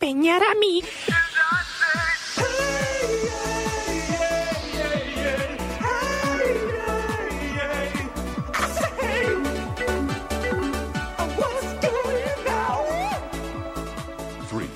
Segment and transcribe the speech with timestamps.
[0.00, 0.82] empeñar a mí.
[14.48, 14.68] Three,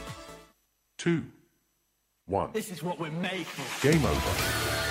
[0.99, 1.23] two,
[2.27, 2.51] one.
[2.53, 3.89] This is what we're made for.
[3.89, 4.84] Game over.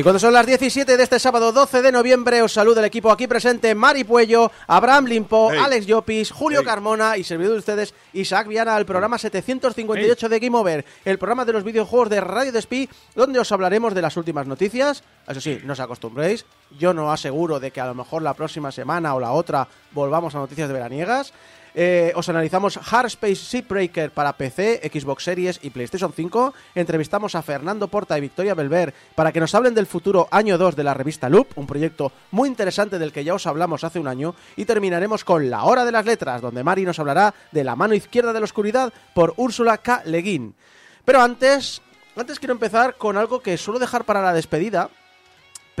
[0.00, 3.12] Y cuando son las 17 de este sábado 12 de noviembre, os saluda el equipo
[3.12, 5.60] aquí presente, Mari Puello, Abraham Limpo, Hey.
[5.62, 6.64] Alex Llopis, Julio Hey.
[6.64, 11.44] Carmona y servidor de ustedes, Isaac Viana, al programa 758 de Game Over, el programa
[11.44, 15.04] de los videojuegos de Radio Despí, donde os hablaremos de las últimas noticias.
[15.28, 16.46] Eso sí, no os acostumbréis,
[16.78, 20.34] yo no aseguro de que a lo mejor la próxima semana o la otra volvamos
[20.34, 21.34] a noticias de veraniegas.
[21.74, 26.54] Eh, os analizamos Hard Space Shipbreaker para PC, Xbox Series y PlayStation 5.
[26.74, 30.76] Entrevistamos a Fernando Porta y Victoria Belver para que nos hablen del futuro año 2
[30.76, 34.08] de la revista Loop, un proyecto muy interesante del que ya os hablamos hace un
[34.08, 34.34] año.
[34.56, 37.94] Y terminaremos con La Hora de las Letras, donde Mari nos hablará de La mano
[37.94, 40.02] izquierda de la oscuridad por Úrsula K.
[40.06, 40.54] Le Guin.
[41.04, 41.82] Pero antes,
[42.16, 44.90] antes quiero empezar con algo que suelo dejar para la despedida.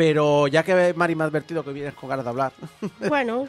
[0.00, 2.52] Pero ya que Mari me ha advertido que vienes con ganas de hablar,
[3.06, 3.46] Bueno,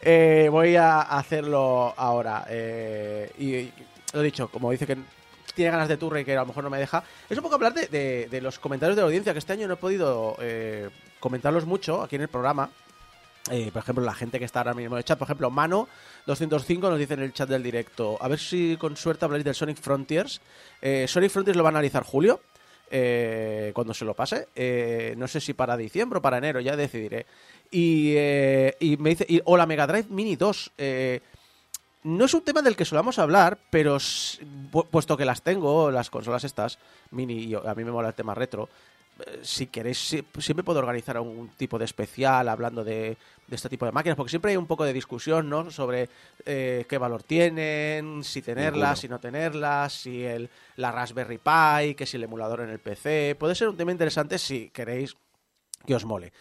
[0.00, 2.46] eh, voy a hacerlo ahora.
[2.48, 3.72] eh, y, y
[4.14, 4.96] lo dicho, como dice que
[5.54, 7.56] tiene ganas de turre y que a lo mejor no me deja, es un poco
[7.56, 10.34] hablar de, de- de los comentarios de la audiencia, que este año no he podido
[10.40, 10.88] eh,
[11.20, 12.70] comentarlos mucho aquí en el programa.
[13.50, 16.80] Eh, por ejemplo, la gente que está ahora mismo en el chat, por ejemplo, Mano205
[16.80, 19.76] nos dice en el chat del directo, a ver si con suerte habláis del Sonic
[19.78, 20.40] Frontiers.
[20.80, 22.40] Eh, Sonic Frontiers lo va a analizar Julio,
[22.94, 24.46] eh, cuando se lo pase.
[24.54, 27.26] Eh, no sé si para diciembre o para enero, ya decidiré.
[27.70, 30.70] Y, eh, me dice, y- o la Mega Drive Mini 2.
[30.78, 31.20] eh,
[32.04, 33.96] no es un tema del que solamos hablar, pero
[34.90, 36.78] puesto que las tengo, las consolas estas,
[37.12, 38.68] mini, y a mí me mola el tema retro,
[39.42, 43.16] si queréis, si- siempre puedo organizar un tipo de especial hablando de,
[43.46, 45.70] de este tipo de máquinas, porque siempre hay un poco de discusión, ¿no?
[45.70, 46.08] Sobre
[46.46, 52.06] eh, qué valor tienen, si tenerlas, si no tenerlas, si el, la Raspberry Pi, que
[52.06, 53.36] si el emulador en el PC.
[53.38, 55.16] Puede ser un tema interesante si queréis
[55.86, 56.32] que os mole.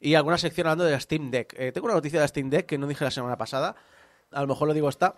[0.00, 1.54] Y alguna sección hablando de la Steam Deck.
[1.58, 3.76] Eh, tengo una noticia de la Steam Deck que no dije la semana pasada.
[4.32, 5.16] A lo mejor lo digo esta.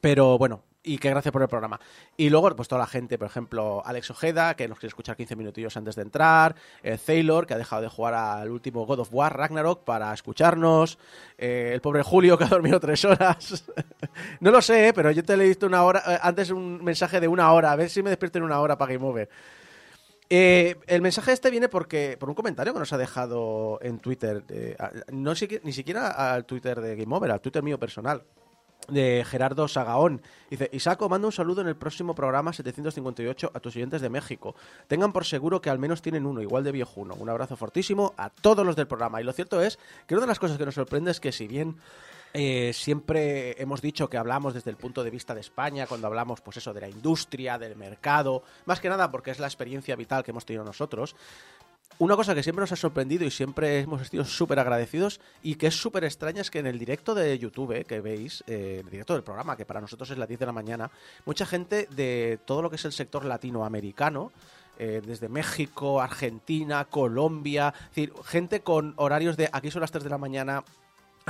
[0.00, 1.80] Pero bueno, y que gracias por el programa.
[2.16, 5.36] Y luego, pues toda la gente, por ejemplo, Alex Ojeda, que nos quiere escuchar 15
[5.36, 6.54] minutillos antes de entrar.
[6.82, 10.98] Eh, Taylor, que ha dejado de jugar al último God of War, Ragnarok, para escucharnos.
[11.36, 13.64] Eh, el pobre Julio, que ha dormido tres horas.
[14.40, 17.20] no lo sé, eh, pero yo te he visto una hora, eh, antes un mensaje
[17.20, 17.72] de una hora.
[17.72, 19.28] A ver si me despierto en una hora para Game Over.
[20.30, 24.76] El mensaje este viene porque por un comentario que nos ha dejado en Twitter, eh,
[25.10, 28.22] no ni siquiera al Twitter de Game Over, al Twitter mío personal,
[28.86, 30.22] de Gerardo Sagaón.
[30.50, 34.54] Dice, Isaco, manda un saludo en el próximo programa 758 a tus oyentes de México.
[34.86, 37.14] Tengan por seguro que al menos tienen uno, igual de viejuno.
[37.14, 39.20] Un abrazo fortísimo a todos los del programa.
[39.20, 41.46] Y lo cierto es que una de las cosas que nos sorprende es que si
[41.46, 41.76] bien
[42.34, 46.40] eh, siempre hemos dicho que hablamos desde el punto de vista de España, cuando hablamos,
[46.40, 50.22] pues eso, de la industria, del mercado, más que nada porque es la experiencia vital
[50.22, 51.16] que hemos tenido nosotros.
[52.00, 55.66] Una cosa que siempre nos ha sorprendido y siempre hemos sido súper agradecidos y que
[55.66, 58.90] es súper extraña es que en el directo de YouTube eh, que veis, eh, el
[58.90, 60.92] directo del programa, que para nosotros es las 10 de la mañana,
[61.26, 64.30] mucha gente de todo lo que es el sector latinoamericano,
[64.78, 70.04] eh, desde México, Argentina, Colombia, es decir, gente con horarios de aquí son las 3
[70.04, 70.62] de la mañana,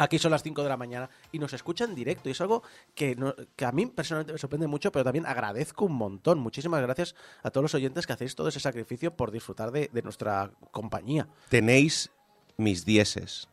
[0.01, 2.29] Aquí son las 5 de la mañana y nos escucha en directo.
[2.29, 2.63] Y es algo
[2.95, 6.39] que, no- que a mí personalmente me sorprende mucho, pero también agradezco un montón.
[6.39, 10.03] Muchísimas gracias a todos los oyentes que hacéis todo ese sacrificio por disfrutar de, de
[10.03, 11.29] nuestra compañía.
[11.49, 12.11] Tenéis
[12.57, 13.49] mis dieces.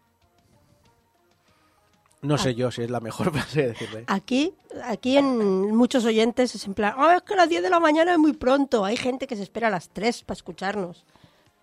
[2.21, 4.03] No sé yo si es la mejor frase de decirle.
[4.07, 4.53] Aquí,
[4.83, 7.80] aquí en muchos oyentes es en plan, "Ah, es que a las 10 de la
[7.80, 8.83] mañana es muy pronto.
[8.83, 11.06] Hay gente que se espera a las 3 para escucharnos.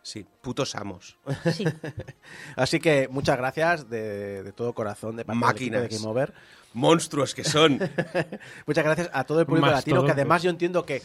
[0.03, 1.17] Sí, putos amos.
[1.53, 1.65] Sí.
[2.57, 5.83] Así que muchas gracias de, de todo corazón de parte del Máquinas.
[5.83, 6.35] de Game Over.
[6.75, 7.79] Monstruos que son.
[8.67, 10.43] Muchas gracias a todo el público Más latino, todo, que además pues.
[10.45, 11.03] yo entiendo que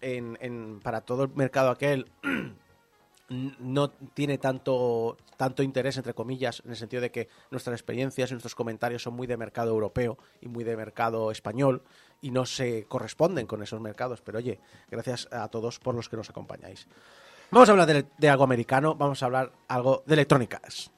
[0.00, 2.10] en, en- para todo el mercado aquel
[3.28, 8.34] no tiene tanto, tanto interés, entre comillas, en el sentido de que nuestras experiencias y
[8.34, 11.82] nuestros comentarios son muy de mercado europeo y muy de mercado español
[12.20, 14.20] y no se corresponden con esos mercados.
[14.22, 14.58] Pero oye,
[14.90, 16.88] gracias a todos por los que nos acompañáis.
[17.50, 20.90] Vamos a hablar de, de algo americano, vamos a hablar algo de Electronic Arts.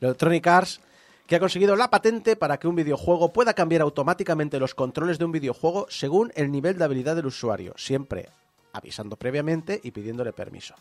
[0.00, 0.80] Electronic Arts
[1.26, 5.24] que ha conseguido la patente para que un videojuego pueda cambiar automáticamente los controles de
[5.24, 8.28] un videojuego según el nivel de habilidad del usuario, siempre
[8.72, 10.74] avisando previamente y pidiéndole permiso.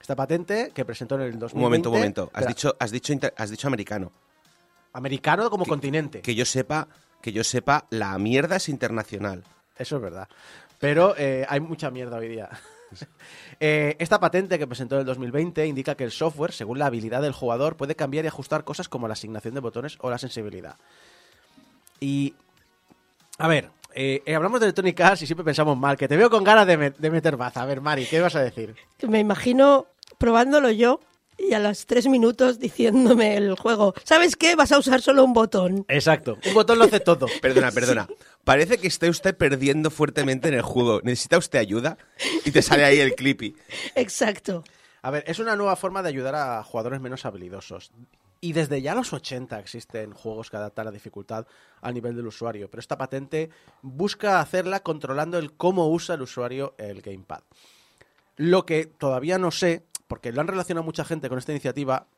[0.00, 1.56] Esta patente que presentó en el 2020...
[1.56, 2.30] Un momento, un momento.
[2.32, 4.12] Has dicho, has dicho, has dicho americano.
[4.92, 6.20] Americano como que- continente.
[6.20, 6.88] Que yo sepa,
[7.22, 9.42] que yo sepa, la mierda es internacional.
[9.76, 10.28] Eso es verdad.
[10.78, 12.48] Pero eh, hay mucha mierda hoy día.
[13.62, 17.20] Eh, esta patente que presentó en el 2020 indica que el software, según la habilidad
[17.20, 20.76] del jugador, puede cambiar y ajustar cosas como la asignación de botones o la sensibilidad.
[22.00, 22.34] Y.
[23.38, 25.96] A ver, eh, eh, hablamos de Electronic Arts y siempre pensamos mal.
[25.98, 27.60] Que te veo con ganas de, me- de meter baza.
[27.62, 28.74] A ver, Mari, ¿qué vas a decir?
[29.06, 29.86] Me imagino
[30.18, 31.00] probándolo yo
[31.48, 34.54] y a los 3 minutos diciéndome el juego, ¿sabes qué?
[34.56, 35.84] Vas a usar solo un botón.
[35.88, 36.38] Exacto.
[36.46, 37.26] Un botón lo hace todo.
[37.42, 38.08] Perdona, perdona.
[38.44, 41.00] Parece que está usted perdiendo fuertemente en el juego.
[41.02, 41.98] ¿Necesita usted ayuda?
[42.44, 43.56] Y te sale ahí el clippy.
[43.94, 44.64] Exacto.
[45.02, 47.92] A ver, es una nueva forma de ayudar a jugadores menos habilidosos.
[48.42, 51.46] Y desde ya los 80 existen juegos que adaptan la dificultad
[51.82, 53.50] al nivel del usuario, pero esta patente
[53.82, 57.42] busca hacerla controlando el cómo usa el usuario el gamepad.
[58.36, 62.08] Lo que todavía no sé, porque lo han relacionado mucha gente con esta iniciativa,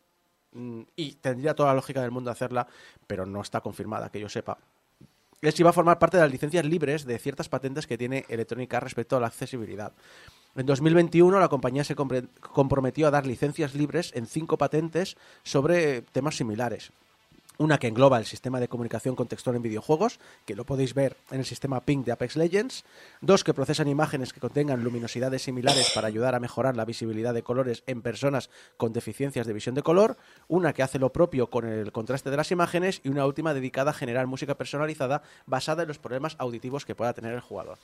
[0.52, 2.66] mm, y tendría toda la lógica del mundo hacerla,
[3.06, 4.56] pero no está confirmada, que yo sepa.
[5.42, 8.24] Es si va a formar parte de las licencias libres de ciertas patentes que tiene
[8.30, 9.92] Electronic Arts respecto a la accesibilidad.
[10.56, 16.36] En 2021 la compañía se comprometió a dar licencias libres en cinco patentes sobre temas
[16.36, 16.92] similares.
[17.58, 21.40] Una que engloba el sistema de comunicación contextual en videojuegos, que lo podéis ver en
[21.40, 22.84] el sistema Ping de Apex Legends.
[23.20, 27.42] Dos que procesan imágenes que contengan luminosidades similares para ayudar a mejorar la visibilidad de
[27.42, 30.16] colores en personas con deficiencias de visión de color.
[30.48, 33.00] Una que hace lo propio con el contraste de las imágenes.
[33.04, 37.12] Y una última dedicada a generar música personalizada basada en los problemas auditivos que pueda
[37.12, 37.78] tener el jugador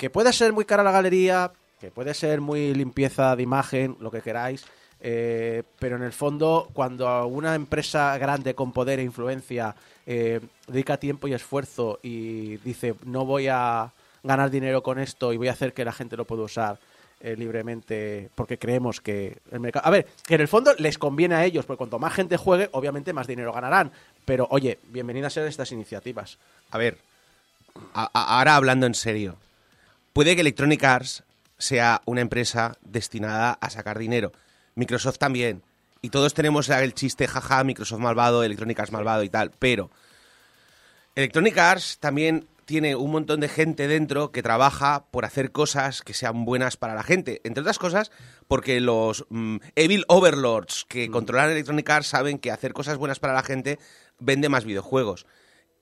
[0.00, 4.10] que puede ser muy cara la galería, que puede ser muy limpieza de imagen, lo
[4.10, 4.64] que queráis,
[5.00, 9.74] eh, pero en el fondo, cuando una empresa grande con poder e influencia
[10.06, 13.92] eh, dedica tiempo y esfuerzo y dice no voy a
[14.22, 16.78] ganar dinero con esto y voy a hacer que la gente lo pueda usar
[17.20, 19.86] eh, libremente porque creemos que el mercado...
[19.86, 22.68] A ver, que en el fondo les conviene a ellos, porque cuanto más gente juegue,
[22.72, 23.92] obviamente más dinero ganarán.
[24.24, 26.38] Pero oye, bienvenidas sean estas iniciativas.
[26.70, 26.98] A ver,
[27.92, 29.36] ahora hablando en serio,
[30.12, 31.22] puede que Electronic Arts
[31.58, 34.32] sea una empresa destinada a sacar dinero.
[34.80, 35.62] Microsoft también.
[36.02, 39.52] Y todos tenemos el chiste, jaja, Microsoft malvado, Electronic Arts malvado y tal.
[39.58, 39.90] Pero
[41.14, 46.14] Electronic Arts también tiene un montón de gente dentro que trabaja por hacer cosas que
[46.14, 47.40] sean buenas para la gente.
[47.44, 48.10] Entre otras cosas,
[48.48, 53.34] porque los mm, Evil Overlords que controlan Electronic Arts saben que hacer cosas buenas para
[53.34, 53.78] la gente
[54.18, 55.26] vende más videojuegos.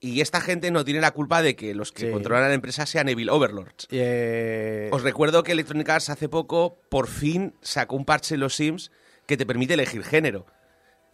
[0.01, 2.11] Y esta gente no tiene la culpa de que los que Sí.
[2.11, 3.87] controlan la empresa sean Evil Overlords.
[3.91, 8.55] Eh, Os recuerdo que Electronic Arts hace poco por fin sacó un parche en los
[8.55, 8.91] Sims
[9.25, 10.45] que te permite elegir género.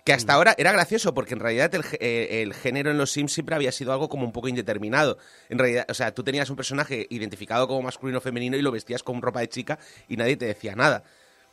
[0.06, 0.36] Que hasta Mm.
[0.36, 3.72] ahora era gracioso porque en realidad el, eh, el género en los Sims siempre había
[3.72, 5.18] sido algo como un poco indeterminado.
[5.50, 8.72] En realidad, o sea, tú tenías un personaje identificado como masculino o femenino y lo
[8.72, 11.04] vestías con ropa de chica y nadie te decía nada.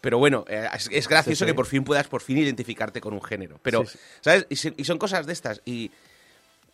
[0.03, 1.47] Pero bueno, eh, es, es gracioso Sí, sí.
[1.47, 3.59] que por fin puedas por fin identificarte con un género.
[3.63, 3.85] Pero.
[4.21, 4.47] ¿sabes?
[4.51, 5.63] Y, y son cosas de estas.
[5.65, 5.91] Y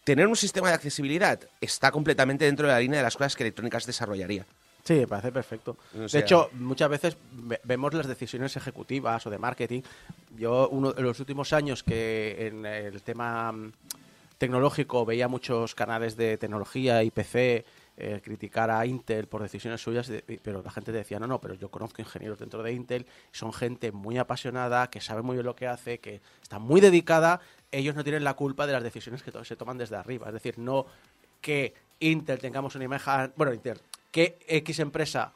[0.04, 3.42] tener un sistema de accesibilidad está completamente dentro de la línea de las cosas que
[3.44, 4.46] Electronic Arts desarrollaría.
[4.84, 5.76] Sí, me parece perfecto.
[5.94, 9.82] O de hecho, muchas veces ve- vemos las decisiones ejecutivas o de marketing.
[10.36, 13.72] Yo, uno de los últimos años que en el tema mm,
[14.38, 17.64] tecnológico veía muchos canales de tecnología y PC
[18.00, 21.54] eh, criticar a Intel por decisiones suyas, de- pero la gente decía, no, no, pero
[21.54, 25.56] yo conozco ingenieros dentro de Intel, son gente muy apasionada, que sabe muy bien lo
[25.56, 27.40] que hace, que está muy dedicada,
[27.72, 30.26] ellos no tienen la culpa de las decisiones que to- se toman desde arriba.
[30.28, 30.86] Es decir, no
[31.40, 35.32] que Intel tengamos una imagen, bueno, Intel, que X empresa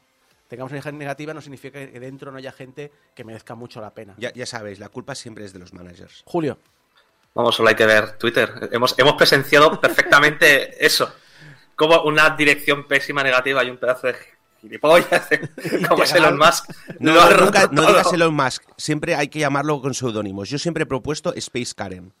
[0.47, 3.91] tengamos una imagen negativa no significa que dentro no haya gente que merezca mucho la
[3.93, 4.13] pena.
[4.17, 6.23] Ya, ya sabéis, la culpa siempre es de los managers.
[6.25, 6.57] Julio,
[7.35, 8.69] Vamos, solo hay que ver Twitter.
[8.71, 11.11] Hemos, hemos presenciado perfectamente eso.
[11.75, 14.15] Como una dirección pésima negativa y un pedazo de
[14.61, 15.27] gilipollas
[15.89, 16.69] como es Elon Musk.
[16.99, 18.63] No, nunca- digas Elon Musk.
[18.77, 20.47] Siempre hay que llamarlo con seudónimos.
[20.49, 22.13] Yo siempre he propuesto Space Karen.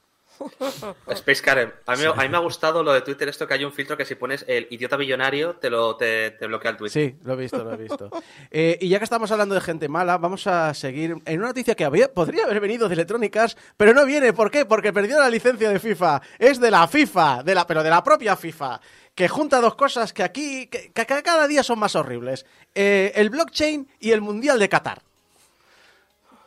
[1.07, 1.73] Space Karen.
[1.85, 3.95] A mí, a mí me ha gustado lo de Twitter, esto que hay un filtro
[3.97, 7.11] que si pones el idiota billonario te lo te, te bloquea el Twitter.
[7.11, 8.09] Sí, lo he visto, lo he visto.
[8.51, 11.75] Eh, y ya que estamos hablando de gente mala, vamos a seguir en una noticia
[11.75, 14.33] que había, podría haber venido de Electronic Arts, pero no viene.
[14.33, 14.65] ¿Por qué?
[14.65, 16.21] Porque perdió la licencia de FIFA.
[16.39, 18.79] Es de la FIFA, de la, pero de la propia FIFA.
[19.15, 22.45] Que junta dos cosas que aquí, que, que cada día son más horribles.
[22.73, 25.03] Eh, el blockchain y el Mundial de Qatar.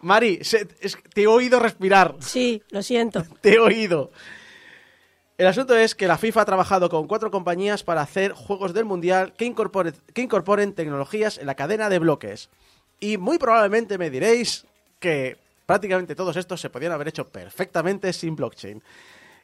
[0.01, 2.15] Mari, se- es- te he oído respirar.
[2.21, 3.25] Sí, lo siento.
[3.41, 4.11] Te he oído.
[5.39, 8.87] El asunto es que la FIFA ha trabajado con cuatro compañías para hacer juegos del
[8.87, 12.49] Mundial que incorporen, que incorporen tecnologías en la cadena de bloques.
[13.01, 14.65] Y muy probablemente me diréis
[14.99, 15.37] que
[15.67, 18.83] prácticamente todos estos se podían haber hecho perfectamente sin blockchain.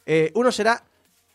[0.07, 0.83] Eh, uno será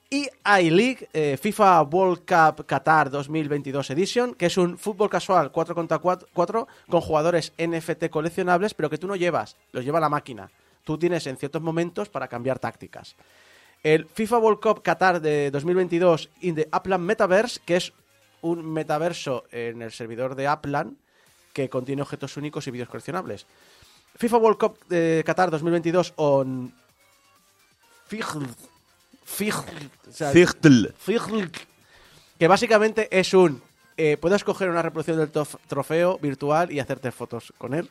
[0.09, 5.75] EA League eh, FIFA World Cup Qatar 2022 Edition, que es un fútbol casual 4
[5.75, 10.49] contra 4 con jugadores NFT coleccionables, pero que tú no llevas, los lleva la máquina.
[10.85, 13.15] Tú tienes en ciertos momentos para cambiar tácticas.
[13.83, 17.91] El FIFA World Cup Qatar de 2022 in the Upland Metaverse, que es
[18.41, 20.95] un metaverso en el servidor de Upland
[21.51, 23.45] que contiene objetos únicos y vídeos coleccionables.
[24.15, 24.77] FIFA World Cup
[25.25, 26.71] Qatar 2022 on
[30.07, 30.31] O sea,
[30.98, 31.51] Fijl,
[32.39, 33.62] Que básicamente es un.
[33.98, 35.31] eh, puedes coger una reproducción del
[35.67, 37.89] trofeo virtual y hacerte fotos con él.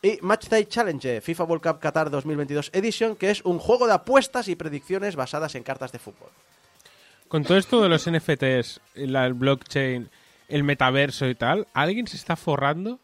[0.00, 4.46] Y Matchday Challenge, FIFA World Cup Qatar 2022 Edition, que es un juego de apuestas
[4.46, 6.28] y predicciones basadas en cartas de fútbol.
[7.26, 10.08] Con todo esto de los NFTs, la, el blockchain,
[10.48, 13.00] el metaverso y tal, ¿alguien se está forrando?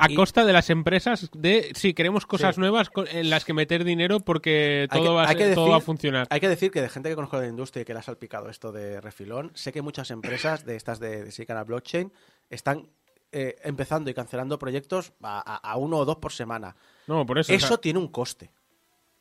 [0.00, 2.60] A Y- costa de las empresas de si queremos cosas Sí.
[2.60, 5.80] nuevas en las que meter dinero porque todo, que- va, a ser- todo va a
[5.80, 6.26] funcionar.
[6.30, 8.02] Hay que decir que de gente que conozco de la industria y que le ha
[8.02, 12.12] salpicado esto de refilón, sé que muchas empresas de estas de, de Silicon Blockchain
[12.48, 12.88] están
[13.32, 16.76] eh, empezando y cancelando proyectos a, a- a uno o dos por semana.
[17.06, 17.52] No, por eso.
[17.52, 18.50] o Eso sea, tiene un coste.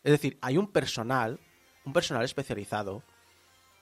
[0.04, 1.40] Es decir, hay un personal,
[1.86, 3.04] un personal especializado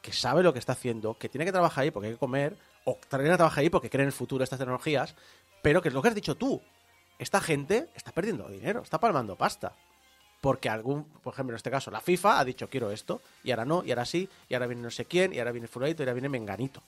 [0.01, 2.57] que sabe lo que está haciendo, que tiene que trabajar ahí porque hay que comer,
[2.85, 5.13] o también a trabajar ahí porque cree en el futuro de estas tecnologías,
[5.61, 6.59] pero que es lo que has dicho tú.
[7.19, 9.73] Esta gente está perdiendo dinero, está palmando pasta.
[10.41, 13.65] Porque algún, por ejemplo, en este caso, la FIFA ha dicho quiero esto, y ahora
[13.65, 16.05] no, y ahora sí, y ahora viene no sé quién, y ahora viene Fulanito, y
[16.05, 16.83] ahora viene Menganito.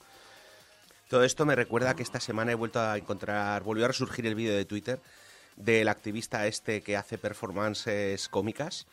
[1.08, 4.34] Todo esto me recuerda que esta semana he vuelto a encontrar, volvió a resurgir el
[4.34, 5.00] vídeo de Twitter
[5.56, 8.86] del activista este que hace performances cómicas.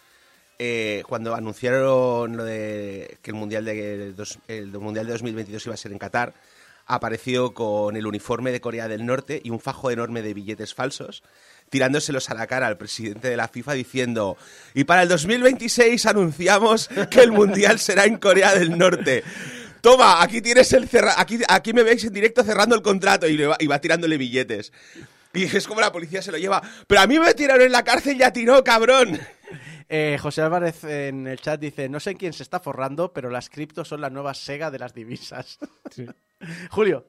[0.57, 4.15] Eh, cuando anunciaron lo de que el mundial de,
[4.47, 6.33] el mundial de 2022 iba a ser en Qatar,
[6.85, 11.23] apareció con el uniforme de Corea del Norte y un fajo enorme de billetes falsos,
[11.69, 14.37] tirándoselos a la cara al presidente de la FIFA diciendo:
[14.73, 19.23] Y para el 2026 anunciamos que el mundial será en Corea del Norte.
[19.81, 23.37] Toma, aquí tienes el cerra aquí, aquí me veis en directo cerrando el contrato y,
[23.37, 24.71] le va, y va tirándole billetes.
[25.35, 26.61] Y es como la policía se lo lleva.
[26.87, 29.19] Pero a mí me tiraron en la cárcel y a ti no, cabrón.
[29.87, 33.29] Eh, José Álvarez en el chat dice, no sé en quién se está forrando, pero
[33.29, 35.59] las criptos son la nueva Sega de las divisas.
[35.91, 36.07] sí.
[36.71, 37.05] Julio.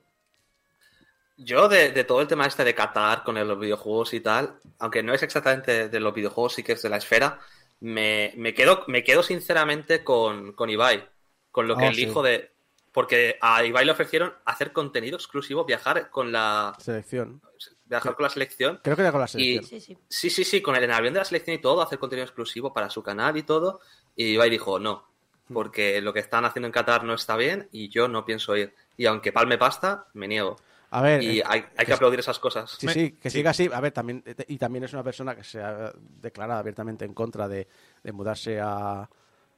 [1.39, 5.03] Yo de, de todo el tema este de Qatar con los videojuegos y tal, aunque
[5.03, 7.39] no es exactamente de los videojuegos, sí que es de la esfera,
[7.81, 11.07] me, me quedo, me quedo sinceramente con, con Ibai,
[11.51, 12.03] con lo que Oh, el sí.
[12.05, 12.53] hijo de...
[12.91, 17.43] Porque a Ibai le ofrecieron hacer contenido exclusivo, viajar con la, Selección.
[17.85, 19.65] viajar con la selección Creo que ya con la y selección.
[19.67, 19.99] Sí, sí.
[20.09, 22.25] sí, sí, sí, con el en el avión de la selección y todo, hacer contenido
[22.25, 23.81] exclusivo para su canal y todo.
[24.15, 25.07] Y Ibai dijo, no,
[25.53, 28.75] porque lo que están haciendo en Qatar no está bien y yo no pienso ir.
[28.97, 30.57] Y aunque palme pasta, me niego.
[30.91, 32.71] A ver, Y eh, hay, hay que aplaudir esas cosas.
[32.79, 33.69] sí, sí, que siga así.
[33.73, 37.13] A ver, también, eh, y también es una persona que se ha declarado abiertamente en
[37.13, 37.67] contra de,
[38.03, 39.09] de mudarse a,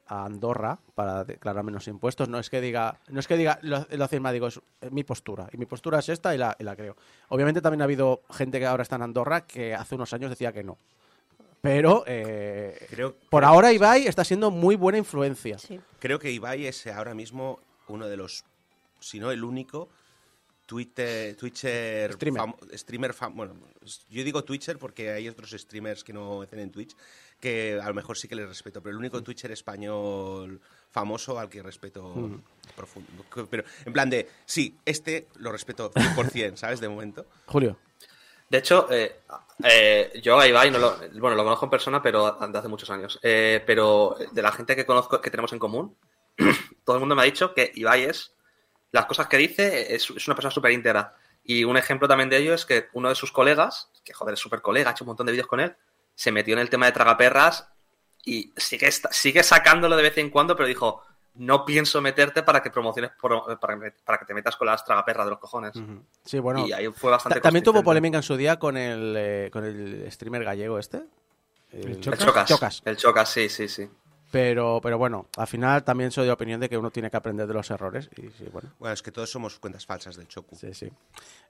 [0.09, 2.27] a Andorra para declarar menos impuestos.
[2.29, 5.47] No es que diga, no es que diga, lo, lo digo, es eh, mi postura.
[5.53, 6.97] Y mi postura es esta y la, y la creo.
[7.29, 10.51] Obviamente también ha habido gente que ahora está en Andorra que hace unos años decía
[10.51, 10.77] que no.
[11.61, 15.57] Pero eh, Creo, por creo- ahora Ibai está siendo muy buena influencia.
[15.57, 15.79] sí.
[15.99, 18.45] Creo que Ibai es ahora mismo uno de los,
[18.99, 19.89] si no el único,
[20.65, 22.41] Twitter, Twitcher, Streamer.
[22.43, 23.55] fam- streamer fam- bueno,
[24.09, 26.95] yo digo Twitcher porque hay otros streamers que no hacen en Twitch
[27.39, 30.61] que a lo mejor sí que les respeto, pero el único Twitcher español
[30.91, 32.13] famoso al que respeto
[32.75, 33.09] profundo.
[33.49, 36.79] Pero en plan de, sí, este lo respeto 100%, ¿sabes?
[36.79, 37.25] De momento.
[37.47, 37.77] Julio.
[38.49, 39.21] De hecho, eh,
[39.63, 42.89] eh, yo a Ibai no lo, bueno, lo conozco en persona, pero de hace muchos
[42.89, 43.19] años.
[43.21, 45.95] Eh, pero de la gente que conozco, que tenemos en común,
[46.83, 48.33] todo el mundo me ha dicho que Ibai es,
[48.91, 51.15] las cosas que dice, es, una persona súper íntegra.
[51.43, 54.39] Y un ejemplo también de ello es que uno de sus colegas, que joder, es
[54.39, 55.75] súper colega, ha hecho un montón de vídeos con él,
[56.15, 57.69] se metió en el tema de tragaperras
[58.25, 61.03] y sigue, sigue sacándolo de vez en cuando, pero dijo,
[61.39, 64.83] no pienso meterte para que promociones, pro- para, que- para que te metas con las
[64.85, 65.73] tragaperras de los cojones.
[66.23, 66.65] Sí, bueno.
[66.67, 69.65] y ahí fue bastante ta- también tuvo polémica en su día con el, eh, con
[69.65, 71.03] el streamer gallego este.
[71.71, 72.19] ¿El El Chocas?
[72.19, 72.47] Chocas.
[72.49, 72.81] Chocas.
[72.85, 73.89] El Chocas, sí, sí, sí.
[74.31, 77.47] Pero, pero bueno, al final también soy de opinión de que uno tiene que aprender
[77.47, 78.09] de los errores.
[78.15, 80.55] Y sí, bueno, Bueno, es que todos somos cuentas falsas del Chocu.
[80.55, 80.91] sí, sí.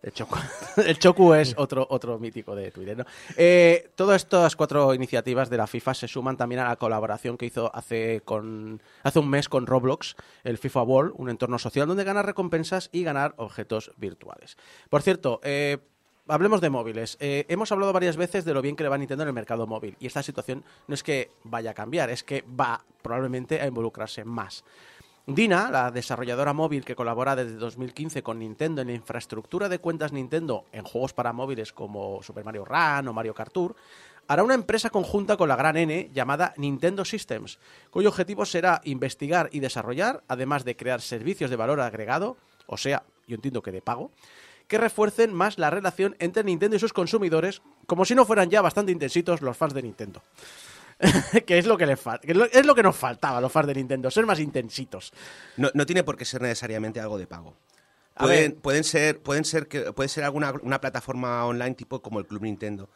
[0.02, 2.98] El Chocu es otro, otro mítico de Twitter.
[2.98, 3.06] ¿no?
[3.36, 7.48] Eh, todas estas cuatro iniciativas de la FIFA se suman también a la colaboración que
[7.48, 12.04] hizo hace, con, hace un mes con Roblox, el FIFA World, un entorno social donde
[12.06, 14.58] ganar recompensas y ganar objetos virtuales.
[14.90, 15.80] Por cierto, eh,
[16.32, 17.18] Hablemos de móviles.
[17.20, 19.66] Eh, hemos hablado varias veces de lo bien que le va Nintendo en el mercado
[19.66, 19.98] móvil.
[20.00, 24.24] Y esta situación no es que vaya a cambiar, es que va probablemente a involucrarse
[24.24, 24.64] más.
[25.26, 30.14] Dina, la desarrolladora móvil que colabora desde 2015 con Nintendo en la infraestructura de cuentas
[30.14, 33.76] Nintendo en juegos para móviles como Super Mario Run o Mario Kart Tour,
[34.28, 37.58] hará una empresa conjunta con la gran N llamada Nintendo Systems,
[37.90, 43.02] cuyo objetivo será investigar y desarrollar, además de crear servicios de valor agregado, o sea,
[43.28, 44.12] yo entiendo que de pago,
[44.70, 48.62] que refuercen más la relación entre Nintendo y sus consumidores, como si no fueran ya
[48.62, 50.22] bastante intensitos los fans de Nintendo.
[51.46, 53.68] que es lo que, le fal- que es lo- que nos faltaba a los fans
[53.68, 55.12] de Nintendo, ser más intensitos.
[55.58, 57.56] No, no tiene por qué ser necesariamente algo de pago.
[58.62, 62.42] Pueden, ser, pueden ser que puede ser alguna una plataforma online tipo como el Club
[62.44, 62.90] Nintendo,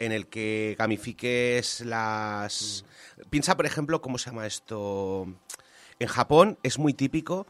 [0.00, 2.84] en el que gamifiques las.
[3.30, 5.26] Piensa, por ejemplo, cómo se llama esto.
[6.00, 7.46] En Japón es muy típico.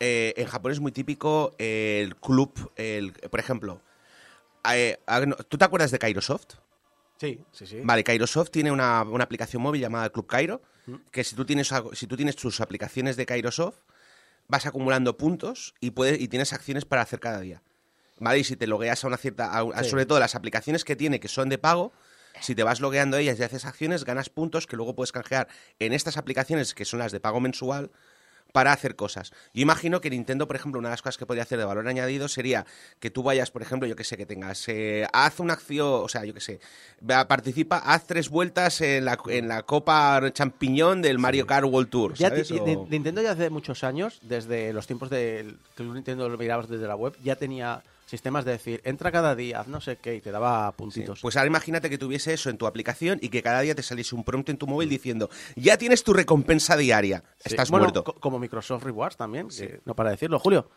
[0.00, 3.80] Eh, en Japón es muy típico el club, el, por ejemplo.
[4.72, 4.98] eh,
[5.48, 6.54] ¿Tú te acuerdas de Kairosoft?
[7.18, 7.80] Sí, sí, sí.
[7.82, 10.60] Vale, Kairosoft tiene una, una aplicación móvil llamada Club Cairo,
[11.10, 13.76] que si tú tienes si tú tienes tus aplicaciones de Kairosoft,
[14.48, 17.62] vas acumulando puntos y puedes y tienes acciones para hacer cada día.
[18.18, 18.38] ¿Vale?
[18.38, 19.90] Y si te logueas a una cierta a- a- Sí.
[19.90, 21.92] sobre todo las aplicaciones que tiene que son de pago,
[22.40, 25.48] si te vas logueando a ellas y haces acciones, ganas puntos que luego puedes canjear
[25.78, 27.90] en estas aplicaciones que son las de pago mensual
[28.56, 29.34] para hacer cosas.
[29.52, 31.86] Yo imagino que Nintendo, por ejemplo, una de las cosas que podría hacer de valor
[31.86, 32.64] añadido sería
[33.00, 36.08] que tú vayas, por ejemplo, yo que sé, que tengas, eh, haz una acción, o
[36.08, 36.58] sea, yo que sé,
[37.28, 42.14] participa, haz tres vueltas en la, en la Copa Champiñón del Mario Kart World Tour,
[42.14, 46.86] Ya Nintendo ya hace muchos años, desde los tiempos del que Nintendo lo mirabas desde
[46.86, 50.20] la web, ya tenía sistemas de decir, entra cada día, haz no sé qué, y
[50.20, 51.20] te daba Sí, puntitos.
[51.20, 54.14] Pues ahora imagínate que tuviese eso en tu aplicación y que cada día te saliese
[54.14, 57.50] un prompt en tu móvil diciendo, ya tienes tu recompensa diaria, Sí.
[57.50, 58.04] estás Bueno, muerto.
[58.04, 59.48] co- como Microsoft Rewards también,
[59.84, 60.38] no para decirlo.
[60.38, 60.70] Julio.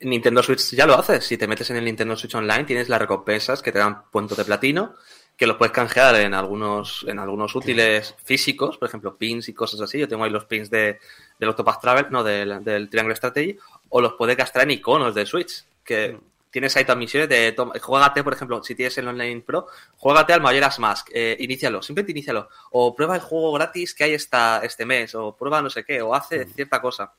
[0.00, 1.20] Nintendo Switch ya lo hace.
[1.22, 4.36] Si te metes en el Nintendo Switch Online, tienes las recompensas que te dan puntos
[4.36, 4.94] de platino,
[5.38, 9.80] que los puedes canjear en algunos, en algunos útiles físicos, por ejemplo, pins y cosas
[9.80, 9.98] así.
[9.98, 10.98] Yo tengo ahí los pins de,
[11.40, 13.56] del Octopath Travel, no, del, del Triangle Strategy,
[13.88, 16.18] o los puedes gastar en iconos de Switch, que
[16.56, 19.66] tienes ahí todas misiones de, toma, juégate, por ejemplo, si tienes el Online Pro,
[19.98, 24.14] juégate al Majora's Mask, eh, inícialo, simplemente inícialo, o prueba el juego gratis que hay
[24.14, 27.12] esta, este mes, o prueba no sé qué, o hace cierta cosa.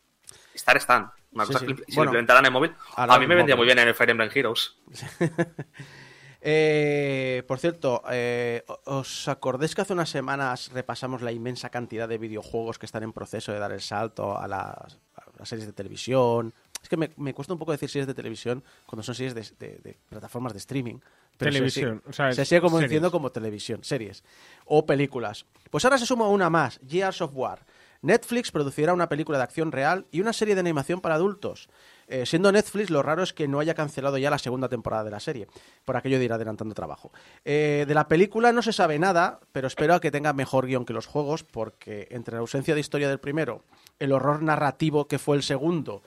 [0.55, 1.67] Star Stan, una Sí, cosa sí.
[1.67, 3.57] que si Bueno, lo implementaran en móvil, a mí me en vendría móvil.
[3.57, 4.75] muy bien en el Fire Emblem Heroes.
[6.39, 12.19] Eh, por cierto, eh, ¿os acordáis que hace unas semanas repasamos la inmensa cantidad de
[12.19, 15.73] videojuegos que están en proceso de dar el salto a las, a las series de
[15.73, 16.53] televisión?
[16.81, 19.41] Es que me, me cuesta un poco decir series de televisión cuando son series de,
[19.59, 20.99] de- de plataformas de streaming.
[21.37, 22.89] Pero se Televisión, sigue- o sea, se sigue como series.
[22.89, 24.23] diciendo como televisión, series
[24.65, 25.45] o películas.
[25.69, 27.65] Pues ahora se suma una más, Gears of War.
[28.01, 31.67] Netflix producirá una película de acción real y una serie de animación para adultos.
[32.07, 35.11] Eh, siendo Netflix, lo raro es que no haya cancelado ya la segunda temporada de
[35.11, 35.47] la serie,
[35.83, 37.11] por aquello de ir adelantando trabajo.
[37.43, 40.85] Eh, de la película no se sabe nada, pero espero a que tenga mejor guion
[40.85, 43.63] que los juegos, porque entre la ausencia de historia del primero,
[43.99, 46.01] el horror narrativo que fue el segundo,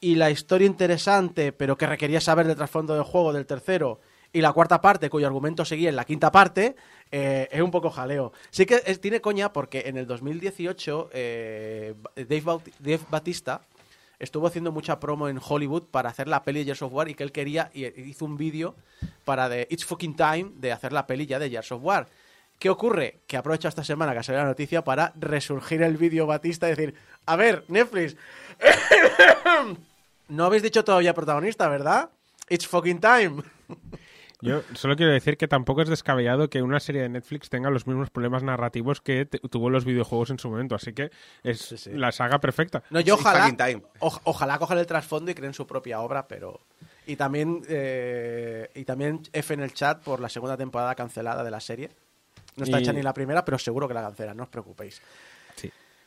[0.00, 4.00] y la historia interesante, pero que requería saber del trasfondo del juego del tercero,
[4.32, 6.76] y la cuarta parte, cuyo argumento seguía en la quinta parte,
[7.10, 8.32] eh, es un poco jaleo.
[8.50, 13.62] Sí que tiene coña porque en el 2018 eh, Dave, Dave Batista
[14.18, 17.14] estuvo haciendo mucha promo en Hollywood para hacer la peli de Gears of War y
[17.14, 18.74] que él quería y hizo un vídeo
[19.24, 22.06] para de It's Fucking Time de hacer la peli ya de Gears of War.
[22.58, 23.20] ¿Qué ocurre?
[23.26, 26.94] Que aprovecha esta semana que salió la noticia para resurgir el vídeo Batista y decir,
[27.26, 28.16] a ver, Netflix,
[30.28, 32.10] no habéis dicho todavía protagonista, ¿verdad?
[32.48, 33.42] It's fucking time.
[34.42, 37.86] Yo solo quiero decir que tampoco es descabellado que una serie de Netflix tenga los
[37.86, 41.10] mismos problemas narrativos que tuvo los videojuegos en su momento, así que
[41.42, 41.90] es sí.
[41.94, 42.82] la saga perfecta.
[42.90, 43.82] No, yo ojalá, fucking time.
[44.00, 46.60] o- ojalá cojan el trasfondo y creen su propia obra, pero...
[47.06, 51.50] Y también, eh, y también F en el chat por la segunda temporada cancelada de
[51.50, 51.90] la serie.
[52.56, 55.00] No está Y- hecha ni la primera, pero seguro que la cancelan, no os preocupéis.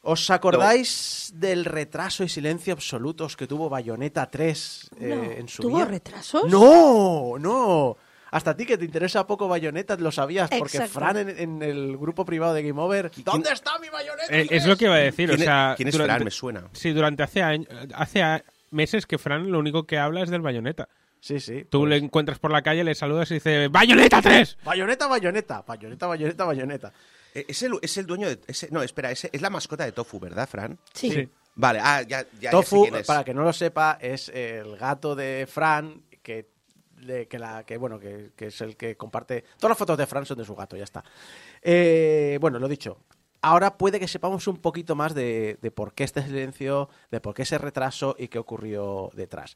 [0.02, 5.62] ¿Os acordáis del retraso y silencio absolutos que tuvo Bayonetta 3 eh, No, en su
[5.64, 5.86] ¿tuvo día?
[5.86, 6.46] retrasos?
[6.46, 7.98] No, no.
[8.32, 11.00] Hasta a ti que te interesa poco Bayonetta lo sabías, porque Exacto.
[11.00, 13.12] Fran en, en el grupo privado de Game Over...
[13.26, 14.34] ¿Dónde está mi Bayonetta?
[14.34, 15.74] Eh, es lo que iba a decir, o ¿Quién es- sea...
[15.76, 16.24] quién es durante- Fran?
[16.26, 16.64] Me suena.
[16.72, 20.88] Sí, durante hace meses que Fran lo único que habla es del Bayonetta.
[21.20, 21.66] Sí, sí.
[21.70, 24.60] Tú pues- le encuentras por la calle, le saludas y dice ¡Bayonetta 3!
[24.64, 26.94] Bayoneta, bayoneta, bayoneta, bayoneta, bayoneta.
[27.34, 28.40] Eh, Es el, es el dueño de...
[28.48, 30.80] ese- no, espera, ese- es la mascota de Tofu, ¿verdad, Fran?
[30.94, 31.12] Sí.
[31.12, 31.30] Sí.
[31.56, 33.08] Vale, ah, ya, ya, ya sé Tofu, quién es.
[33.08, 36.50] para que no lo sepa, es el gato de Fran que,
[36.98, 39.44] de- que, la, que, bueno, que, que es el que comparte.
[39.58, 41.04] Todas las fotos de Fran son de su gato, ya está.
[41.62, 43.00] Eh, bueno, lo dicho.
[43.42, 47.34] Ahora puede que sepamos un poquito más de, de por qué este silencio, de por
[47.34, 49.56] qué ese retraso y qué ocurrió detrás.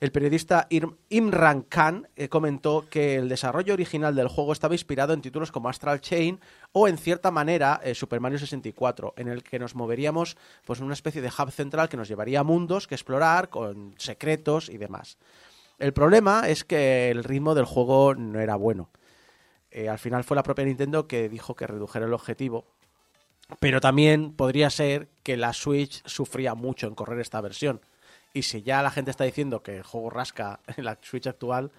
[0.00, 0.66] El periodista
[1.08, 5.68] Imran Khan eh, comentó que el desarrollo original del juego estaba inspirado en títulos como
[5.68, 6.40] Astral Chain
[6.72, 10.86] o, en cierta manera, eh, Super Mario 64, en el que nos moveríamos pues, en
[10.86, 14.78] una especie de hub central que nos llevaría a mundos que explorar, con secretos y
[14.78, 15.16] demás.
[15.78, 18.90] El problema es que el ritmo del juego no era bueno.
[19.70, 22.66] Eh, al final fue la propia Nintendo que dijo que redujera el objetivo.
[23.60, 27.80] Pero también podría ser que la Switch sufría mucho en correr esta versión.
[28.34, 31.70] Y si ya la gente está diciendo que el juego rasca en la Switch actual,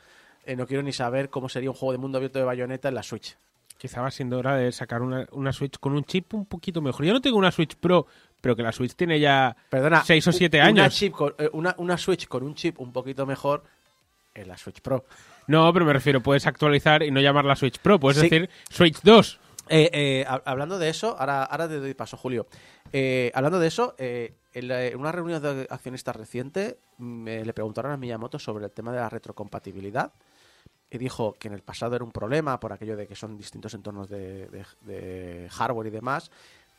[0.46, 2.96] eh, no quiero ni saber cómo sería un juego de mundo abierto de bayoneta en
[2.96, 3.36] la Switch.
[3.78, 7.06] Quizá va siendo hora de sacar una, una Switch con un chip un poquito mejor.
[7.06, 8.08] Yo no tengo una Switch Pro,
[8.40, 10.96] pero que la Switch tiene ya Perdona, 6 o u- 7 una años.
[10.96, 13.64] chip con- eh, una, una Switch con un chip un poquito mejor
[14.34, 15.04] en la Switch Pro.
[15.48, 18.30] No, pero me refiero, puedes actualizar y no llamarla Switch Pro, puedes Sí.
[18.30, 19.40] decir Switch 2.
[19.68, 22.48] Eh, eh, hab- hablando de eso, ahora, ahora te doy paso, Julio.
[22.94, 27.92] Eh, hablando de eso, eh, en, la- una reunión de accionistas reciente me, le preguntaron
[27.92, 30.12] a Miyamoto sobre el tema de la retrocompatibilidad
[30.92, 33.74] y dijo que en el pasado era un problema por aquello de que son distintos
[33.74, 36.32] entornos de hardware y demás,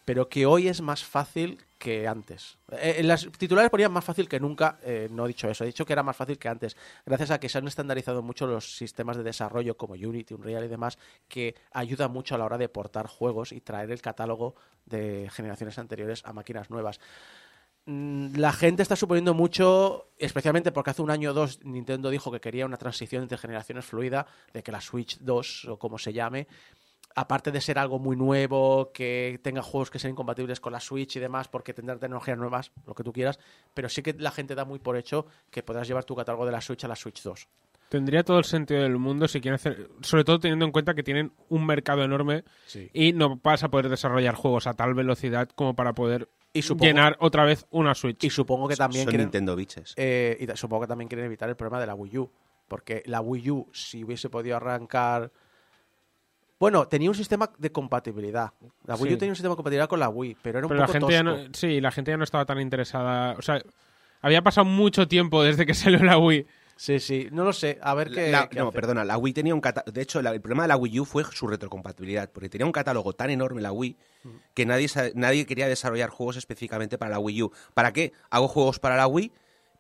[0.07, 2.57] pero que hoy es más fácil que antes.
[2.71, 5.67] Eh, en las titulares ponían más fácil que nunca, eh, no he dicho eso, he
[5.67, 8.77] dicho que era más fácil que antes, gracias a que se han estandarizado mucho los
[8.77, 10.97] sistemas de desarrollo como Unity, Unreal y demás,
[11.29, 14.55] que ayuda mucho a la hora de portar juegos y traer el catálogo
[14.87, 17.01] de generaciones anteriores a máquinas nuevas.
[17.87, 22.31] Mm, La gente está suponiendo mucho, especialmente porque hace un año o dos Nintendo dijo
[22.31, 26.13] que quería una transición entre generaciones fluida, de que la Switch 2 o como se
[26.13, 26.47] llame,
[27.17, 31.17] aparte de ser algo muy nuevo, que tenga juegos que sean incompatibles con la Switch
[31.17, 33.39] y demás, porque tendrá tecnologías nuevas, lo que tú quieras,
[33.75, 36.53] pero sí que la gente da muy por hecho que podrás llevar tu catálogo de
[36.53, 37.49] la Switch a la Switch 2.
[37.89, 41.03] Tendría todo el sentido del mundo si quieren hacer, sobre todo teniendo en cuenta que
[41.03, 42.91] tienen un mercado enorme Sí.
[42.93, 46.85] y no vas a poder desarrollar juegos a tal velocidad como para poder Y supongo-
[46.85, 48.25] llenar otra vez una Switch.
[48.25, 49.95] Y supongo que también Son quieren, Nintendo biches.
[49.97, 52.31] eh, y supongo que también quieren evitar el problema de la Wii U,
[52.69, 55.31] porque la Wii U, si hubiese podido arrancar...
[56.59, 58.51] Bueno, tenía un sistema de compatibilidad.
[58.87, 59.15] La Wii Sí.
[59.15, 60.99] U tenía un sistema de compatibilidad con la Wii, pero era un Pero la poco
[60.99, 61.43] gente ya tosco.
[61.49, 63.35] no, sí, la gente ya no estaba tan interesada.
[63.39, 63.63] O sea,
[64.23, 66.47] había pasado mucho tiempo desde que salió la Wii.
[66.79, 67.79] Sí, sí, no lo sé.
[67.83, 68.31] A ver qué.
[68.31, 68.75] La- qué no, hace.
[68.75, 69.93] perdona, la Wii tenía un catálogo.
[69.93, 72.73] De hecho, la- el problema de la Wii U fue su retrocompatibilidad, porque tenía un
[72.73, 73.97] catálogo tan enorme la Wii
[74.55, 77.53] que nadie, nadie quería desarrollar juegos específicamente para la Wii U.
[77.75, 78.13] ¿Para qué?
[78.31, 79.33] Hago juegos para la Wii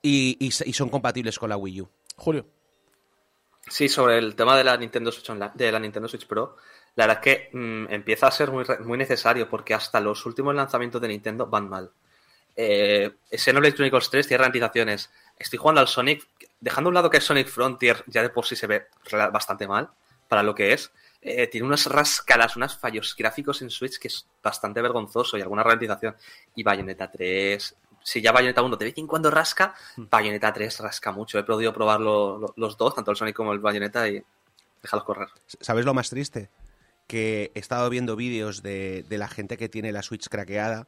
[0.02, 1.88] y, y son compatibles con la Wii U.
[2.16, 2.46] Julio.
[3.68, 6.56] Sí, sobre el tema de la Nintendo Switch Online- de la Nintendo Switch Pro,
[6.94, 10.54] la verdad es que mm, empieza a ser muy, muy necesario porque hasta los últimos
[10.54, 11.90] lanzamientos de Nintendo van mal.
[12.56, 15.10] Eh, Xenoblade Chronicles 3 tiene ralentizaciones.
[15.38, 16.26] Estoy jugando al Sonic,
[16.60, 18.86] dejando a un lado que Sonic Frontier ya de por sí se ve
[19.32, 19.90] bastante mal
[20.28, 20.92] para lo que es.
[21.20, 25.64] Eh, tiene unas rascadas, unos fallos gráficos en Switch que es bastante vergonzoso y alguna
[25.64, 26.16] ralentización.
[26.54, 27.76] Y Bayonetta 3,
[28.08, 31.40] si ya Bayonetta 1 de vez en cuando rasca, Bayonetta 3 rasca mucho.
[31.40, 34.22] He podido probar lo- lo- los dos, tanto el Sonic como el Bayonetta, y
[34.80, 35.28] déjalos correr.
[35.60, 36.48] ¿Sabes lo más triste?
[37.08, 40.86] Que he estado viendo vídeos de, de la gente que tiene la Switch craqueada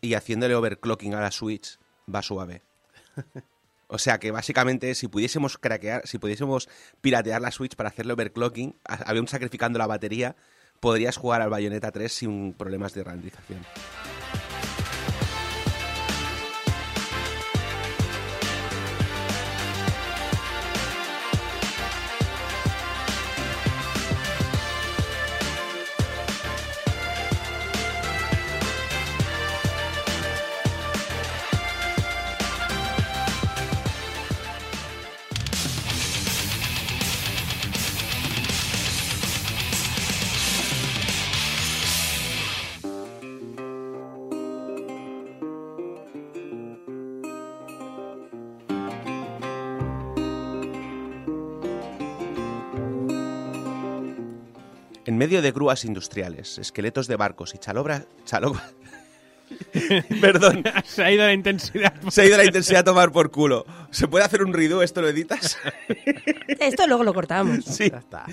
[0.00, 1.78] y haciéndole overclocking a la Switch
[2.12, 2.62] va suave.
[3.90, 6.68] O sea que básicamente si pudiésemos craquear, si pudiésemos
[7.00, 10.36] piratear la Switch para hacerle overclocking, aún sacrificando la batería,
[10.78, 13.64] podrías jugar al Bayonetta 3 sin problemas de ralentización.
[55.28, 58.06] Medio de grúas industriales, esqueletos de barcos y chalobras...
[58.24, 58.72] Chalobras...
[60.22, 61.92] Perdón, Se ha ido la intensidad.
[62.08, 63.66] se ha ido la intensidad a tomar por culo.
[63.90, 64.82] ¿Se puede hacer un redo?
[64.82, 65.58] ¿Esto lo editas?
[66.48, 67.62] Esto luego lo cortamos.
[67.66, 67.90] Sí.
[67.90, 68.24] Ya está.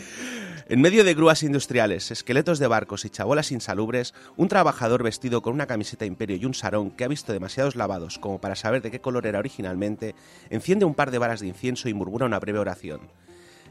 [0.70, 5.54] En medio de grúas industriales, esqueletos de barcos y chabolas insalubres, un trabajador vestido con
[5.54, 8.90] una camiseta imperio y un sarón que ha visto demasiados lavados como para saber de
[8.90, 10.16] qué color era originalmente,
[10.50, 13.02] enciende un par de varas de incienso y murmura una breve oración.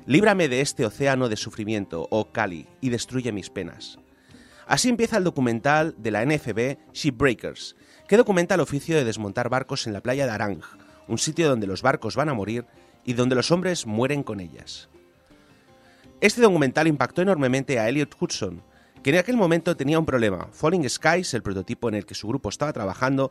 [0.06, 3.98] Líbrame de este océano de sufrimiento, oh Kali, y destruye mis penas.
[4.66, 7.74] Así empieza el documental de la NFB Shipbreakers,
[8.06, 10.60] que documenta el oficio de desmontar barcos en la playa de Arang,
[11.08, 12.66] un sitio donde los barcos van a morir
[13.02, 14.90] y donde los hombres mueren con ellas.
[16.20, 18.62] Este documental impactó enormemente a Elliot Hudson,
[19.02, 20.48] que en aquel momento tenía un problema.
[20.52, 23.30] Falling Skies, el prototipo en el que su grupo estaba trabajando,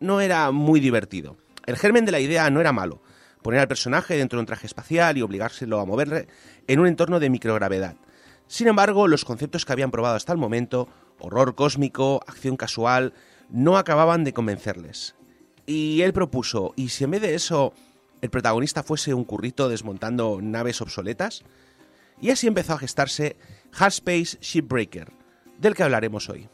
[0.00, 1.36] no era muy divertido.
[1.66, 3.02] El germen de la idea no era malo,
[3.42, 6.28] poner al personaje dentro de un traje espacial y obligárselo a moverle
[6.66, 7.96] en un entorno de microgravedad.
[8.48, 13.12] Sin embargo, los conceptos que habían probado hasta el momento, horror cósmico, acción casual,
[13.50, 15.14] no acababan de convencerles.
[15.66, 17.72] Y él propuso, ¿y si en vez de eso
[18.22, 21.42] el protagonista fuese un currito desmontando naves obsoletas?
[22.20, 23.36] Y así empezó a gestarse
[23.76, 25.12] Hard Space Shipbreaker,
[25.58, 26.48] del que hablaremos hoy.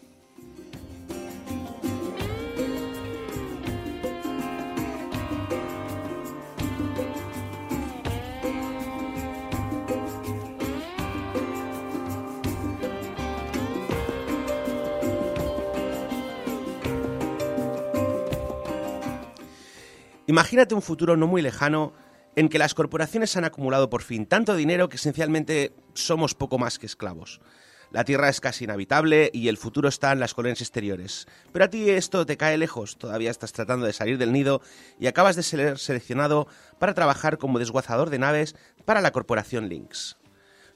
[20.33, 21.92] Imagínate un futuro no muy lejano
[22.37, 26.79] en que las corporaciones han acumulado por fin tanto dinero que esencialmente somos poco más
[26.79, 27.42] que esclavos.
[27.90, 31.27] La Tierra es casi inhabitable y el futuro está en las colonias exteriores.
[31.53, 34.62] Pero a ti esto te cae lejos, todavía estás tratando de salir del nido
[34.99, 40.16] y acabas de ser seleccionado para trabajar como desguazador de naves para la corporación Lynx.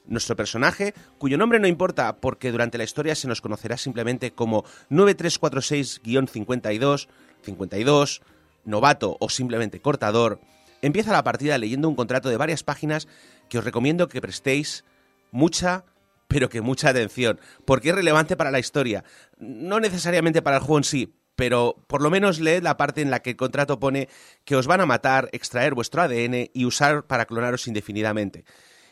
[0.05, 4.65] Nuestro personaje, cuyo nombre no importa porque durante la historia se nos conocerá simplemente como
[4.91, 7.07] 9346-52,
[7.41, 8.21] 52,
[8.67, 10.39] novato o simplemente cortador,
[10.81, 13.07] empieza la partida leyendo un contrato de varias páginas
[13.49, 14.83] que os recomiendo que prestéis
[15.31, 15.85] mucha,
[16.27, 19.03] pero que mucha atención, porque es relevante para la historia.
[19.39, 23.11] No necesariamente para el juego en sí, pero por lo menos leed la parte en
[23.11, 24.09] la que el contrato pone
[24.43, 28.43] que os van a matar, extraer vuestro ADN y usar para clonaros indefinidamente.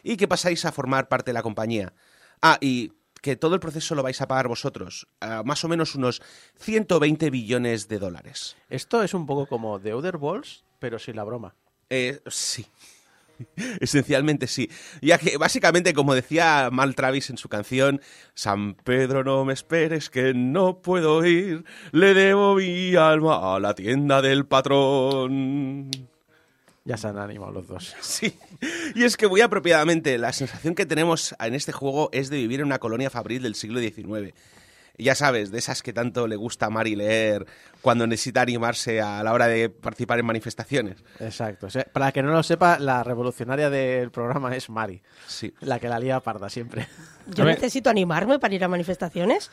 [0.03, 1.93] Y que pasáis a formar parte de la compañía.
[2.41, 2.93] Ah, y
[3.25, 6.21] que todo el proceso lo vais a pagar vosotros, a más o menos unos
[6.59, 8.55] 120 billones de dólares.
[8.69, 11.55] Esto es un poco como The Other Balls, pero sin la broma.
[11.89, 12.67] Eh, sí.
[13.79, 14.69] Esencialmente sí.
[15.01, 17.99] Ya que básicamente, como decía Mal Travis en su canción,
[18.35, 23.73] San Pedro no me esperes que no puedo ir, le debo mi alma a la
[23.73, 25.89] tienda del patrón.
[26.85, 27.95] Ya se han animado los dos.
[28.01, 28.37] Sí.
[28.93, 32.59] Y es que muy apropiadamente, la sensación que tenemos en este juego es de vivir
[32.59, 34.33] en una colonia fabril del siglo XIX.
[34.97, 37.45] Ya sabes, de esas que tanto le gusta a Mari leer
[37.81, 41.03] cuando necesita animarse a la hora de participar en manifestaciones.
[41.19, 41.67] Exacto.
[41.67, 45.01] O sea, para que no lo sepa, la revolucionaria del programa es Mari.
[45.27, 45.53] Sí.
[45.59, 46.87] La que la lía parda siempre.
[47.27, 49.51] Yo necesito animarme para ir a manifestaciones.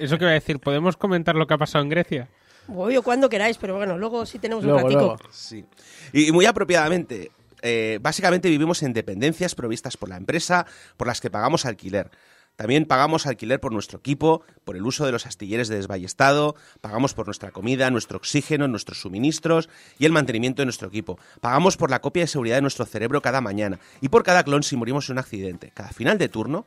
[0.00, 2.28] Eso que voy a decir, ¿podemos comentar lo que ha pasado en Grecia?
[2.68, 5.00] Voy o cuando queráis, pero bueno, luego sí tenemos Luego, un ratico.
[5.00, 5.18] luego.
[5.32, 5.64] Sí.
[6.12, 7.30] Y, y muy apropiadamente,
[7.62, 12.10] eh, básicamente vivimos en dependencias provistas por la empresa por las que pagamos alquiler.
[12.56, 17.12] También pagamos alquiler por nuestro equipo, por el uso de los astilleres de desballestado, pagamos
[17.12, 21.18] por nuestra comida, nuestro oxígeno, nuestros suministros y el mantenimiento de nuestro equipo.
[21.42, 24.62] Pagamos por la copia de seguridad de nuestro cerebro cada mañana y por cada clon
[24.62, 25.70] si morimos en un accidente.
[25.74, 26.64] Cada final de turno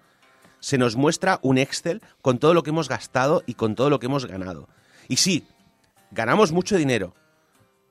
[0.60, 4.00] se nos muestra un Excel con todo lo que hemos gastado y con todo lo
[4.00, 4.70] que hemos ganado.
[5.08, 5.48] Y sí,
[6.12, 7.14] ganamos mucho dinero.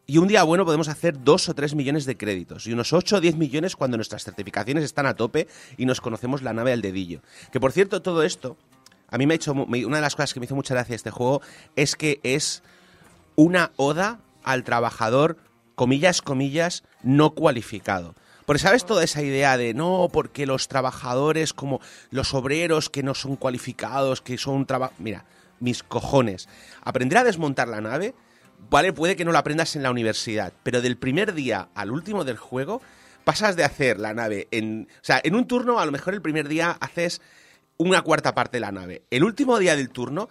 [0.07, 3.17] Y un día bueno podemos hacer dos o tres millones de créditos y unos 8
[3.17, 6.81] o 10 millones cuando nuestras certificaciones están a tope y nos conocemos la nave al
[6.81, 7.21] dedillo.
[7.53, 8.57] Que por cierto, todo esto,
[9.11, 11.11] a mí me ha hecho, una de las cosas que me hizo mucha gracia este
[11.11, 11.43] juego
[11.77, 12.63] es que es
[13.37, 15.37] una oda al trabajador,
[15.75, 18.15] comillas, comillas, no cualificado.
[18.47, 23.15] Porque sabes toda esa idea de no, porque los trabajadores como los obreros que no
[23.15, 24.95] son cualificados, que son trabajo...
[24.99, 25.27] Mira,
[25.61, 26.49] mis cojones.
[26.83, 28.15] Aprender a desmontar la nave,
[28.71, 32.25] vale, puede que no lo aprendas en la universidad, pero del primer día al último
[32.25, 32.81] del juego
[33.25, 34.89] pasas de hacer la nave en...
[34.91, 37.21] O sea, en un turno a lo mejor el primer día haces
[37.77, 39.03] una cuarta parte de la nave.
[39.11, 40.29] El último día del turno,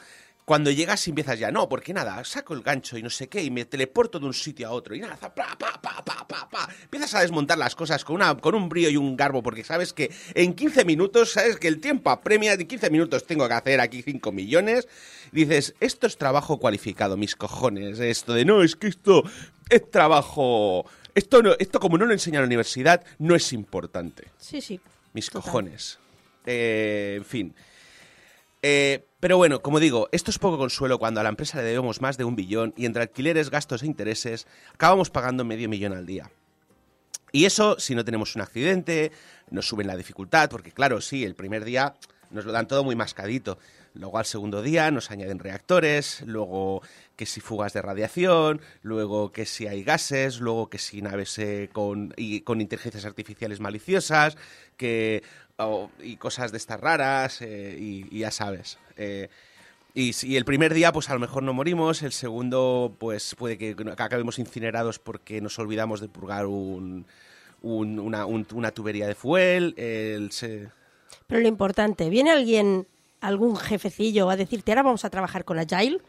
[0.48, 3.44] cuando llegas y empiezas ya, no, porque nada, saco el gancho y no sé qué,
[3.44, 6.50] y me teleporto de un sitio a otro, y nada, pa, pa, pa, pa, pa,
[6.50, 6.70] pa.
[6.84, 9.92] Empiezas a desmontar las cosas con, una, con un brío y un garbo, porque sabes
[9.92, 13.82] que en 15 minutos, sabes que el tiempo apremia, en 15 minutos tengo que hacer
[13.82, 14.88] aquí 5 millones.
[15.34, 19.24] Dices, esto es trabajo cualificado, mis cojones, esto de, no, es que esto
[19.70, 20.86] es trabajo...
[21.14, 24.80] Esto, no, esto como no lo enseña en la universidad, no es importante Sí, sí.
[25.12, 25.42] mis Total.
[25.42, 26.00] cojones.
[26.46, 27.56] Eh, en fin.
[28.62, 32.02] Eh, pero bueno, como digo, esto es poco consuelo cuando a la empresa le debemos
[32.02, 36.06] más de un billón y entre alquileres, gastos e intereses acabamos pagando medio millón al
[36.06, 36.32] día.
[37.32, 39.12] Y eso si no tenemos un accidente,
[39.50, 41.96] nos suben la dificultad, porque claro, sí, el primer día
[42.30, 43.58] Nos lo dan todo muy mascadito.
[43.94, 46.82] Luego al segundo día nos añaden reactores, luego
[47.16, 51.70] que si fugas de radiación, luego que si hay gases, luego que si naves eh,
[51.72, 54.38] con, y, con inteligencias artificiales maliciosas,
[54.76, 55.24] que,
[55.58, 58.78] o- y cosas de estas raras, eh, y, y ya sabes.
[58.96, 59.30] Eh,
[59.94, 62.04] y si el primer día, pues a lo mejor no morimos.
[62.04, 67.06] El segundo, pues puede que acabemos incinerados porque nos olvidamos de purgar un,
[67.64, 69.74] un- una, un- una tubería de fuel.
[69.78, 70.70] El se-
[71.26, 72.86] Pero lo importante, ¿viene alguien,
[73.22, 76.00] algún jefecillo a decirte, ahora vamos a trabajar con Agile?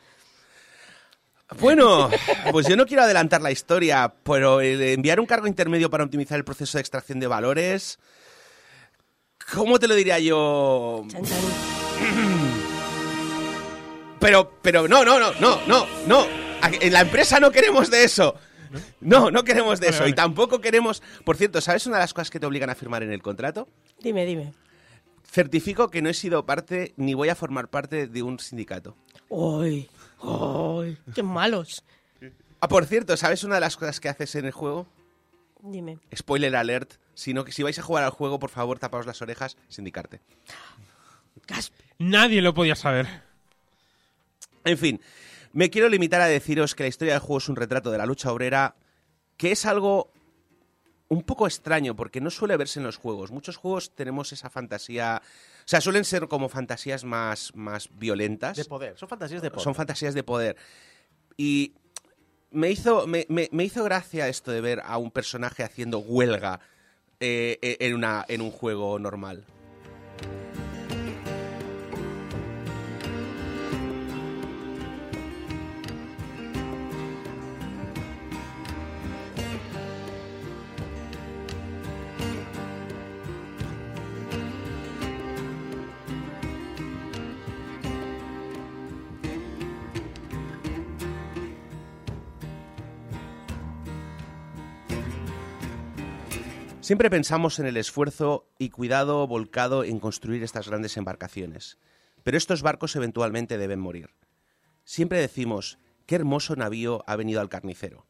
[1.61, 2.11] Bueno,
[2.53, 6.37] pues yo no quiero adelantar la historia, pero el enviar un cargo intermedio para optimizar
[6.37, 7.99] el proceso de extracción de valores.
[9.55, 11.05] ¿Cómo te lo diría yo?
[11.09, 11.39] Chan, chan.
[14.21, 16.27] Pero, pero no, no, no, no, no, no.
[16.81, 18.35] En la empresa no queremos de eso.
[19.01, 20.01] No, no queremos de Vale, eso.
[20.01, 20.11] vale.
[20.11, 21.03] Y tampoco queremos.
[21.25, 23.69] Por cierto, ¿sabes una de las cosas que te obligan a firmar en el contrato?
[24.01, 24.53] Dime, dime.
[25.25, 28.97] Certifico que no he sido parte ni voy a formar parte de un sindicato.
[29.31, 29.89] ¡Ay!
[30.21, 30.99] ¡Ay!
[31.15, 31.85] ¡Qué malos!
[32.61, 34.87] Ah, por cierto, ¿sabes una de las cosas que haces en el juego?
[35.63, 35.99] Dime.
[36.15, 36.95] Spoiler alert.
[37.19, 40.21] Sino que si vais a jugar al juego, por favor, tapaos las orejas, sindicarte.
[41.49, 41.75] Gasp.
[41.99, 43.09] Nadie lo podía saber.
[44.65, 45.01] En fin,
[45.53, 48.07] me quiero limitar a deciros que la historia del juego es un retrato de la
[48.07, 48.77] lucha obrera,
[49.37, 50.13] que es algo
[51.09, 53.33] un poco extraño, porque no suele verse en los juegos.
[53.33, 55.21] Muchos juegos tenemos esa fantasía.
[55.21, 58.57] O sea, suelen ser como fantasías más, más violentas.
[58.59, 58.97] De poder.
[58.97, 59.65] Son fantasías de poder.
[59.65, 60.57] Son fantasías de poder.
[61.37, 61.73] Y
[62.53, 66.61] me hizo, me, me- me hizo gracia esto de ver a un personaje haciendo huelga
[67.21, 69.45] eh, eh, en, una, en un juego normal.
[96.89, 101.77] Siempre pensamos en el esfuerzo y cuidado volcado en construir estas grandes embarcaciones,
[102.23, 104.15] pero estos barcos eventualmente deben morir.
[104.85, 108.07] Siempre decimos, qué hermoso navío ha venido al carnicero.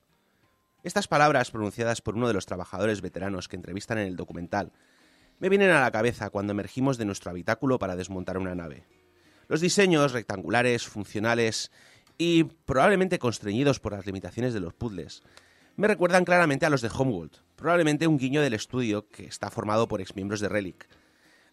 [0.85, 4.71] Estas palabras pronunciadas por uno de los trabajadores veteranos que entrevistan en el documental
[5.41, 8.87] me vienen a la cabeza cuando emergimos de nuestro habitáculo para desmontar una nave.
[9.49, 11.73] Los diseños rectangulares, funcionales
[12.17, 15.25] y probablemente constreñidos por las limitaciones de los puzzles
[15.75, 19.88] me recuerdan claramente a los de Homeworld, probablemente un guiño del estudio que está formado
[19.88, 20.88] por exmiembros de Relic.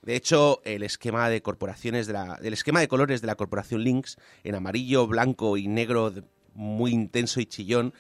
[0.04, 3.84] De hecho, el esquema de corporaciones de la, el esquema de colores de la corporación
[3.84, 6.14] Lynx en amarillo, blanco y negro
[6.54, 7.94] muy intenso y chillón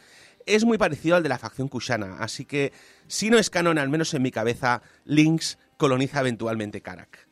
[0.45, 2.71] es muy parecido al de la facción Kushana, así que
[3.07, 7.27] si no es canon, al menos en mi cabeza, Lynx coloniza eventualmente Karak.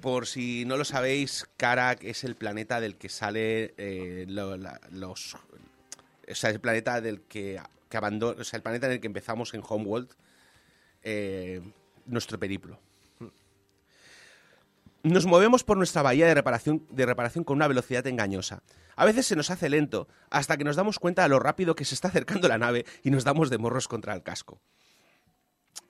[0.00, 5.36] Por si no lo sabéis, Karak es el planeta del que sale eh, los
[6.30, 9.62] o sea, el planeta del que, que abandona, el planeta en el que empezamos en
[9.66, 10.10] Homeworld
[11.02, 11.60] eh,
[12.06, 12.78] nuestro periplo.
[15.04, 18.62] Nos movemos por nuestra bahía de reparación, con una velocidad engañosa.
[18.96, 21.84] A veces se nos hace lento, hasta que nos damos cuenta de lo rápido que
[21.84, 24.60] se está acercando la nave y nos damos de morros contra el casco.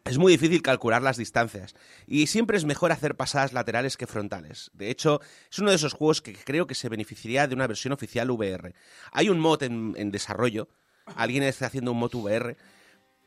[0.05, 1.75] Es muy difícil calcular las distancias
[2.07, 4.71] y siempre es mejor hacer pasadas laterales que frontales.
[4.75, 7.93] De hecho, es uno de esos juegos que creo que se beneficiaría de una versión
[7.93, 8.75] oficial VR.
[9.13, 10.69] Hay un mod en desarrollo,
[11.17, 12.57] alguien está haciendo un mod VR,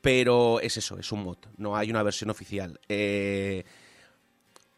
[0.02, 2.80] pero es eso, es un mod, no hay una versión oficial.
[2.90, 3.64] Eh,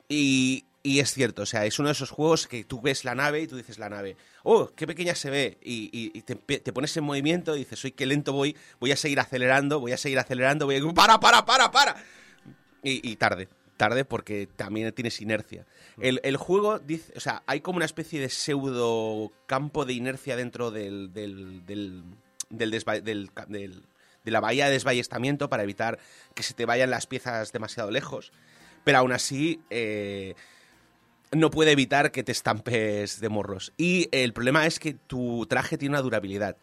[0.10, 3.16] y, y es cierto, o sea, es uno de esos juegos que tú ves la
[3.16, 6.36] nave y tú dices la nave, oh, qué pequeña se ve, y, te,
[6.74, 9.98] pones en movimiento y dices, uy, qué lento voy, voy a seguir acelerando, voy a
[9.98, 10.94] seguir acelerando, voy a...
[10.94, 11.96] ¡Para, para, para, para!
[12.84, 15.66] Y, tarde, tarde porque también tienes inercia.
[16.02, 20.36] El, el juego dice, o sea, hay como una especie de pseudo campo de inercia
[20.36, 22.04] dentro del, del,
[22.50, 23.84] del del del-
[24.24, 26.00] de la bahía de desballestamiento para evitar
[26.34, 28.32] que se te vayan las piezas demasiado lejos.
[28.86, 30.36] Pero aún así, eh,
[31.34, 33.74] no puede evitar que te estampes de morros.
[33.78, 36.56] Y el problema es que tu traje tiene una durabilidad.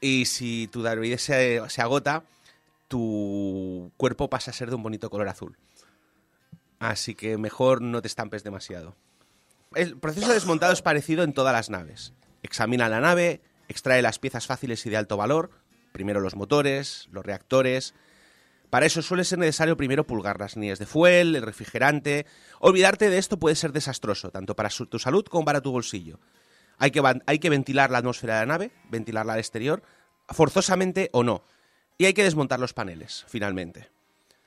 [0.00, 2.24] Y si tu durabilidad se, se agota,
[2.86, 5.58] tu cuerpo pasa a ser de un bonito color azul.
[6.78, 8.94] Así que mejor no te estampes demasiado.
[9.74, 12.12] El proceso de desmontado es parecido en todas las naves.
[12.42, 15.50] Examina la nave, extrae las piezas fáciles y de alto valor,
[15.92, 17.94] primero los motores, los reactores.
[18.70, 22.26] Para eso suele ser necesario primero pulgar las líneas de fuel, el refrigerante.
[22.60, 26.18] Olvidarte de esto puede ser desastroso, tanto para tu salud como para tu bolsillo.
[26.78, 29.82] Hay que, hay que ventilar la atmósfera de la nave, ventilarla al exterior,
[30.28, 31.42] forzosamente o no.
[31.96, 33.90] Y hay que desmontar los paneles, finalmente.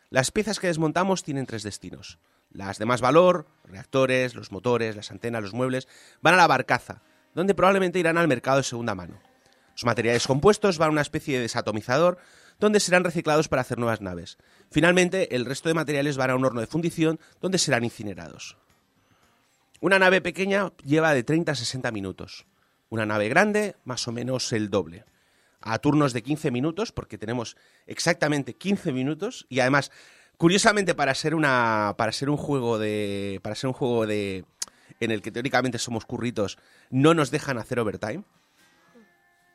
[0.10, 2.20] Las piezas que desmontamos tienen tres destinos.
[2.52, 5.88] Las de más valor, reactores, los motores, las antenas, los muebles,
[6.22, 7.02] van a la barcaza,
[7.34, 9.20] donde probablemente irán al mercado de segunda mano.
[9.74, 12.18] Los materiales compuestos van a una especie de desatomizador
[12.60, 14.38] donde serán reciclados para hacer nuevas naves.
[14.70, 18.58] Finalmente, el resto de materiales van a un horno de fundición donde serán incinerados.
[19.80, 22.46] Una nave pequeña lleva de 30 a 60 minutos.
[22.90, 25.06] Una nave grande, más o menos el doble.
[25.60, 27.58] A turnos de 15 minutos, porque tenemos
[27.88, 29.92] exactamente 15 minutos y además,
[30.38, 34.46] curiosamente para ser una para ser un juego de para ser un juego de
[35.02, 36.58] en el que teóricamente somos curritos,
[36.90, 38.24] no nos dejan hacer overtime.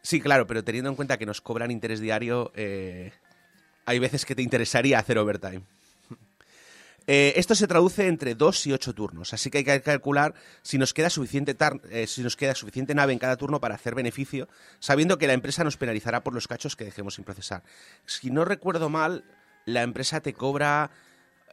[0.03, 3.13] Sí, claro, pero teniendo en cuenta que nos cobran interés diario, eh,
[3.87, 5.63] hay veces que te interesaría hacer overtime.
[7.09, 10.77] Eh, esto se traduce entre 2 y 8 turnos, así que hay que calcular si
[10.77, 11.57] nos, queda suficiente
[11.91, 14.49] eh, si nos queda suficiente nave en cada turno para hacer beneficio,
[14.81, 17.63] sabiendo que la empresa nos penalizará por los cachos que dejemos sin procesar.
[18.07, 19.23] Si no recuerdo mal,
[19.67, 20.91] la empresa te cobra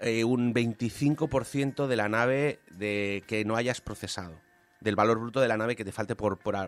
[0.03, 4.37] eh, un 25% de la nave de que no hayas procesado,
[4.81, 6.67] del valor bruto de la nave que te falte por, por,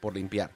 [0.00, 0.52] por- limpiar.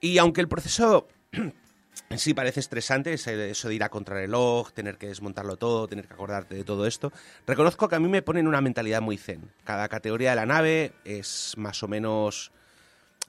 [0.00, 1.08] Y aunque el proceso
[2.16, 6.54] sí parece estresante, eso de ir a contrarreloj, tener que desmontarlo todo, tener que acordarte
[6.54, 7.12] de todo esto,
[7.44, 9.50] reconozco que a mí me ponen una mentalidad muy zen.
[9.64, 12.52] Cada categoría de la nave es más o menos...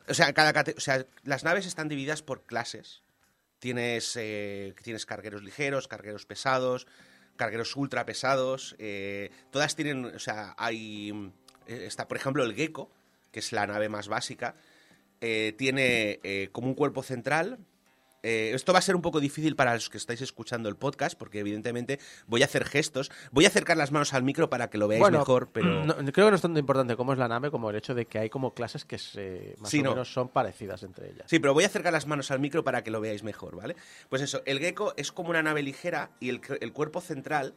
[0.08, 3.02] O sea, cada o sea las naves están divididas por clases.
[3.60, 6.86] Tienes, eh, tienes cargueros ligeros, cargueros pesados,
[7.38, 8.76] cargueros ultra pesados.
[8.80, 11.32] eh, todas tienen, o sea, hay...
[11.68, 12.92] eh, Está, por ejemplo, el Gecko,
[13.32, 14.56] que es la nave más básica,
[15.22, 17.60] eh, tiene como un cuerpo central.
[18.24, 21.18] Eh, esto va a ser un poco difícil para los que estáis escuchando el podcast,
[21.18, 23.12] porque evidentemente voy a hacer gestos.
[23.32, 25.86] Voy a acercar las manos al micro para que lo veáis Bueno, mejor, pero...
[25.86, 28.06] no- creo que no es tanto importante como es la nave como el hecho de
[28.06, 29.90] que hay como clases que se, más Sí, o no.
[29.92, 31.26] menos son parecidas entre ellas.
[31.30, 33.76] Sí, pero voy a acercar las manos al micro para que lo veáis mejor, ¿vale?
[34.10, 37.54] Pues eso, el gecko es como una nave ligera y el, el cuerpo central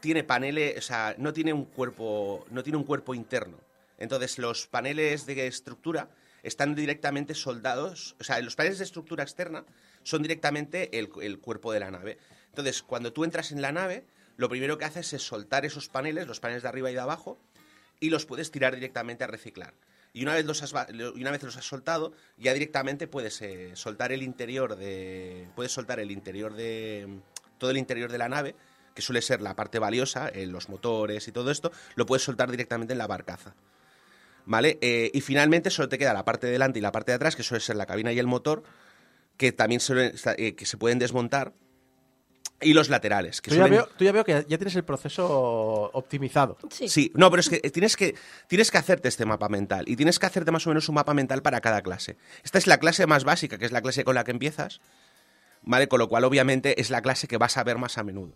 [0.00, 3.56] tiene paneles, o sea, no tiene un cuerpo, no tiene un cuerpo interno.
[3.98, 6.10] Entonces, los paneles de estructura
[6.46, 9.64] están directamente soldados, o sea, los paneles de estructura externa
[10.02, 12.18] son directamente el, el cuerpo de la nave.
[12.48, 14.04] Entonces, cuando tú entras en la nave,
[14.36, 17.38] lo primero que haces es soltar esos paneles, los paneles de arriba y de abajo,
[18.00, 19.74] y los puedes tirar directamente a reciclar.
[20.12, 24.12] Y una vez los has, una vez los has soltado, ya directamente puedes eh, soltar
[24.12, 25.46] el interior de.
[25.54, 27.06] Puedes soltar el interior de.
[27.58, 28.54] todo el interior de la nave,
[28.94, 32.50] que suele ser la parte valiosa, eh, los motores y todo esto, lo puedes soltar
[32.50, 33.54] directamente en la barcaza.
[34.46, 34.78] ¿Vale?
[34.80, 37.34] Eh, y finalmente solo te queda la parte de delante y la parte de atrás,
[37.36, 38.62] que suele ser la cabina y el motor,
[39.36, 41.52] que también suelen- eh, que se pueden desmontar.
[42.62, 45.90] Y los laterales, que Tú ya, veo, tú ya veo que ya tienes el proceso
[45.92, 46.56] optimizado.
[46.70, 46.88] Sí.
[46.88, 48.14] Sí, no, pero es que tienes que
[48.48, 51.12] tienes que hacerte este mapa mental y tienes que hacerte más o menos un mapa
[51.12, 52.16] mental para cada clase.
[52.44, 54.80] Esta es la clase más básica, que es la clase con la que empiezas,
[55.62, 55.86] ¿vale?
[55.88, 58.32] Con lo cual, obviamente, es la clase que vas a ver más a menudo.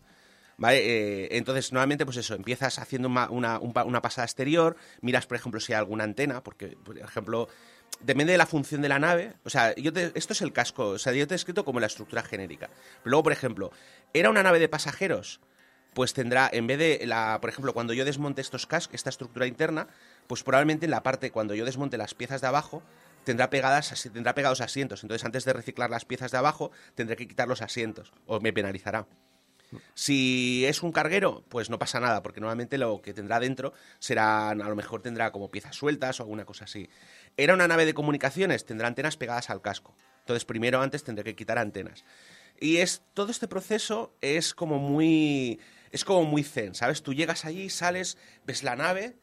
[0.60, 0.78] ¿Vale?
[1.24, 5.58] Eh, entonces, normalmente, pues eso, empiezas haciendo una, una- una pasada exterior, miras, por ejemplo,
[5.58, 7.48] si hay alguna antena, porque, por ejemplo,
[8.00, 9.32] depende de la función de la nave.
[9.44, 11.80] O sea, yo te- esto es el casco, o sea, yo te he escrito como
[11.80, 12.68] la estructura genérica.
[13.02, 13.72] Pero luego, por ejemplo,
[14.12, 15.40] ¿era una nave de pasajeros?
[15.94, 19.46] Pues tendrá, en vez de la, por ejemplo, cuando yo desmonte estos cascos, esta estructura
[19.46, 19.88] interna,
[20.26, 22.82] pues probablemente en la parte, cuando yo desmonte las piezas de abajo,
[23.24, 25.02] tendrá pegadas, tendrá pegados asientos.
[25.02, 28.52] Entonces, antes de reciclar las piezas de abajo, tendré que quitar los asientos, o me
[28.52, 29.06] penalizará.
[29.94, 34.62] Si es un carguero, pues no pasa nada, porque normalmente lo que tendrá dentro serán,
[34.62, 36.88] a lo mejor tendrá como piezas sueltas o alguna cosa así.
[37.36, 39.94] Era una nave de comunicaciones, tendrá antenas pegadas al casco.
[40.20, 42.04] Entonces, primero antes tendré que quitar antenas.
[42.58, 45.60] Y es todo este proceso es como muy
[45.92, 47.02] es como muy zen, ¿sabes?
[47.02, 49.16] Tú llegas allí, sales, ves la nave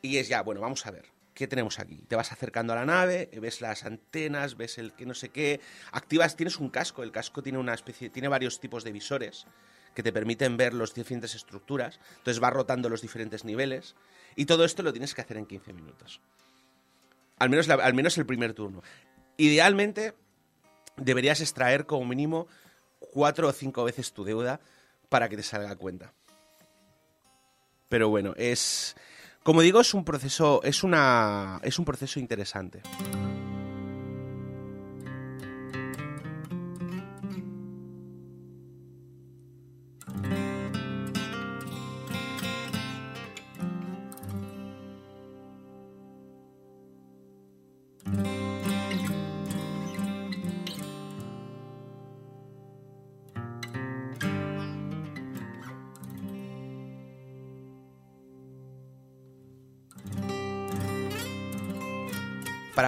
[0.00, 1.11] y es ya, bueno, vamos a ver.
[1.34, 2.04] ¿Qué tenemos aquí?
[2.08, 5.60] Te vas acercando a la nave, ves las antenas, ves el que no sé qué,
[5.92, 9.46] activas, tienes un casco, el casco tiene una especie, tiene varios tipos de visores
[9.94, 13.94] que te permiten ver las diferentes estructuras, entonces vas rotando los diferentes niveles
[14.36, 16.20] y todo esto lo tienes que hacer en 15 minutos.
[17.38, 18.82] Al menos, al menos el primer turno.
[19.36, 20.14] Idealmente
[20.96, 22.46] deberías extraer como mínimo
[22.98, 24.60] cuatro o cinco veces tu deuda
[25.08, 26.12] para que te salga a cuenta.
[27.88, 28.96] Pero bueno, es
[29.42, 32.82] como digo, es un proceso es una es un proceso interesante.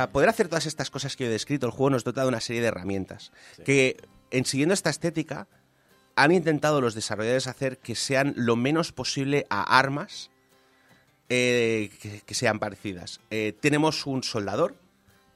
[0.05, 2.29] Para poder hacer todas estas cosas que yo he descrito, el juego nos dota de
[2.29, 3.33] una serie de herramientas
[3.65, 3.97] que,
[4.31, 5.49] en siguiendo esta estética,
[6.15, 10.31] han intentado los desarrolladores hacer que sean lo menos posible a armas
[11.31, 13.23] eh, que, que sean parecidas.
[13.31, 14.77] Eh, tenemos un soldador,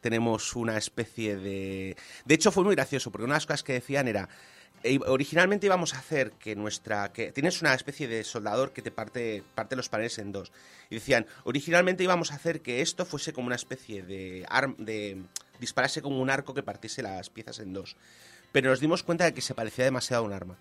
[0.02, 1.96] tenemos una especie de...
[2.26, 4.28] De hecho, fue muy gracioso, porque una de las cosas que decían era...
[4.82, 7.12] eh, originalmente íbamos a hacer que nuestra...
[7.12, 10.52] que Tienes una especie de soldador que te parte, parte los paneles en dos.
[10.90, 14.46] Y decían, originalmente íbamos a hacer que esto fuese como una especie de...
[14.48, 15.22] arm- de
[15.58, 17.96] disparase como un arco que partiese las piezas en dos.
[18.52, 20.56] Pero nos dimos cuenta de que se parecía demasiado a un arma.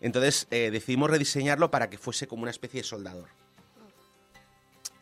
[0.00, 3.28] Entonces eh, decidimos rediseñarlo para que fuese como una especie de soldador.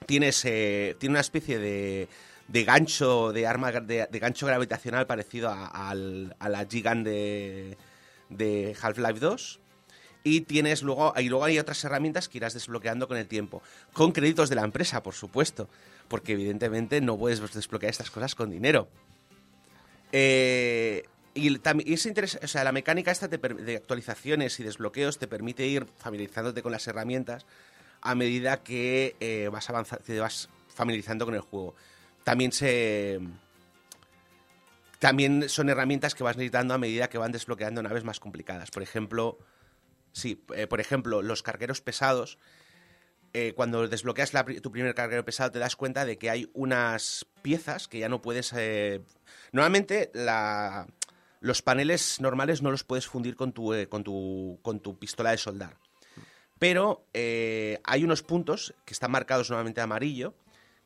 [0.07, 2.09] Tienes, eh, tiene una especie de,
[2.49, 7.77] de gancho de arma de, gancho gravitacional parecido a, a la G-Gun de,
[8.29, 9.61] de Half-Life 2.
[10.25, 13.63] Y tienes luego, y luego hay otras herramientas que irás desbloqueando con el tiempo.
[13.93, 15.69] Con créditos de la empresa, por supuesto.
[16.09, 18.89] Porque evidentemente no puedes desbloquear estas cosas con dinero.
[20.13, 21.05] Eh,
[21.35, 25.27] y también es interesante, o sea, la mecánica esta per- de actualizaciones y desbloqueos te
[25.29, 27.45] permite ir familiarizándote con las herramientas
[28.01, 31.75] a medida que eh, vas avanzando, te vas familiarizando con el juego.
[32.25, 33.21] También se
[34.99, 38.71] también son herramientas que vas necesitando a medida que van desbloqueando naves más complicadas.
[38.71, 39.39] Por ejemplo,
[40.13, 42.39] sí, eh, por ejemplo, los cargueros pesados.
[43.33, 44.33] eh, cuando desbloqueas
[44.63, 48.23] tu primer carguero pesado te das cuenta de que hay unas piezas que ya no
[48.23, 48.53] puedes...
[48.57, 49.03] eh,
[49.53, 50.87] Normalmente la-
[51.41, 55.33] los paneles normales no los puedes fundir con tu, eh, con tu, con tu pistola
[55.33, 55.77] de soldar.
[56.59, 60.35] Pero hay unos puntos que están marcados normalmente de amarillo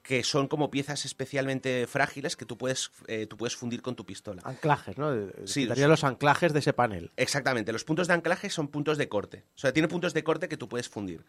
[0.03, 4.05] que son como piezas especialmente frágiles que tú puedes, eh, tú puedes fundir con tu
[4.07, 4.43] pistola.
[4.45, 5.13] Anclajes, ¿no?
[5.45, 7.13] Sí, Quitaría los anclajes de ese panel.
[7.17, 9.45] Exactamente, los puntos de anclaje son puntos de corte.
[9.55, 11.25] O sea, tiene puntos de corte que tú puedes fundir.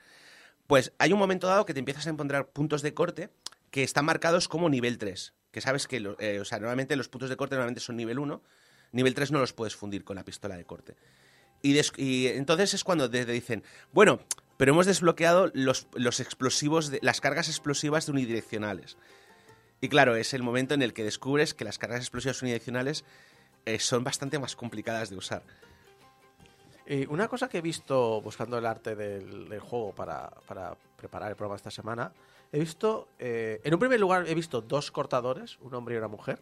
[0.68, 3.30] Pues hay un momento dado que te empiezas a encontrar puntos de corte
[3.72, 5.34] que están marcados como nivel 3.
[5.52, 8.42] Que sabes que, eh, o sea, normalmente los puntos de corte normalmente son nivel 1.
[8.94, 10.96] Nivel 3 no los puedes fundir con la pistola de corte.
[11.62, 14.22] Y, y entonces es cuando te dicen, bueno,
[14.62, 18.96] pero hemos desbloqueado los, los explosivos, de- las cargas explosivas de unidireccionales.
[19.82, 23.04] Y claro, es el momento en el que descubres que las cargas explosivas unidireccionales
[23.66, 25.42] eh, son bastante más complicadas de usar.
[26.86, 31.32] Y una cosa que he visto buscando el arte del, del juego para, para preparar
[31.32, 32.14] el programa esta semana,
[32.52, 36.08] he visto, eh, en un primer lugar he visto dos cortadores, un hombre y una
[36.08, 36.40] mujer,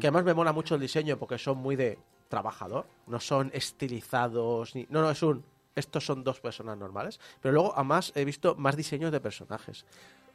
[0.00, 1.98] que además me mola mucho el diseño porque son muy de
[2.30, 5.44] trabajador, no son estilizados, ni, no, no, es un,
[5.76, 9.84] estos son dos personas normales, pero luego además he visto más diseños de personajes.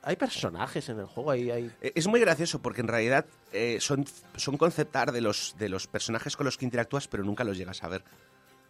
[0.01, 1.71] Hay personajes en el juego, ahí hay...
[1.81, 5.67] Eh, Es muy gracioso porque en realidad eh, son, son concept art de los, de
[5.69, 8.03] los personajes con los que interactúas, pero nunca los llegas a ver.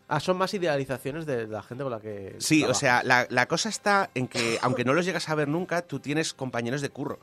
[0.08, 2.36] Ah, son más idealizaciones de la gente con la que...
[2.40, 2.80] Sí, o trabajas.
[2.80, 6.00] sea, la, la cosa está en que, aunque no los llegas a ver nunca, tú
[6.00, 7.20] tienes compañeros de curro.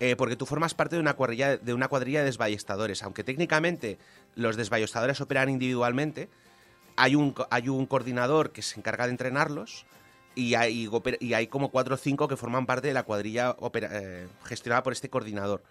[0.00, 3.02] Eh, porque tú formas parte de una, cuadrilla, de una cuadrilla de desballestadores.
[3.02, 3.98] Aunque técnicamente
[4.34, 6.30] los desballestadores operan individualmente,
[6.96, 9.86] hay un, hay un coordinador que se encarga de entrenarlos
[10.34, 10.88] y hay,
[11.20, 14.82] y hay como cuatro o cinco que forman parte de la cuadrilla opera- eh, gestionada
[14.82, 15.62] por este coordinador,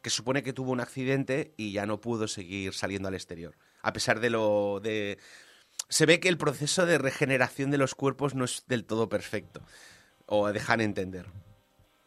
[0.00, 3.56] que supone que tuvo un accidente y ya no pudo seguir saliendo al exterior.
[3.82, 5.18] A pesar de lo de...
[5.88, 9.60] Se ve que el proceso de regeneración de los cuerpos no es del todo perfecto,
[10.26, 11.26] o dejan entender.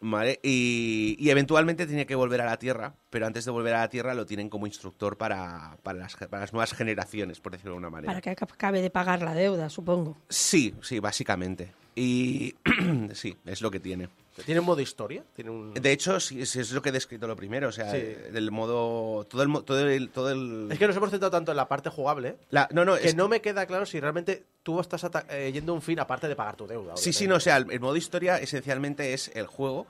[0.07, 0.39] ¿Vale?
[0.43, 3.89] Y, y eventualmente tiene que volver a la Tierra, pero antes de volver a la
[3.89, 7.77] Tierra lo tienen como instructor para, para, las, para las nuevas generaciones, por decirlo de
[7.77, 8.11] alguna manera.
[8.11, 10.15] Para que acabe de pagar la deuda, supongo.
[10.29, 11.73] Sí, sí, básicamente.
[11.95, 12.53] Y
[13.13, 14.09] sí, es lo que tiene.
[14.45, 15.23] ¿Tiene un modo historia?
[15.33, 15.73] ¿Tiene un...
[15.73, 17.69] De hecho, sí, sí, es lo que he descrito lo primero.
[17.69, 17.99] O sea, Sí.
[17.99, 19.23] del modo.
[19.25, 19.63] Todo el.
[19.63, 22.67] Todo el, todo el Es que nos hemos centrado tanto en la parte jugable la-
[22.73, 25.75] no, no, que es no me queda claro si realmente tú estás eh, yendo a
[25.75, 26.97] un fin aparte de pagar tu deuda.
[26.97, 29.87] Sí, sí, no, o sea, el, el modo historia esencialmente es el juego.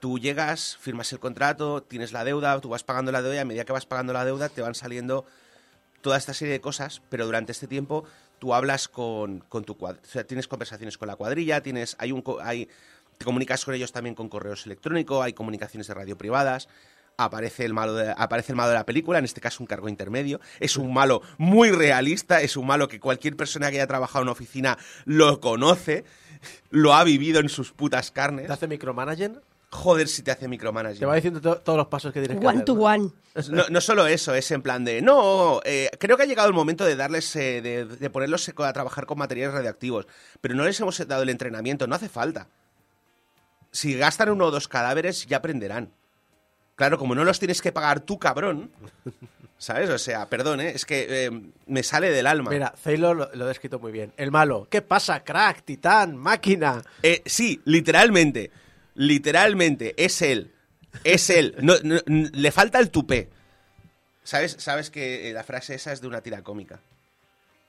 [0.00, 3.44] Tú llegas, firmas el contrato, tienes la deuda, tú vas pagando la deuda y a
[3.44, 5.26] medida que vas pagando la deuda te van saliendo
[6.00, 8.04] toda esta serie de cosas, pero durante este tiempo
[8.42, 12.10] tú hablas con, con tu cuadrilla, o sea, tienes conversaciones con la cuadrilla, tienes, hay
[12.10, 12.68] un, hay,
[13.16, 16.68] te comunicas con ellos también con correos electrónicos, hay comunicaciones de radio privadas,
[17.16, 19.88] aparece el malo de, aparece el malo de la película, en este caso un cargo
[19.88, 24.22] intermedio, es un malo muy realista, es un malo que cualquier persona que haya trabajado
[24.22, 26.04] en una oficina lo conoce,
[26.70, 28.48] lo ha vivido en sus putas carnes.
[28.48, 29.38] ¿Te hace micromanaging?
[29.74, 31.08] Joder si te hace Te micromanaging.
[31.08, 32.64] va diciendo to- todos los pasos que tienes que One hacer.
[32.66, 32.82] to ¿no?
[32.82, 33.10] one.
[33.48, 36.52] No, no solo eso, es en plan de, no, eh, creo que ha llegado el
[36.54, 40.06] momento de darles, eh, de, de ponerlos a trabajar con materiales radioactivos,
[40.42, 42.48] pero no les hemos dado el entrenamiento, no hace falta.
[43.70, 45.90] Si gastan uno o dos cadáveres, ya aprenderán.
[46.76, 48.70] Claro, como no los tienes que pagar tú, cabrón,
[49.56, 49.88] ¿sabes?
[49.88, 50.72] O sea, perdón, ¿eh?
[50.74, 51.30] es que eh,
[51.66, 52.50] me sale del alma.
[52.50, 54.12] Mira, Taylor lo, lo ha descrito muy bien.
[54.18, 54.66] El malo.
[54.70, 56.82] ¿Qué pasa, crack, titán, máquina?
[57.02, 58.50] Eh, sí, literalmente,
[58.94, 60.52] literalmente, es él,
[61.04, 61.54] es él.
[61.60, 61.74] No,
[62.06, 63.30] le falta el tupé.
[64.24, 66.80] ¿Sabes, sabes que eh, la frase esa es de una tira cómica?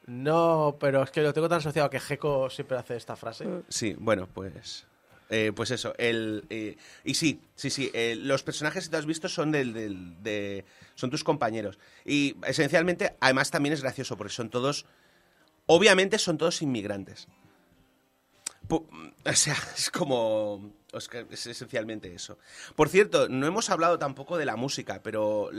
[0.06, 3.46] No, pero es que lo tengo tan asociado que Gecko siempre hace esta frase.
[3.70, 4.86] Sí, bueno, pues.
[5.30, 9.06] eh, pues eso, el, eh, y sí, sí, sí, eh, los personajes que tú has
[9.06, 10.66] visto son del, del- de,
[10.96, 11.80] son tus compañeros.
[12.06, 14.86] Y esencialmente, además también es gracioso, porque son todos,
[15.66, 17.28] obviamente son todos inmigrantes.
[18.70, 22.38] O sea, es como, es esencialmente eso.
[22.76, 25.49] Por cierto, no hemos hablado tampoco de la música, pero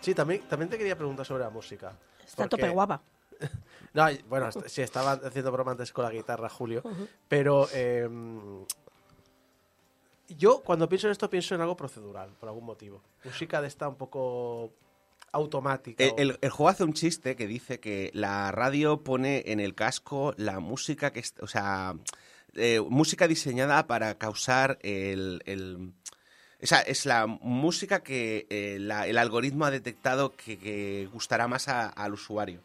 [0.00, 1.92] Sí, también, también te quería preguntar sobre la música.
[2.24, 3.00] Está Porque- tope guapa.
[3.94, 6.82] No, y- bueno, sí, estaba haciendo broma antes con la guitarra, Julio.
[7.26, 8.06] Pero eh,
[10.28, 13.00] yo cuando pienso en esto pienso en algo procedural, por algún motivo.
[13.24, 14.72] Música de esta un poco
[15.32, 16.02] automática.
[16.04, 19.60] El, o- el- el juego hace un chiste que dice que la radio pone en
[19.60, 21.94] el casco la música que, o sea,
[22.54, 25.92] eh, música diseñada para causar el, el-
[26.60, 31.68] esa es la música que eh, la- el algoritmo ha detectado que, que gustará más
[31.68, 32.60] a- al usuario.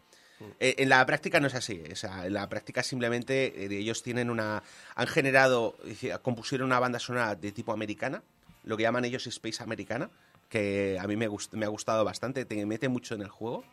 [0.60, 1.82] Eh, en la práctica no es así.
[1.90, 4.62] O sea, en la práctica simplemente eh, ellos tienen una.
[4.96, 5.78] Han generado.
[6.22, 8.22] Compusieron una banda sonora de tipo americana.
[8.66, 10.10] Lo que llaman ellos Space Americana.
[10.54, 12.46] Que a mí me, gust- me ha gustado bastante.
[12.46, 13.64] Te mete mucho en el juego.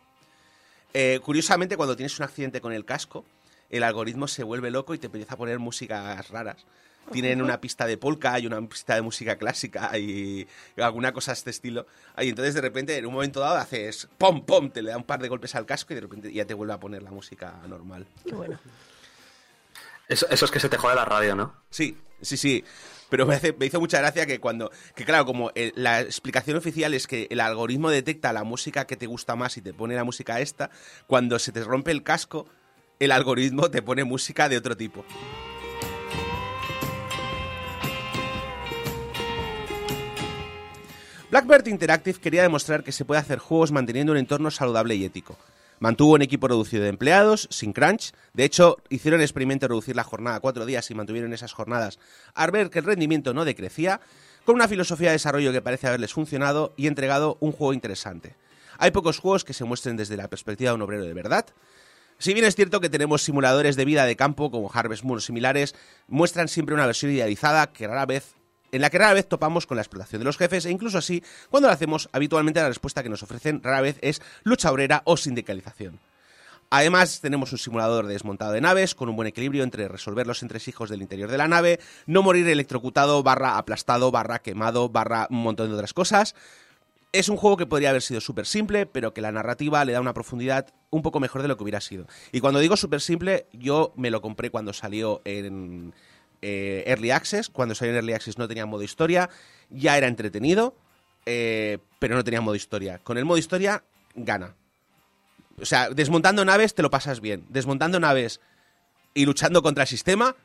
[0.94, 3.26] Eh, curiosamente, cuando tienes un accidente con el casco,
[3.68, 6.64] el algoritmo se vuelve loco y te empieza a poner músicas raras.
[7.12, 10.46] Tienen una pista de polka y una pista de música clásica y
[10.78, 11.86] alguna cosa de este estilo.
[12.16, 15.04] Y entonces de repente, en un momento dado, haces pom, pom, te le da un
[15.04, 17.60] par de golpes al casco y de repente ya te vuelve a poner la música
[17.68, 18.06] normal.
[18.24, 18.58] Qué bueno.
[20.08, 21.54] Eso, eso es que se te jode la radio, ¿no?
[21.68, 22.64] Sí, sí, sí.
[23.10, 27.06] Pero me, hace- hizo mucha gracia que cuando, que claro, como la explicación oficial es
[27.06, 30.40] que el algoritmo detecta la música que te gusta más y te pone la música
[30.40, 30.70] esta,
[31.06, 32.46] cuando se te rompe el casco,
[33.00, 35.04] el algoritmo te pone música de otro tipo.
[41.30, 45.36] Blackbird Interactive quería demostrar que se puede hacer juegos manteniendo un entorno saludable y ético.
[45.80, 48.12] Mantuvo un equipo reducido de empleados, sin crunch.
[48.34, 51.54] De hecho, hicieron el experimento de reducir la jornada a cuatro días y mantuvieron esas
[51.54, 51.98] jornadas
[52.34, 54.02] al ver que el rendimiento no decrecía,
[54.44, 58.36] con una filosofía de desarrollo que parece haberles funcionado y entregado un juego interesante.
[58.76, 61.46] Hay pocos juegos que se muestren desde la perspectiva de un obrero de verdad.
[62.18, 65.74] Si bien es cierto que tenemos simuladores de vida de campo como Harvest Moon similares,
[66.08, 68.34] muestran siempre una versión idealizada que rara vez
[68.72, 71.22] en la que rara vez topamos con la explotación de los jefes e incluso así,
[71.50, 75.16] cuando lo hacemos, habitualmente la respuesta que nos ofrecen rara vez es lucha obrera o
[75.16, 75.98] sindicalización.
[76.72, 80.42] Además, tenemos un simulador de desmontado de naves con un buen equilibrio entre resolver los
[80.42, 85.42] entresijos del interior de la nave, no morir electrocutado, barra aplastado, barra quemado, barra un
[85.42, 86.36] montón de otras cosas.
[87.12, 90.00] Es un juego que podría haber sido súper simple, pero que la narrativa le da
[90.00, 92.06] una profundidad un poco mejor de lo que hubiera sido.
[92.30, 95.92] Y cuando digo súper simple, yo me lo compré cuando salió en
[96.42, 97.48] eh, Early Access.
[97.48, 99.30] Cuando salió en Early Access no tenía modo historia,
[99.68, 100.74] ya era entretenido,
[101.26, 102.98] eh, pero no tenía modo historia.
[102.98, 103.84] Con el modo historia,
[104.14, 104.54] gana.
[105.60, 107.44] O sea, desmontando naves te lo pasas bien.
[107.48, 108.40] Desmontando naves
[109.14, 110.36] y luchando contra el sistema,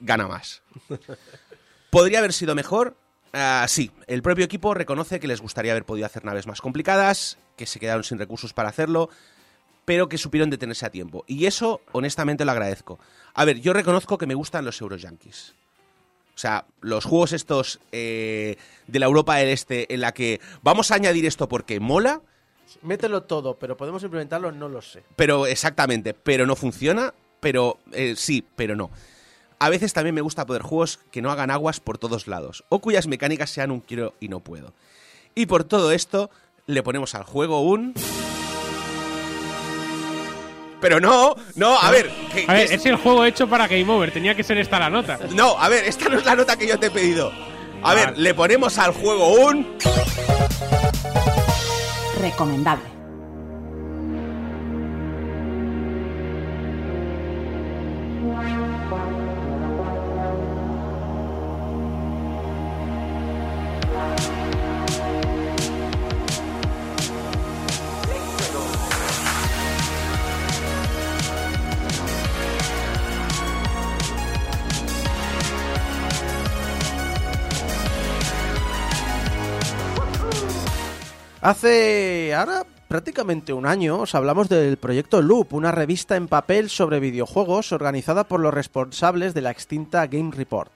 [0.00, 0.62] gana más.
[1.90, 2.96] ¿Podría haber sido mejor?
[3.32, 7.38] Ah, sí, el propio equipo reconoce que les gustaría haber podido hacer naves más complicadas,
[7.56, 9.10] que se quedaron sin recursos para hacerlo,
[9.84, 11.24] pero que supieron detenerse a tiempo.
[11.26, 12.98] Y eso, honestamente, lo agradezco.
[13.34, 15.54] A ver, yo reconozco que me gustan los Euroyankees.
[16.34, 18.56] O sea, los juegos estos eh,
[18.86, 22.22] de la Europa del Este en la que vamos a añadir esto porque mola,
[22.82, 25.04] Mételo todo, pero podemos implementarlo, no lo sé.
[25.16, 28.90] pero exactamente, pero no funciona, pero eh, sí, pero no.
[29.58, 32.80] A veces también me gusta poder juegos que no hagan aguas por todos lados, o
[32.80, 34.74] cuyas mecánicas sean un quiero y no puedo.
[35.34, 36.30] Y por todo esto,
[36.66, 37.94] le ponemos al juego un...
[40.84, 42.10] Pero no, no, a ver...
[42.30, 44.10] que- A ver, es el juego hecho para Game Over.
[44.12, 45.18] Tenía que ser esta la nota.
[45.32, 47.32] No, a ver, esta no es la nota que yo te he pedido.
[47.82, 48.04] A Vale.
[48.04, 49.78] ver, le ponemos al juego un...
[52.20, 52.84] Recomendable.
[81.44, 87.00] Hace ahora prácticamente un año os hablamos del proyecto Loop, una revista en papel sobre
[87.00, 90.72] videojuegos organizada por los responsables de la extinta Game Report.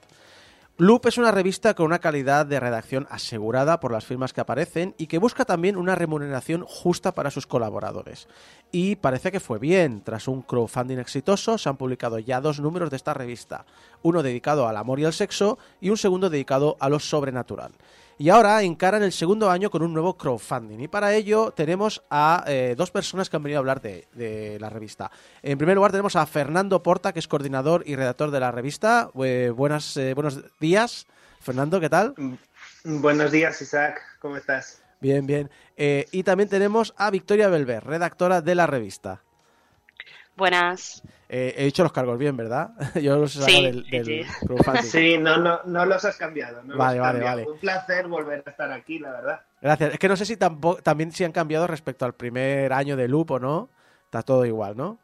[0.77, 4.93] Loop es una revista con una calidad de redacción asegurada por las firmas que aparecen
[4.99, 8.27] y que busca también una remuneración justa para sus colaboradores.
[8.71, 10.03] Y parece que fue bien.
[10.03, 13.65] Tras un crowdfunding exitoso se han publicado ya dos números de esta revista,
[14.03, 17.71] uno dedicado al amor y al sexo y un segundo dedicado a lo sobrenatural.
[18.21, 20.81] Y ahora encaran el segundo año con un nuevo crowdfunding.
[20.81, 24.59] Y para ello tenemos a eh, dos personas que han venido a hablar de, de
[24.59, 25.09] la revista.
[25.41, 29.09] En primer lugar tenemos a Fernando Porta, que es coordinador y redactor de la revista.
[29.23, 31.07] Eh, buenas, eh, buenos días.
[31.39, 32.13] Fernando, ¿qué tal?
[32.83, 34.01] Buenos días, Isaac.
[34.19, 34.81] ¿Cómo estás?
[34.99, 35.49] Bien, bien.
[35.77, 39.21] Eh, y también tenemos a Victoria Belver, redactora de la revista.
[40.39, 41.03] Buenas.
[41.31, 42.71] Eh, he dicho los cargos bien, ¿verdad?
[42.99, 44.25] Yo los he Sí, sacado del, sí, del sí.
[44.47, 44.81] crowdfunding.
[44.91, 46.63] Sí, no, no, no los has cambiado.
[46.63, 47.37] No Vale, los has vale, cambiado.
[47.41, 47.51] vale.
[47.51, 49.41] Un placer volver a estar aquí, la verdad.
[49.61, 49.93] Gracias.
[49.93, 53.07] Es que no sé si tampo- también si han cambiado respecto al primer año de
[53.07, 53.69] Loop o no.
[54.05, 54.97] Está todo igual, ¿no?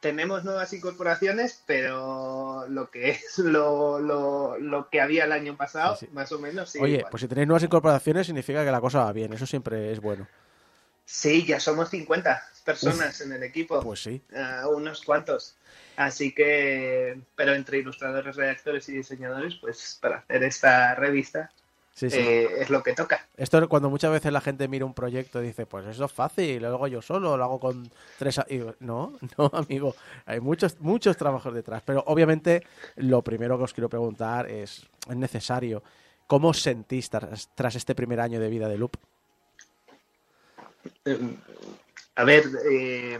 [0.00, 5.96] Tenemos nuevas incorporaciones, pero lo que es lo, lo, lo que había el año pasado,
[5.96, 6.12] Sí, sí.
[6.12, 6.74] más o menos.
[6.76, 7.10] Oye, igual.
[7.10, 9.32] pues si tenéis nuevas incorporaciones significa que la cosa va bien.
[9.32, 10.26] Eso siempre es bueno.
[11.04, 13.80] Sí, ya somos 50 personas en el equipo.
[13.80, 14.20] Pues sí.
[14.70, 15.56] Unos cuantos.
[15.96, 21.50] Así que, pero entre ilustradores, redactores y diseñadores, pues para hacer esta revista
[21.94, 22.18] Sí, sí.
[22.20, 23.26] eh, es lo que toca.
[23.36, 26.12] Esto es cuando muchas veces la gente mira un proyecto y dice, pues eso es
[26.12, 28.38] fácil, lo hago yo solo, lo hago con tres...
[28.38, 28.46] a-".
[28.48, 31.82] Y digo, no, no, amigo, hay muchos, muchos trabajos detrás.
[31.84, 32.64] Pero obviamente
[32.94, 35.82] lo primero que os quiero preguntar es, es necesario,
[36.28, 38.96] ¿cómo os sentís tras, tras este primer año de vida de Loop?
[42.18, 43.16] A ver, eh,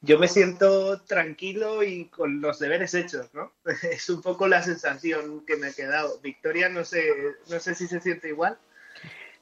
[0.00, 3.52] yo me siento tranquilo y con los deberes hechos, ¿no?
[3.92, 6.18] Es un poco la sensación que me ha quedado.
[6.22, 7.04] Victoria, no sé,
[7.50, 8.56] no sé si se siente igual.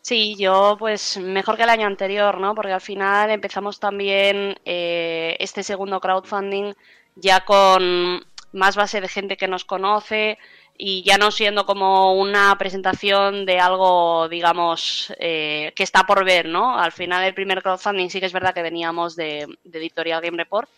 [0.01, 2.57] Sí, yo pues mejor que el año anterior, ¿no?
[2.57, 6.75] Porque al final empezamos también eh, este segundo crowdfunding
[7.14, 10.39] ya con más base de gente que nos conoce
[10.79, 16.47] y ya no siendo como una presentación de algo, digamos, eh, que está por ver,
[16.47, 16.79] ¿no?
[16.79, 20.37] Al final el primer crowdfunding sí que es verdad que veníamos de, de Editorial Game
[20.37, 20.68] Report,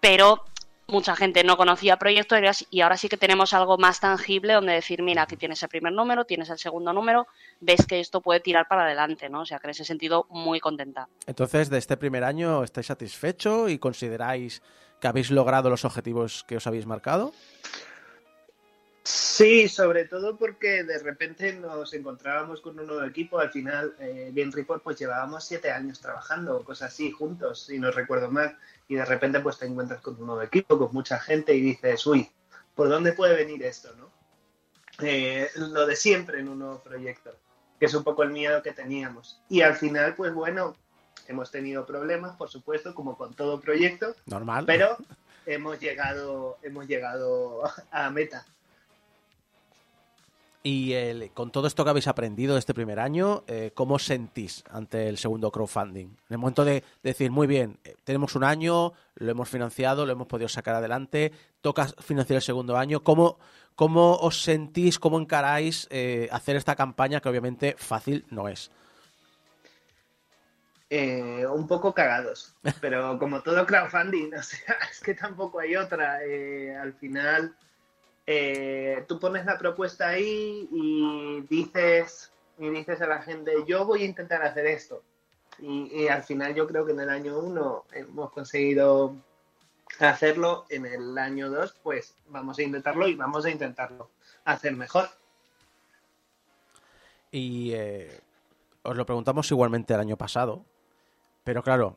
[0.00, 0.44] pero
[0.88, 5.02] mucha gente no conocía proyectos y ahora sí que tenemos algo más tangible donde decir,
[5.02, 7.26] mira, aquí tienes el primer número, tienes el segundo número,
[7.60, 9.42] ves que esto puede tirar para adelante, ¿no?
[9.42, 11.08] O sea, que en ese sentido muy contenta.
[11.26, 14.62] Entonces, de este primer año, ¿estáis satisfecho y consideráis
[14.98, 17.32] que habéis logrado los objetivos que os habéis marcado?
[19.10, 23.38] Sí, sobre todo porque de repente nos encontrábamos con un nuevo equipo.
[23.38, 27.90] Al final, eh, Game Report, pues llevábamos siete años trabajando, cosas así, juntos, si no
[27.90, 28.58] recuerdo mal.
[28.86, 32.06] Y de repente, pues te encuentras con un nuevo equipo, con mucha gente y dices,
[32.06, 32.30] uy,
[32.74, 34.10] ¿por dónde puede venir esto, no?
[35.00, 37.34] Eh, lo de siempre en un nuevo proyecto,
[37.80, 39.40] que es un poco el miedo que teníamos.
[39.48, 40.76] Y al final, pues bueno,
[41.28, 44.66] hemos tenido problemas, por supuesto, como con todo proyecto, Normal.
[44.66, 44.98] pero
[45.46, 48.44] hemos llegado, hemos llegado a meta.
[50.70, 54.62] Y con todo esto que habéis aprendido de este primer año, eh, ¿cómo os sentís
[54.70, 56.08] ante el segundo crowdfunding?
[56.08, 60.12] En el momento de decir, muy bien, eh, tenemos un año, lo hemos financiado, lo
[60.12, 63.38] hemos podido sacar adelante, toca financiar el segundo año, ¿cómo,
[63.76, 68.70] cómo os sentís, cómo encaráis eh, hacer esta campaña que obviamente fácil no es?
[70.90, 76.18] un poco cagados, pero como todo crowdfunding, o sea, es que tampoco hay otra.
[76.82, 77.54] al final,
[78.30, 84.02] eh, tú pones la propuesta ahí y dices, y dices a la gente, yo voy
[84.02, 85.02] a intentar hacer esto.
[85.60, 89.16] Y, al final yo creo que en el año uno hemos conseguido
[89.98, 94.10] hacerlo, en el año dos pues vamos a intentarlo y vamos a intentarlo
[94.44, 95.08] hacer mejor.
[97.30, 98.20] Y eh,
[98.82, 100.66] os lo preguntamos igualmente el año pasado,
[101.44, 101.96] pero claro,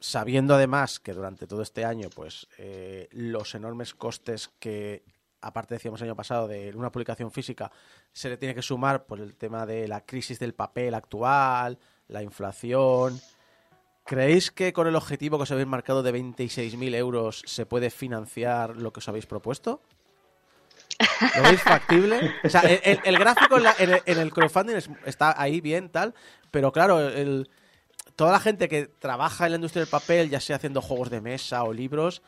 [0.00, 5.04] sabiendo además que durante todo este año, pues eh, los enormes costes que,
[5.40, 7.70] aparte decíamos el año pasado, de una publicación física,
[8.12, 11.78] se le tiene que sumar por el tema de la crisis del papel actual,
[12.08, 13.20] la inflación.
[14.04, 18.76] ¿Creéis que con el objetivo que os habéis marcado de 26.000 euros se puede financiar
[18.76, 19.80] lo que os habéis propuesto?
[21.36, 22.34] ¿Lo veis factible?
[22.44, 26.14] O sea, el, gráfico en, la- el, en el crowdfunding es- está ahí bien, tal,
[26.50, 27.50] pero claro, el-
[28.14, 31.20] toda la gente que trabaja en la industria del papel, ya sea haciendo juegos de
[31.20, 32.22] mesa o libros,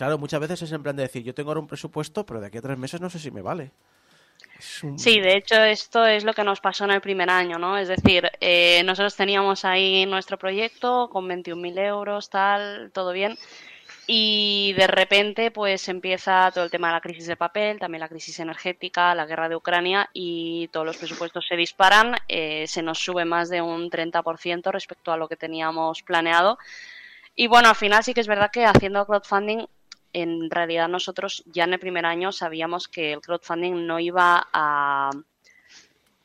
[0.00, 2.46] claro, muchas veces es en plan de decir, yo tengo ahora un presupuesto, pero de
[2.46, 3.70] aquí a tres meses no sé si me vale.
[4.96, 7.76] Sí, de hecho esto es lo que nos pasó en el primer año, ¿no?
[7.76, 13.36] Es decir, eh, nosotros teníamos ahí nuestro proyecto con 21.000 euros, tal, todo bien.
[14.06, 18.08] Y de repente pues empieza todo el tema de la crisis de papel, también la
[18.08, 22.98] crisis energética, la guerra de Ucrania y todos los presupuestos se disparan, eh, se nos
[23.00, 26.56] sube más de un 30% respecto a lo que teníamos planeado.
[27.34, 29.66] Y bueno, al final sí que es verdad que haciendo crowdfunding,
[30.12, 35.10] en realidad nosotros ya en el primer año sabíamos que el crowdfunding no iba a,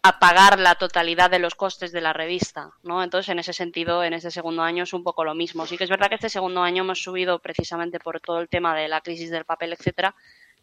[0.06, 3.02] a pagar la totalidad de los costes de la revista, ¿no?
[3.02, 5.66] Entonces, en ese sentido, en este segundo año es un poco lo mismo.
[5.66, 8.76] Sí que es verdad que este segundo año hemos subido precisamente por todo el tema
[8.76, 10.14] de la crisis del papel, etcétera,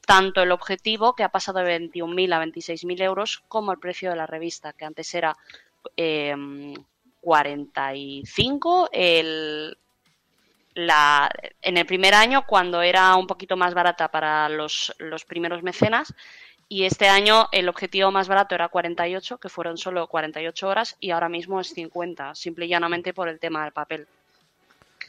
[0.06, 4.16] tanto el objetivo, que ha pasado de 21.000 a 26.000 euros, como el precio de
[4.16, 5.36] la revista, que antes era
[5.96, 6.36] eh,
[7.20, 9.76] 45 el,
[10.74, 14.94] la, en el primer año, cuando era un poquito más barata para los,
[15.26, 16.14] primeros mecenas,
[16.68, 21.10] y este año el objetivo más barato era 48, que fueron solo 48 horas, y
[21.10, 24.06] ahora mismo es 50, simple y llanamente por el tema del papel.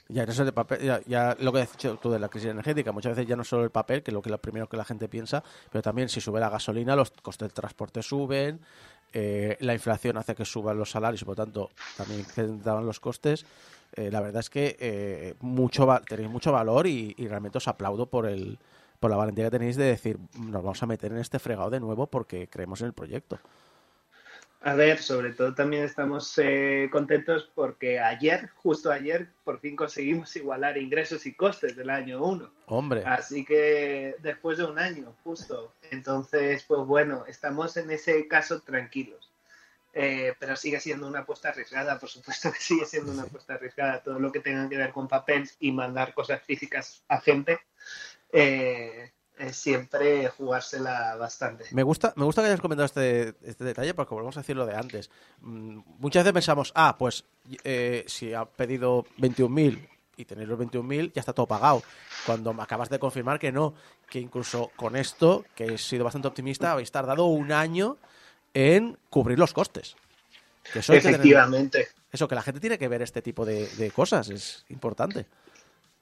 [0.09, 3.15] Ya, eso de papel, ya, lo que has dicho tú de la crisis energética, muchas
[3.15, 5.07] veces ya no solo el papel, que es lo que lo primero que la gente
[5.07, 5.41] piensa,
[5.71, 8.59] pero también si sube la gasolina, los costes del transporte suben,
[9.13, 13.45] eh, la inflación hace que suban los salarios y por tanto también incrementan los costes.
[13.95, 17.67] Eh, la verdad es que eh, mucho va- tenéis mucho valor y, y realmente os
[17.67, 18.57] aplaudo por el
[18.99, 21.79] por la valentía que tenéis de decir nos vamos a meter en este fregado de
[21.81, 23.37] nuevo porque creemos en el proyecto.
[24.61, 30.33] A ver, sobre todo también estamos eh, contentos porque ayer, justo ayer, por fin conseguimos
[30.37, 32.49] igualar ingresos y costes del año 1.
[32.67, 35.73] Hombre, Así que después de un año, justo.
[35.91, 39.32] Entonces, pues bueno, estamos en ese caso tranquilos.
[39.95, 44.01] Eh, pero sigue siendo una apuesta arriesgada, por supuesto que sigue siendo una apuesta arriesgada.
[44.01, 47.59] Todo lo que tenga que ver con papel y mandar cosas físicas a gente,
[48.31, 49.11] eh,
[49.51, 51.65] siempre jugársela bastante.
[51.71, 54.65] Me gusta, me gusta que hayas comentado este, este detalle porque volvemos a decir lo
[54.65, 55.09] de antes.
[55.41, 57.25] Mm, Muchas veces pensamos, ah, pues
[57.63, 61.83] eh, si ha pedido 21.000 y tenéis los 21.000 ya está todo pagado.
[62.25, 63.73] Cuando me acabas de confirmar que no,
[64.09, 67.97] que incluso con esto, que he sido bastante optimista, habéis tardado un año
[68.53, 69.95] en cubrir los costes.
[70.71, 71.87] Que eso, hay que tener- Efectivamente.
[72.11, 75.25] eso, que la gente tiene que ver este tipo de, de cosas, es importante.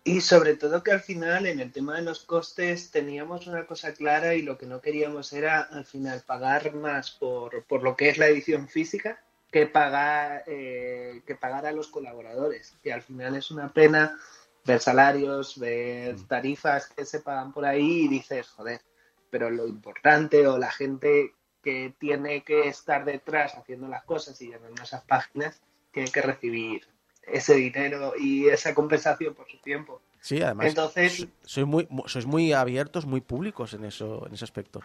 [0.04, 3.93] Y sobre todo que al final en el tema de los costes teníamos una cosa
[3.93, 8.10] clara y lo que no queríamos era al final pagar más por, por lo que
[8.10, 9.22] es la edición física
[9.52, 12.74] que pagar, eh, que pagar a los colaboradores.
[12.84, 14.18] Y al final es una pena
[14.66, 18.82] ver salarios, ver tarifas que se pagan por ahí y dices, joder,
[19.30, 21.34] pero lo importante o la gente
[21.64, 26.88] que tiene que estar detrás haciendo las cosas y llenando esas páginas tiene que recibir
[27.24, 30.01] ese dinero y esa compensación por su tiempo.
[30.20, 34.34] Sí, además, Entonces- so- sois muy, mu- sois muy abiertos, muy públicos en, eso, en
[34.34, 34.82] ese aspecto.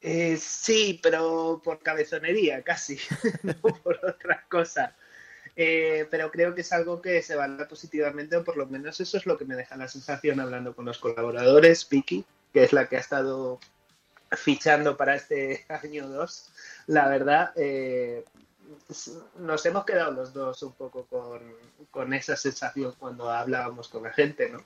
[0.00, 2.98] Eh, sí, pero por cabezonería casi,
[3.42, 4.94] no por otra cosa.
[5.58, 9.16] Eh, pero creo que es algo que se valora positivamente, o por lo menos eso
[9.16, 11.88] es lo que me deja la sensación hablando con los colaboradores.
[11.88, 13.58] Vicky, que es la que ha estado
[14.32, 16.52] fichando para este año 2,
[16.88, 18.24] la verdad, eh,
[19.38, 21.40] nos hemos quedado los dos un poco con,
[21.90, 24.64] con esa sensación cuando hablábamos con la gente, ¿no?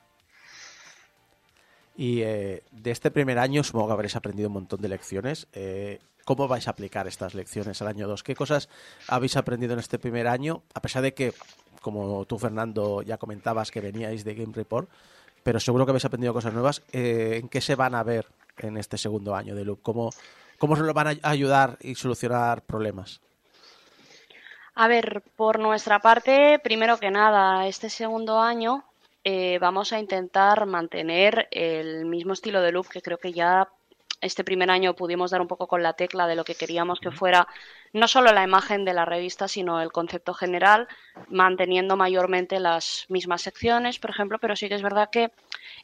[1.96, 5.48] Y eh, de este primer año supongo que habréis aprendido un montón de lecciones.
[5.52, 8.22] Eh, ¿Cómo vais a aplicar estas lecciones al año 2?
[8.22, 8.68] ¿Qué cosas
[9.08, 10.62] habéis aprendido en este primer año?
[10.72, 11.34] A pesar de que,
[11.82, 14.88] como tú, Fernando, ya comentabas que veníais de Game Report,
[15.42, 16.82] pero seguro que habéis aprendido cosas nuevas.
[16.92, 18.26] ¿En qué se van a ver
[18.62, 19.82] en este segundo año de Loop?
[19.82, 20.10] ¿Cómo,
[20.58, 23.20] cómo se nos van a ayudar y solucionar problemas?
[24.74, 28.84] A ver, por nuestra parte, primero que nada, este segundo año
[29.24, 33.68] eh, vamos a intentar mantener el mismo estilo de loop que creo que ya
[34.20, 37.10] este primer año pudimos dar un poco con la tecla de lo que queríamos que
[37.10, 37.46] fuera
[37.92, 40.88] no solo la imagen de la revista, sino el concepto general,
[41.28, 45.32] manteniendo mayormente las mismas secciones, por ejemplo, pero sí que es verdad que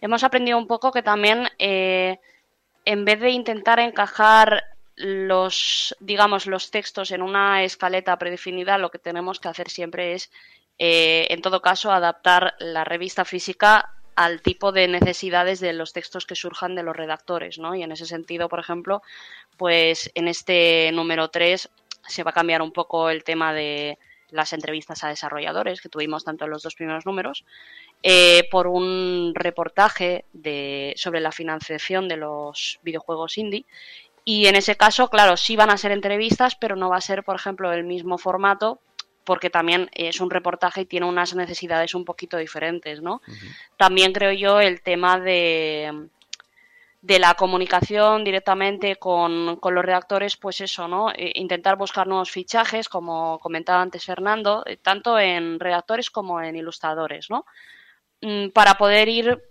[0.01, 2.19] hemos aprendido un poco que también eh,
[2.87, 4.65] en vez de intentar encajar
[4.95, 10.31] los, digamos, los textos en una escaleta predefinida, lo que tenemos que hacer siempre es,
[10.79, 16.25] eh, en todo caso, adaptar la revista física al tipo de necesidades de los textos
[16.25, 17.75] que surjan de los redactores, ¿no?
[17.75, 19.03] Y en ese sentido, por ejemplo,
[19.59, 21.69] pues en este número 3
[22.07, 23.99] se va a cambiar un poco el tema de
[24.31, 27.45] las entrevistas a desarrolladores que tuvimos tanto en los dos primeros números,
[28.09, 33.65] eh, por un reportaje de, sobre la financiación de los videojuegos indie.
[34.25, 37.25] Y en ese caso, claro, sí van a ser entrevistas, pero no va a ser,
[37.25, 38.79] por ejemplo, el mismo formato,
[39.25, 43.23] porque también es un reportaje y tiene unas necesidades un poquito diferentes, ¿no?
[43.77, 46.07] También creo yo el tema de,
[47.03, 51.11] de la comunicación directamente con, con los redactores, pues eso, ¿no?
[51.11, 56.55] Eh, intentar buscar nuevos fichajes, como comentaba antes Fernando, eh, tanto en redactores como en
[56.55, 57.47] ilustradores, ¿no?
[58.21, 59.43] Mm, Para poder ir,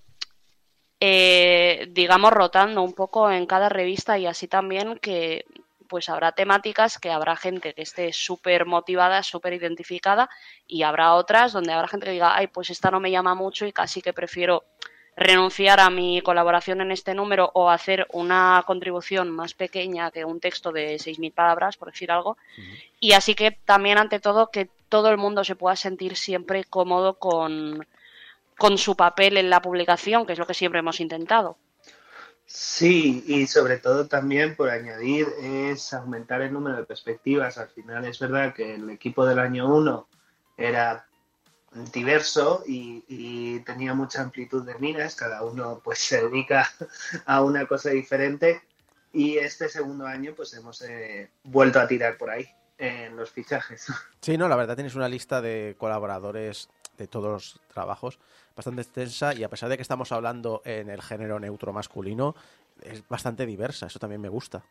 [1.00, 5.46] eh, digamos, rotando un poco en cada revista y así también que
[5.88, 10.30] pues habrá temáticas que habrá gente que esté súper motivada, súper identificada
[10.68, 13.68] y habrá otras donde habrá gente que diga, ay, pues esta no me llama mucho
[13.68, 14.64] y casi que prefiero
[15.16, 20.40] renunciar a mi colaboración en este número o hacer una contribución más pequeña que un
[20.40, 22.38] texto de 6.000 palabras, por decir algo.
[23.00, 27.18] Y así que también, ante todo, que todo el mundo se pueda sentir siempre cómodo
[27.20, 27.88] con,
[28.58, 31.58] con su papel en la publicación, que es lo que siempre hemos intentado.
[32.46, 37.58] Sí, y sobre todo también por añadir es aumentar el número de perspectivas.
[37.58, 40.08] Al final es verdad que el equipo del año 1
[40.58, 41.08] era
[41.92, 46.70] diverso y, y tenía mucha amplitud de miras, cada uno pues se dedica
[47.26, 48.62] a una cosa diferente
[49.12, 52.48] y este segundo año pues hemos eh, vuelto a tirar por ahí
[52.78, 53.88] en los fichajes.
[54.22, 58.18] Sí, no, la verdad tienes una lista de colaboradores de todos los trabajos
[58.56, 62.36] bastante extensa y a pesar de que estamos hablando en el género neutro masculino,
[62.82, 64.64] es bastante diversa, eso también me gusta.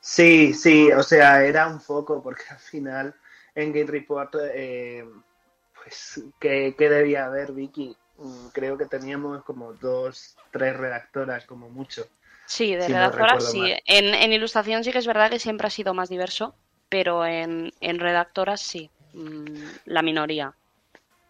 [0.00, 3.14] Sí, sí, o sea, era un foco porque al final
[3.54, 5.04] en Game Report, eh,
[5.74, 7.96] pues, ¿qué, ¿qué, debía haber, Vicky?
[8.18, 12.06] Mm, Creo que teníamos como dos, tres redactoras como mucho.
[12.46, 13.74] Sí, de Si redactoras sí.
[13.86, 16.54] En, en ilustración sí que es verdad que siempre ha sido más diverso,
[16.88, 20.54] pero en, en redactoras sí, mm, la minoría.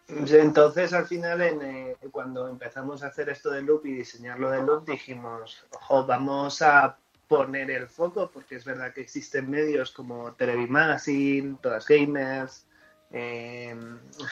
[0.07, 4.63] Entonces, al final, en, eh, cuando empezamos a hacer esto de loop y diseñarlo de
[4.63, 6.97] loop, dijimos, ojo, vamos a
[7.27, 12.65] poner el foco, porque es verdad que existen medios como Televimagazine, Todas Gamers,
[13.11, 13.75] eh,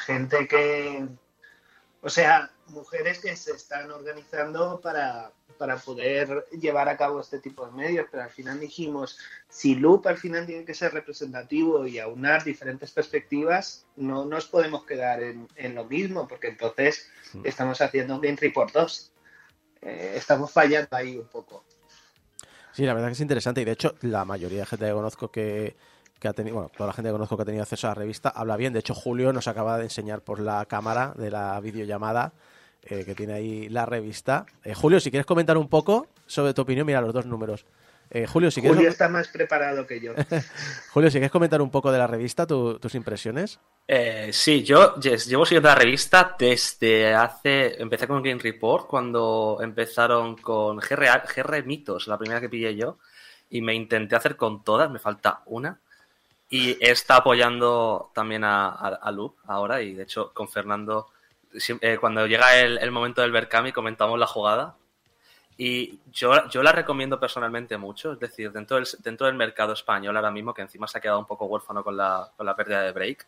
[0.06, 1.08] gente que,
[2.06, 7.66] o sea, mujeres que se están organizando para, para poder llevar a cabo este tipo
[7.66, 9.18] de medios, pero al final dijimos,
[9.50, 14.86] si Loop al final tiene que ser representativo y aunar diferentes perspectivas, no nos podemos
[14.86, 17.10] quedar en, en lo mismo, porque entonces
[17.44, 19.12] estamos haciendo un Report 2.
[19.82, 21.66] Eh, estamos fallando ahí un poco.
[22.72, 25.32] Sí, la verdad que es interesante y de hecho la mayoría de gente que conozco
[25.32, 25.76] que,
[26.26, 27.96] que ha tenido, bueno, toda la gente que conozco que ha tenido acceso a la
[27.96, 28.74] revista habla bien.
[28.74, 32.34] De hecho, Julio nos acaba de enseñar por la cámara de la videollamada
[32.82, 34.46] eh, que tiene ahí la revista.
[34.64, 37.66] Eh, Julio, si quieres comentar un poco sobre tu opinión, mira los dos números.
[38.10, 40.14] Eh, Julio, si quieres, Julio está más preparado que yo.
[40.94, 43.60] Julio, si quieres comentar un poco de la revista, tu- tus impresiones.
[43.88, 47.82] Eh, sí, yo yes, llevo siguiendo la revista desde hace.
[47.82, 52.98] Empecé con Game Report cuando empezaron con GR, GR Mitos, la primera que pillé yo,
[53.50, 55.80] y me intenté hacer con todas, me falta una.
[56.50, 61.10] Y está apoyando también a, a, a Loop ahora, y de hecho con Fernando,
[61.82, 64.76] eh, cuando llega el, el momento del Berkami, comentamos la jugada.
[65.58, 70.16] Y yo, yo la recomiendo personalmente mucho, es decir, dentro del, dentro del mercado español
[70.18, 72.82] ahora mismo, que encima se ha quedado un poco huérfano con la, con la pérdida
[72.82, 73.26] de Break,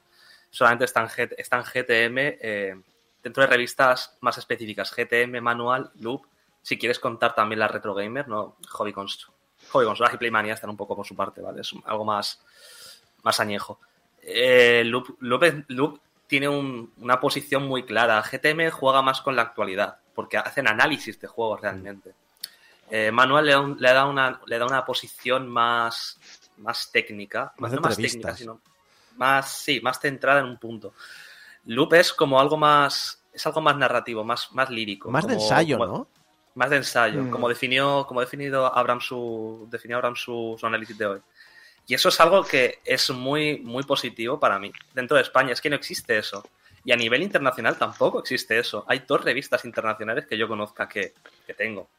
[0.50, 1.08] solamente están,
[1.38, 2.82] están GTM eh,
[3.24, 6.26] dentro de revistas más específicas, GTM, Manual, Loop,
[6.62, 9.28] si quieres contar también la Retro Gamer, no Hobby Cons,
[9.70, 11.62] Hobby y Playmania están un poco por su parte, ¿vale?
[11.62, 12.42] Es algo más,
[13.28, 13.80] más añejo.
[14.22, 14.90] Eh,
[16.28, 18.22] tiene un- una posición muy clara.
[18.24, 22.14] GTM juega más con la actualidad, porque hacen análisis de juegos realmente.
[22.90, 26.18] Eh, Manual le da, un- le da una, le da una posición más,
[26.58, 28.62] más técnica, Más no más técnica, sino
[29.18, 30.94] más, sí, más centrada en un punto.
[31.66, 35.12] Loop es como algo más, es algo más narrativo, más, más lírico.
[35.12, 36.08] Más de ensayo, como- ¿no?
[36.56, 37.30] Más de ensayo, Mm.
[37.30, 41.22] como definió, como ha definido Abraham su, definió Abraham su, su análisis de hoy.
[41.88, 44.72] Y eso es algo que es muy, muy positivo para mí.
[44.94, 46.48] Dentro de España es que no existe eso.
[46.84, 48.86] Y a nivel internacional tampoco existe eso.
[48.88, 51.14] Hay dos revistas internacionales que yo conozca que,
[51.46, 51.90] que tengo,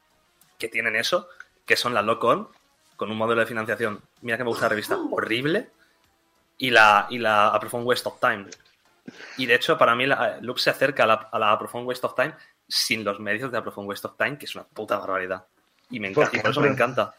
[0.59, 1.29] que tienen eso,
[1.65, 2.49] que son la Locon,
[2.99, 5.71] con un modelo de financiación, mira que me gusta la revista, horrible,
[6.59, 8.47] y la, y la A Profound Waste of Time.
[9.37, 11.87] Y de hecho, para mí, la, Lux se acerca a la, a la A Profound
[11.87, 12.35] Waste of Time
[12.67, 15.47] sin los medios de A Profound Waste of Time, que es una puta barbaridad.
[15.91, 17.15] Y, me encanta, y por eso me encanta.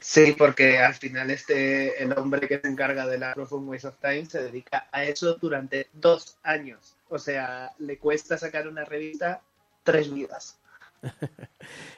[0.00, 3.96] Sí, porque al final este el hombre que se encarga de la Profound Waste of
[4.00, 6.96] Time se dedica a eso durante dos años.
[7.08, 9.40] O sea, le cuesta sacar una revista
[9.82, 10.58] tres vidas.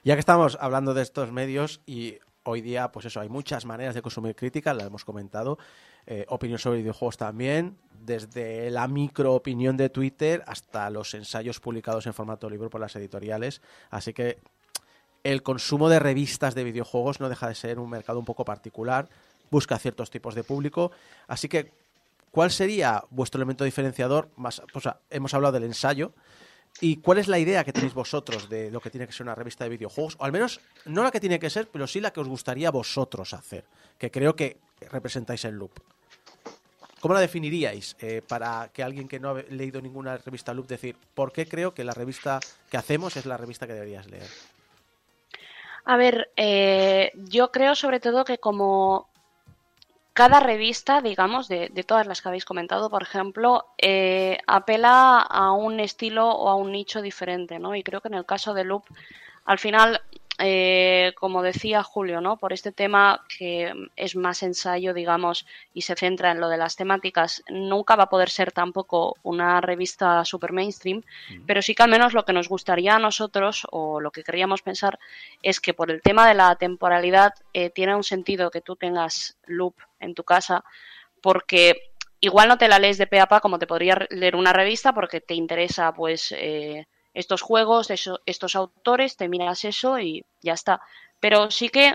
[0.04, 3.94] Ya que estamos hablando de estos medios y hoy día, pues eso, hay muchas maneras
[3.94, 5.58] de consumir crítica, la hemos comentado,
[6.06, 12.06] eh, opinión sobre videojuegos también, desde la micro opinión de Twitter hasta los ensayos publicados
[12.06, 13.62] en formato libro por las editoriales.
[13.90, 14.38] Así que
[15.32, 19.08] el consumo de revistas de videojuegos no deja de ser un mercado un poco particular,
[19.50, 20.92] busca ciertos tipos de público.
[21.26, 21.72] Así que,
[22.30, 24.28] ¿cuál sería vuestro elemento diferenciador?
[24.36, 24.62] Más,
[25.10, 26.12] hemos hablado del ensayo,
[26.78, 29.34] ¿Y cuál es la idea que tenéis vosotros de lo que tiene que ser una
[29.34, 30.14] revista de videojuegos?
[30.18, 32.70] O al menos, no la que tiene que ser, pero sí la que os gustaría
[32.70, 33.64] vosotros hacer,
[33.96, 34.58] que creo que
[34.90, 35.72] representáis el loop.
[37.00, 40.96] ¿Cómo la definiríais eh, para que alguien que no ha leído ninguna revista loop decir,
[41.14, 44.28] ¿por qué creo que la revista que hacemos es la revista que deberías leer?
[45.92, 49.08] A ver, eh, yo creo sobre todo que como
[50.12, 55.52] cada revista, digamos, de, de todas las que habéis comentado, por ejemplo, eh, apela a
[55.52, 57.74] un estilo o a un nicho diferente, ¿no?
[57.74, 58.84] Y creo que en el caso de Loop,
[59.44, 60.00] al final,
[60.38, 62.36] eh, como decía Julio, ¿no?
[62.36, 66.76] Por este tema que es más ensayo, digamos, y se centra en lo de las
[66.76, 71.02] temáticas, nunca va a poder ser tampoco una revista super mainstream,
[71.46, 74.62] pero sí que al menos lo que nos gustaría a nosotros, o lo que queríamos
[74.62, 74.98] pensar,
[75.42, 79.38] es que por el tema de la temporalidad eh, tiene un sentido que tú tengas
[79.46, 80.64] loop en tu casa,
[81.22, 84.52] porque igual no te la lees de pe a pa como te podría leer una
[84.52, 86.32] revista, porque te interesa, pues.
[86.36, 87.88] Eh, estos juegos,
[88.26, 90.82] estos autores, te miras eso y ya está.
[91.18, 91.94] Pero sí que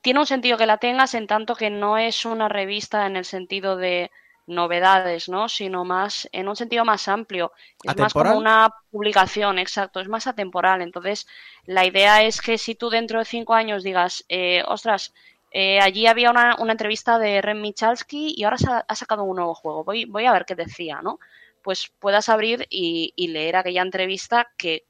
[0.00, 3.24] tiene un sentido que la tengas en tanto que no es una revista en el
[3.24, 4.12] sentido de
[4.46, 5.48] novedades, ¿no?
[5.48, 7.50] Sino más en un sentido más amplio.
[7.82, 10.82] Es más como una publicación, exacto, es más atemporal.
[10.82, 11.26] Entonces,
[11.66, 15.12] la idea es que si tú dentro de cinco años digas, eh, ostras,
[15.50, 19.54] eh, allí había una, entrevista de Ren Michalski y ahora ha, ha, sacado un nuevo
[19.54, 19.82] juego.
[19.82, 21.18] Voy, voy a ver qué decía, ¿no?
[21.64, 24.84] Pues puedas abrir y, leer aquella entrevista que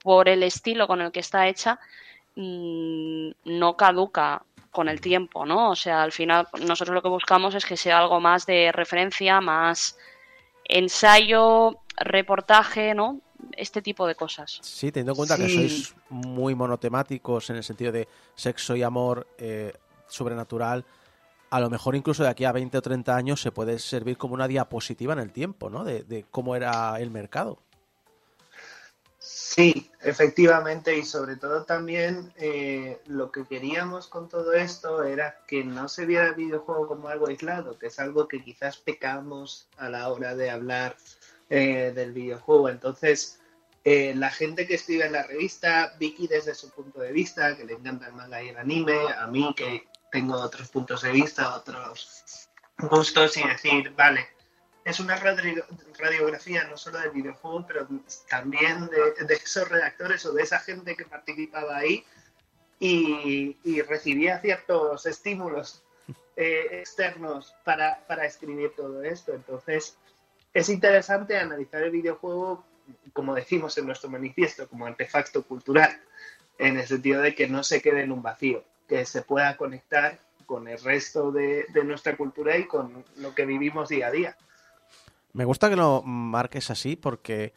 [0.00, 1.80] por el estilo con el que está hecha
[2.36, 5.70] mm, no caduca con el tiempo, ¿no?
[5.70, 9.40] O sea, al final nosotros lo que buscamos es que sea algo más de referencia,
[9.40, 9.96] más
[10.64, 13.20] ensayo, reportaje, ¿no?
[13.52, 14.58] Este tipo de cosas.
[14.62, 19.26] Sí, teniendo en cuenta que sois muy monotemáticos en el sentido de sexo y amor
[19.38, 19.72] eh,
[20.06, 20.84] sobrenatural,
[21.50, 24.34] a lo mejor incluso de aquí a 20 o 30 años se puede servir como
[24.34, 25.84] una diapositiva en el tiempo, ¿no?
[25.84, 27.58] De, cómo era el mercado.
[29.18, 35.64] Sí, efectivamente, y sobre todo también eh, lo que queríamos con todo esto era que
[35.64, 39.90] no se viera el videojuego como algo aislado, que es algo que quizás pecamos a
[39.90, 40.96] la hora de hablar
[41.50, 42.68] eh, del videojuego.
[42.68, 43.40] Entonces,
[43.84, 47.64] eh, la gente que escribe en la revista, Vicky desde su punto de vista, que
[47.64, 51.54] le encanta el manga y el anime, a mí que tengo otros puntos de vista,
[51.56, 52.48] otros
[52.78, 54.28] gustos y decir, vale,
[54.84, 57.88] es una radiografía no solo del videojuego, pero
[58.28, 62.04] también de, esos redactores o de esa gente que participaba ahí
[62.80, 65.82] y, recibía ciertos estímulos
[66.36, 69.34] eh, externos para, para escribir todo esto.
[69.34, 69.98] Entonces,
[70.54, 72.64] es interesante analizar el videojuego,
[73.12, 76.00] como decimos en nuestro manifiesto, como artefacto cultural,
[76.58, 80.18] en el sentido de que no se quede en un vacío que se pueda conectar
[80.46, 84.36] con el resto de, nuestra cultura y con lo que vivimos día a día.
[85.34, 87.52] Me gusta que lo marques así porque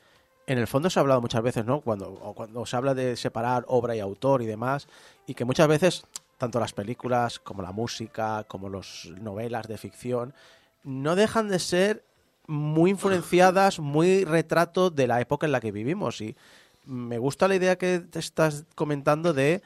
[0.46, 1.80] en el fondo se ha hablado muchas veces, ¿no?
[1.80, 4.88] Cuando, cuando se habla de separar obra y autor y demás,
[5.26, 6.06] y que muchas veces
[6.38, 10.34] tanto las películas como la música, como las novelas de ficción,
[10.84, 12.04] no dejan de ser
[12.48, 16.20] muy influenciadas, muy retrato de la época en la que vivimos.
[16.20, 16.36] Y
[16.84, 19.62] me gusta la idea que te estás comentando de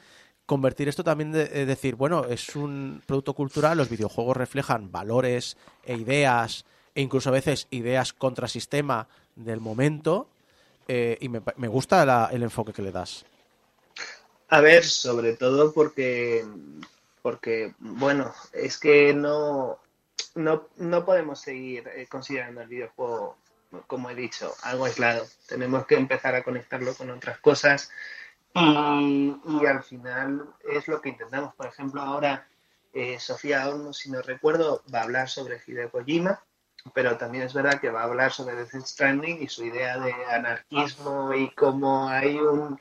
[0.46, 5.96] convertir esto también de, decir, bueno, es un producto cultural, los videojuegos reflejan valores e
[5.96, 10.30] ideas, e incluso a veces ideas contrasistema del momento,
[10.88, 13.26] eh, y me, gusta el enfoque que le das.
[14.50, 16.46] A ver, sobre todo porque,
[17.24, 19.80] porque bueno, es que no,
[20.36, 23.36] no, no podemos seguir eh, considerando el videojuego,
[23.88, 25.26] como he dicho, algo aislado.
[25.48, 27.90] Tenemos que empezar a conectarlo con otras cosas
[28.56, 31.54] y, al final es lo que intentamos.
[31.56, 32.48] Por ejemplo, ahora
[32.94, 36.42] eh, Sofía si no recuerdo, va a hablar sobre Hideo Kojima,
[36.94, 40.14] pero también es verdad que va a hablar sobre Death Stranding y su idea de
[40.30, 42.80] anarquismo y cómo hay un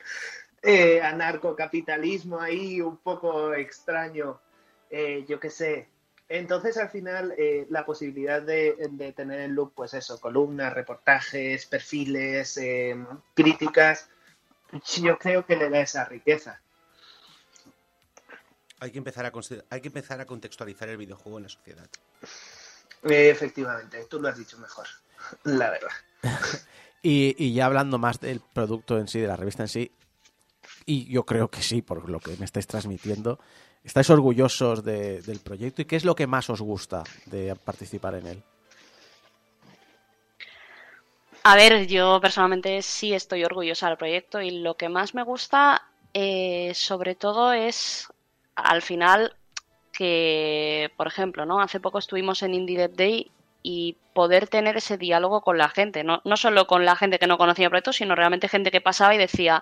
[0.61, 4.39] eh, anarcocapitalismo ahí un poco extraño,
[4.89, 5.89] eh, yo qué sé.
[6.29, 11.67] Entonces, al final, eh, la posibilidad de, de, tener en loop, pues eso, columnas, reportajes,
[11.67, 12.59] perfiles,
[13.35, 14.09] críticas,
[15.01, 16.61] yo creo que le da esa riqueza.
[18.79, 19.31] Hay que empezar a,
[19.69, 21.87] hay que empezar a contextualizar el videojuego en la sociedad.
[23.03, 24.87] efectivamente, tú lo has dicho mejor,
[25.43, 25.91] la verdad.
[27.01, 29.91] y, ya hablando más del producto en sí, de la revista en sí,
[30.85, 33.39] y yo creo que sí, por lo que me estáis transmitiendo,
[33.83, 38.27] ¿estáis orgullosos del proyecto y qué es lo que más os gusta de participar en
[38.27, 38.43] él?
[41.47, 45.83] A ver, yo personalmente sí estoy orgullosa del proyecto y lo que más me gusta,
[46.11, 48.07] eh, sobre todo, es
[48.55, 49.35] al final
[49.93, 51.61] que, por ejemplo, ¿no?
[51.61, 56.03] Hace poco estuvimos en Indie Dev Day y poder tener ese diálogo con la gente,
[56.03, 58.81] no, no solo con la gente que no conocía el proyecto, sino realmente gente que
[58.81, 59.61] pasaba y decía,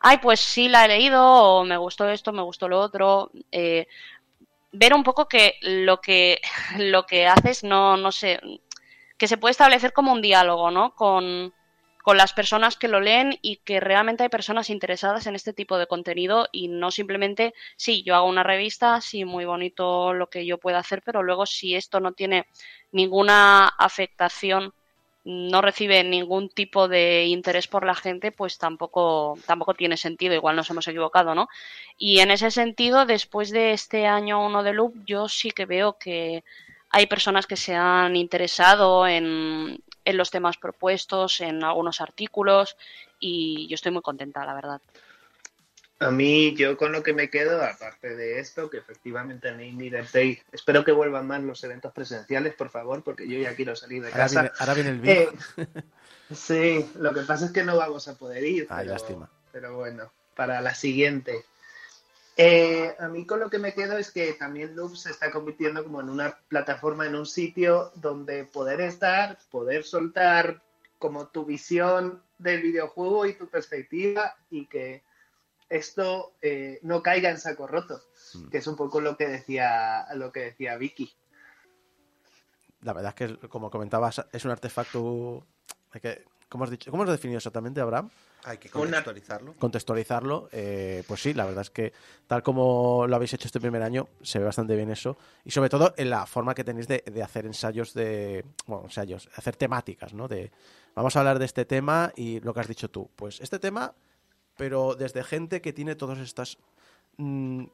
[0.00, 3.32] ay, pues sí la he leído, o me gustó esto, me gustó lo otro.
[3.50, 3.88] Eh,
[4.72, 6.40] ver un poco que lo que
[6.78, 8.40] lo que haces no, no sé,
[9.18, 10.94] que se puede establecer como un diálogo, ¿no?
[10.94, 11.52] Con,
[12.14, 15.88] las personas que lo leen y que realmente hay personas interesadas en este tipo de
[15.88, 20.58] contenido y no simplemente, sí, yo hago una revista, sí, muy bonito lo que yo
[20.58, 22.46] pueda hacer, pero luego si esto no tiene
[22.92, 24.72] ninguna afectación
[25.26, 30.54] no recibe ningún tipo de interés por la gente, pues tampoco, tampoco tiene sentido, igual
[30.54, 31.48] nos hemos equivocado, ¿no?
[31.98, 35.98] Y en ese sentido, después de este año uno de Loop, yo sí que veo
[35.98, 36.44] que
[36.90, 42.76] hay personas que se han interesado en, en los temas propuestos, en algunos artículos,
[43.18, 44.80] y yo estoy muy contenta, la verdad.
[45.98, 49.90] A mí, yo con lo que me quedo, aparte de esto, que efectivamente en Indie
[50.12, 54.02] Day, espero que vuelvan más los eventos presenciales, por favor, porque yo ya quiero salir
[54.02, 54.40] de Ahora casa.
[54.42, 55.32] viene, ahora viene el vídeo.
[55.56, 55.66] Eh,
[56.34, 58.66] sí, lo que pasa es que no vamos a poder ir.
[58.68, 59.30] Ay, pero, lástima.
[59.52, 61.46] Pero bueno, para la siguiente.
[62.38, 65.82] Eh, a mí con lo que me quedo es que también Loop se está convirtiendo
[65.82, 70.62] como en una plataforma, en un sitio donde poder estar, poder soltar
[70.98, 75.02] como tu visión del videojuego y tu perspectiva y que
[75.70, 78.00] esto eh, no caiga en saco roto,
[78.34, 78.48] Mm.
[78.50, 81.12] que es un poco lo que decía lo que decía Vicky.
[82.82, 85.46] La verdad es que, como comentabas, es un artefacto.
[86.02, 86.90] que- ¿Cómo has dicho?
[86.90, 88.08] ¿Cómo has definido exactamente, Abraham?
[88.44, 89.54] Hay que contextualizarlo.
[89.54, 91.92] contextualizarlo, eh, pues sí, la verdad es que
[92.28, 95.16] tal como lo habéis hecho este primer año, se ve bastante bien eso.
[95.44, 98.44] Y sobre todo en la forma que tenéis de, de hacer ensayos de.
[98.66, 100.28] Bueno, ensayos, hacer temáticas, ¿no?
[100.28, 100.52] De
[100.94, 103.10] vamos a hablar de este tema y lo que has dicho tú.
[103.16, 103.92] Pues este tema,
[104.56, 106.58] pero desde gente que tiene todos estos
[107.16, 107.64] mm,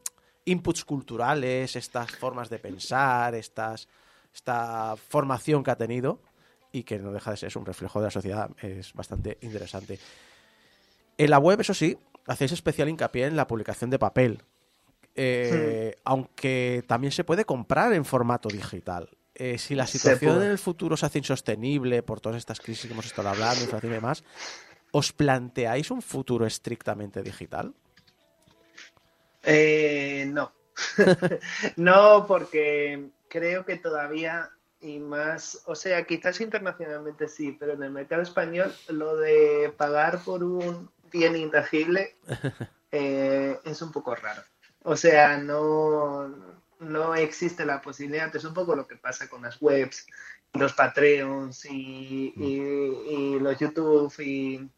[0.46, 3.88] inputs culturales, estas formas de pensar, estas,
[4.34, 6.20] esta formación que ha tenido
[6.72, 8.50] y que no deja de ser un reflejo de la sociedad.
[8.60, 9.98] Es bastante interesante.
[11.18, 11.96] En la web, eso sí,
[12.26, 14.42] hacéis especial hincapié en la publicación de papel.
[15.14, 19.10] Eh, Aunque también se puede comprar en formato digital.
[19.34, 22.92] Eh, si la situación en el futuro se hace insostenible por todas estas crisis que
[22.92, 24.24] hemos estado hablando, inflación y demás,
[24.90, 27.74] ¿os planteáis un futuro estrictamente digital?
[29.42, 30.52] Eh, no.
[31.76, 34.50] no, porque creo que todavía
[34.82, 40.22] y más, o sea, quizás internacionalmente sí, pero en el mercado español lo de pagar
[40.24, 42.16] por un bien intangible
[42.92, 44.42] eh, es un poco raro.
[44.84, 46.28] O sea, no,
[46.80, 50.06] no existe la posibilidad, es un poco lo que pasa con las webs,
[50.54, 54.68] los Patreons y, y- y los YouTube y,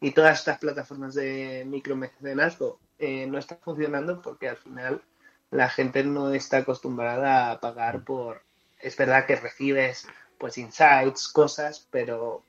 [0.00, 5.02] y todas estas plataformas de micromecenazgo eh, no están funcionando porque al final
[5.50, 8.42] la gente no está acostumbrada a pagar por...
[8.80, 10.06] Es verdad que recibes
[10.38, 12.42] pues insights, cosas, pero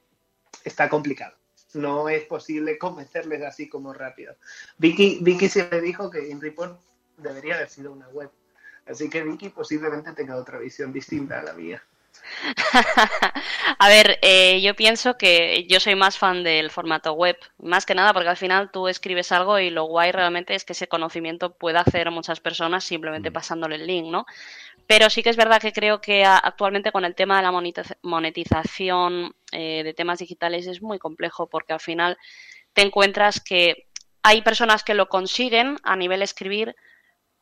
[0.63, 1.35] está complicado.
[1.73, 4.35] No es posible convencerles así como rápido.
[4.77, 6.79] Vicky, Vicky siempre dijo que InReport
[7.17, 8.29] debería haber sido una web.
[8.85, 11.83] Así que Vicky posiblemente tenga otra visión distinta a la mía.
[13.79, 17.95] A ver, eh, yo pienso que yo soy más fan del formato web, más que
[17.95, 21.53] nada porque al final tú escribes algo y lo guay realmente es que ese conocimiento
[21.53, 24.25] pueda hacer a muchas personas simplemente pasándole el link, ¿no?
[24.91, 27.97] Pero sí que es verdad que creo que actualmente con el tema de la monetiz-
[28.01, 32.17] monetización eh, de temas digitales es muy complejo porque al final
[32.73, 33.87] te encuentras que
[34.23, 36.75] hay personas que lo consiguen a nivel escribir,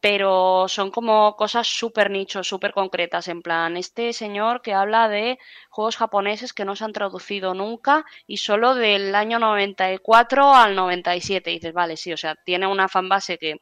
[0.02, 5.40] pero son como cosas súper nichos, súper concretas, en plan, este señor que habla de
[5.70, 11.52] juegos japoneses que no se han traducido nunca y solo del año 94 al 97.
[11.52, 13.62] Y dices, vale, sí, o sea, tiene una fanbase que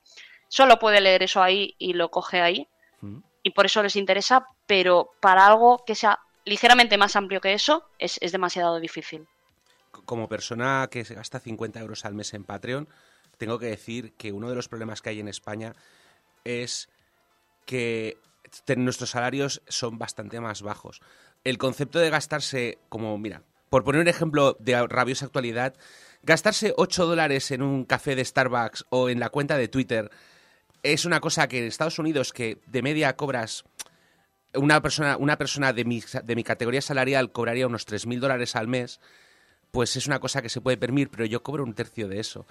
[0.49, 2.68] solo puede leer eso ahí y lo coge ahí.
[3.45, 7.84] Y por eso les interesa, pero para algo que sea ligeramente más amplio que eso
[7.99, 9.27] es, es demasiado difícil.
[9.91, 12.89] Como persona que gasta 50 euros al mes en Patreon,
[13.38, 15.76] tengo que decir que uno de los problemas que hay en España
[16.43, 16.89] es
[17.67, 18.17] que
[18.76, 21.01] nuestros salarios son bastante más bajos.
[21.43, 25.76] El concepto de gastarse, como, mira, por poner un ejemplo de rabiosa actualidad,
[26.23, 30.09] gastarse 8 dólares en un café de Starbucks o en la cuenta de Twitter
[30.94, 33.66] es una cosa que en Estados Unidos, que de media cobras
[34.53, 38.68] una persona, una persona de, mi, de mi categoría salarial cobraría unos 3.000 dólares al
[38.68, 38.99] mes,
[39.72, 42.45] pues es una cosa que se puede permitir, pero yo cobro un tercio de eso.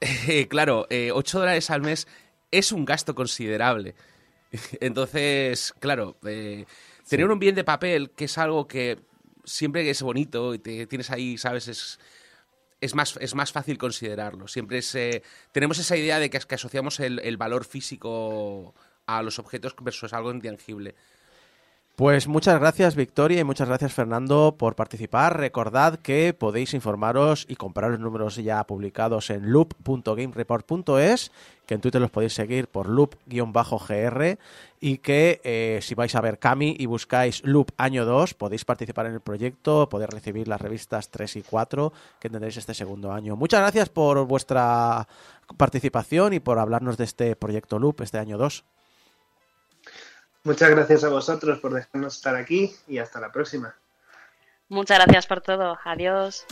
[0.48, 2.06] claro, eh, 8 dólares al mes
[2.50, 3.94] es un gasto considerable.
[4.80, 6.66] Entonces, claro, eh,
[7.08, 8.98] tener un bien de papel, que es algo que
[9.44, 11.66] siempre es bonito y te tienes ahí, ¿sabes?
[11.68, 11.98] Es,
[12.82, 14.48] es, más, es más fácil considerarlo.
[14.48, 15.22] Siempre es, eh,
[15.52, 18.74] tenemos esa idea de que, asociamos el, el valor físico
[19.06, 20.96] a los objetos versus algo intangible.
[21.94, 25.38] Pues muchas gracias Victoria y muchas gracias Fernando por participar.
[25.38, 31.32] Recordad que podéis informaros y comprar los números ya publicados en loop.gamereport.es,
[31.66, 34.38] que en Twitter los podéis seguir por loop-gr
[34.80, 39.04] y que eh, si vais a ver Cami y buscáis Loop año 2 podéis participar
[39.04, 43.36] en el proyecto, poder recibir las revistas 3 y 4 que tendréis este segundo año.
[43.36, 45.06] Muchas gracias por vuestra
[45.58, 48.64] participación y por hablarnos de este proyecto Loop este año 2.
[50.44, 53.76] Muchas gracias a vosotros por dejarnos estar aquí y hasta la próxima.
[54.68, 55.78] Muchas gracias por todo.
[55.84, 56.44] Adiós.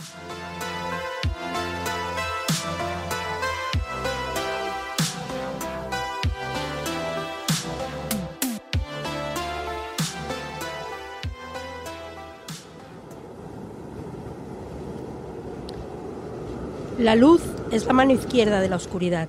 [16.97, 17.41] La luz
[17.71, 19.27] es la mano izquierda de la oscuridad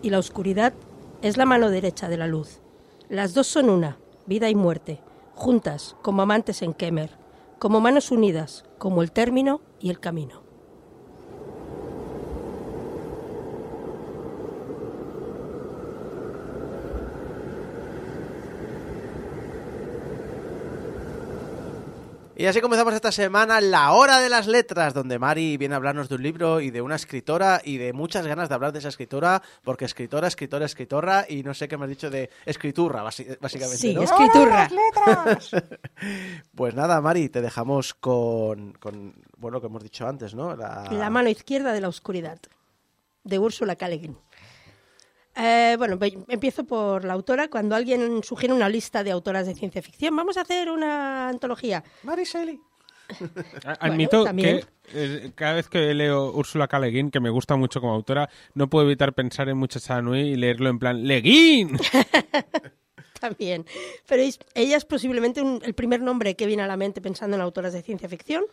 [0.00, 0.72] y la oscuridad
[1.20, 2.63] es la mano derecha de la luz.
[3.10, 5.00] Las dos son una, vida y muerte,
[5.34, 7.10] juntas como amantes en Kemer,
[7.58, 10.43] como manos unidas, como el término y el camino.
[22.44, 26.10] Y así comenzamos esta semana La Hora de las Letras, donde Mari viene a hablarnos
[26.10, 28.88] de un libro y de una escritora y de muchas ganas de hablar de esa
[28.88, 33.78] escritora, porque escritora, escritora, escritora y no sé qué me has dicho de escriturra, básicamente.
[33.78, 34.02] Sí, ¿no?
[34.02, 34.68] escriturra.
[36.54, 40.54] Pues nada, Mari, te dejamos con, con, bueno, lo que hemos dicho antes, ¿no?
[40.54, 42.38] La, La mano izquierda de la oscuridad,
[43.22, 43.88] de Úrsula K.
[43.88, 44.18] Le Guin.
[45.36, 45.98] Eh, bueno,
[46.28, 47.48] empiezo por la autora.
[47.48, 51.82] Cuando alguien sugiere una lista de autoras de ciencia ficción, vamos a hacer una antología.
[52.04, 52.60] Mari Shelley.
[53.80, 56.78] Admito que eh, cada vez que leo Úrsula K.
[56.78, 60.20] Le Guin, que me gusta mucho como autora, no puedo evitar pensar en Muchacha Nui
[60.20, 61.76] y leerlo en plan ¡Le Guin!
[63.20, 63.64] También.
[64.06, 67.36] Pero es- ella es posiblemente un- el primer nombre que viene a la mente pensando
[67.36, 68.44] en autoras de ciencia ficción.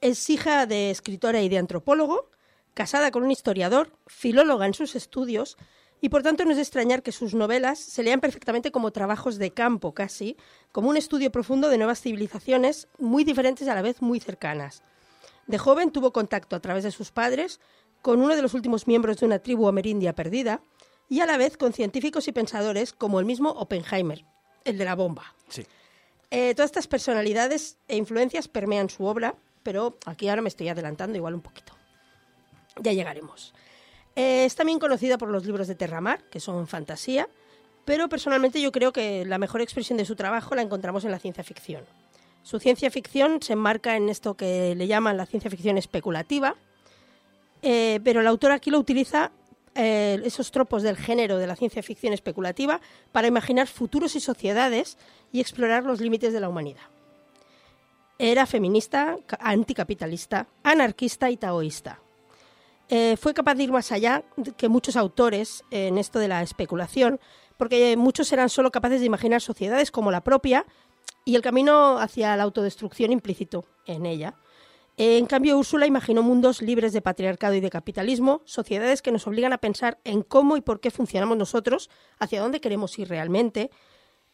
[0.00, 2.30] Es hija de escritora y de antropólogo,
[2.74, 5.56] casada con un historiador, filóloga en sus estudios,
[6.00, 9.38] y por tanto no es de extrañar que sus novelas se lean perfectamente como trabajos
[9.38, 10.36] de campo, casi,
[10.72, 14.82] como un estudio profundo de nuevas civilizaciones muy diferentes y a la vez muy cercanas.
[15.46, 17.60] De joven tuvo contacto a través de sus padres
[18.02, 20.60] con uno de los últimos miembros de una tribu amerindia perdida
[21.08, 24.24] y a la vez con científicos y pensadores como el mismo Oppenheimer,
[24.64, 25.34] el de la bomba.
[25.48, 25.66] Sí.
[26.30, 31.16] Eh, todas estas personalidades e influencias permean su obra, pero aquí ahora me estoy adelantando
[31.16, 31.72] igual un poquito.
[32.80, 33.54] Ya llegaremos.
[34.18, 37.28] Eh, es también conocida por los libros de Terramar, que son fantasía,
[37.84, 41.20] pero personalmente yo creo que la mejor expresión de su trabajo la encontramos en la
[41.20, 41.84] ciencia ficción.
[42.42, 46.56] Su ciencia ficción se enmarca en esto que le llaman la ciencia ficción especulativa,
[47.62, 49.30] eh, pero el autor aquí lo utiliza
[49.76, 52.80] eh, esos tropos del género de la ciencia ficción especulativa
[53.12, 54.98] para imaginar futuros y sociedades
[55.30, 56.82] y explorar los límites de la humanidad.
[58.18, 62.00] Era feminista, ca- anticapitalista, anarquista y taoísta.
[62.90, 64.24] Eh, fue capaz de ir más allá
[64.56, 67.20] que muchos autores en esto de la especulación,
[67.56, 70.64] porque muchos eran solo capaces de imaginar sociedades como la propia
[71.24, 74.34] y el camino hacia la autodestrucción implícito en ella.
[75.00, 79.52] En cambio, Úrsula imaginó mundos libres de patriarcado y de capitalismo, sociedades que nos obligan
[79.52, 81.88] a pensar en cómo y por qué funcionamos nosotros,
[82.18, 83.70] hacia dónde queremos ir realmente.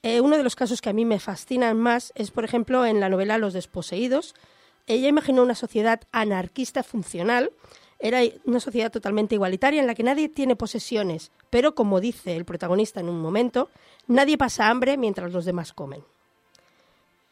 [0.03, 2.99] Eh, uno de los casos que a mí me fascinan más es, por ejemplo, en
[2.99, 4.35] la novela Los desposeídos.
[4.87, 7.51] Ella imaginó una sociedad anarquista funcional.
[8.05, 12.45] Era una sociedad totalmente igualitaria en la que nadie tiene posesiones, pero como dice el
[12.45, 13.71] protagonista en un momento,
[14.09, 16.05] nadie pasa hambre mientras los demás comen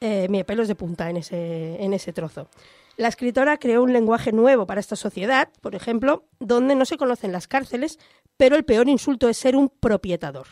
[0.00, 2.48] eh, mira, pelos de punta en ese, en ese trozo.
[2.96, 7.32] La escritora creó un lenguaje nuevo para esta sociedad, por ejemplo, donde no se conocen
[7.32, 7.98] las cárceles,
[8.36, 10.48] pero el peor insulto es ser un propietador.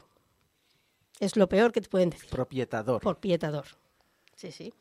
[1.18, 2.30] Es lo peor que te pueden decir.
[2.30, 3.00] Propietador.
[3.00, 3.66] Propietador.
[4.36, 4.72] Sí, sí.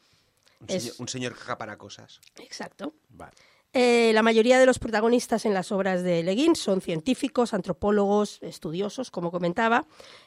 [0.61, 2.19] Un, Es- señor, un señor que acapara cosas.
[2.37, 2.93] Exacto.
[3.09, 3.33] Vale.
[3.71, 8.39] Eh, la mayoría de los protagonistas en las obras de Le Guin son científicos, antropólogos,
[8.41, 9.85] estudiosos, como comentaba.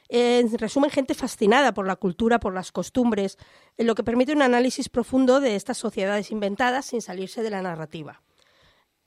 [0.08, 3.38] Eh, en resumen, gente fascinada por la cultura, por las costumbres,
[3.76, 7.62] en lo que permite un análisis profundo de estas sociedades inventadas sin salirse de la
[7.62, 8.22] narrativa.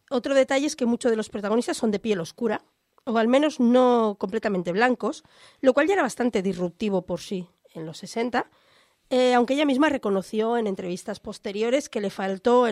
[0.10, 2.62] Otro detalle es que muchos de los protagonistas son de piel oscura,
[3.06, 5.24] o al menos no completamente blancos,
[5.62, 8.49] lo cual ya era bastante disruptivo por sí en los 60,
[9.10, 12.68] eh, aunque ella misma reconoció en entrevistas posteriores que le faltó,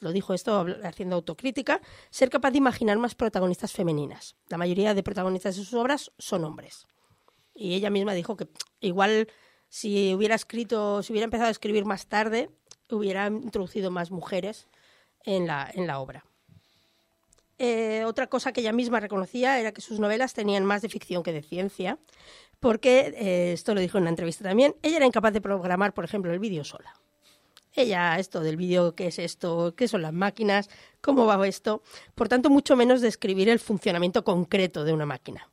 [0.00, 1.80] lo dijo esto haciendo autocrítica,
[2.10, 4.36] ser capaz de imaginar más protagonistas femeninas.
[4.48, 6.86] La mayoría de protagonistas de sus obras son hombres.
[7.54, 8.48] Y ella misma dijo que
[8.80, 9.28] igual
[9.68, 12.50] si hubiera escrito, si hubiera empezado a escribir más tarde,
[12.90, 14.68] hubiera introducido más mujeres
[15.24, 16.24] en la, en la obra.
[17.58, 21.24] Eh, otra cosa que ella misma reconocía era que sus novelas tenían más de ficción
[21.24, 21.98] que de ciencia,
[22.60, 26.04] porque, eh, esto lo dijo en una entrevista también, ella era incapaz de programar, por
[26.04, 26.94] ejemplo, el vídeo sola.
[27.74, 30.68] Ella, esto del vídeo, qué es esto, qué son las máquinas,
[31.00, 31.82] cómo va esto,
[32.14, 35.48] por tanto, mucho menos describir el funcionamiento concreto de una máquina.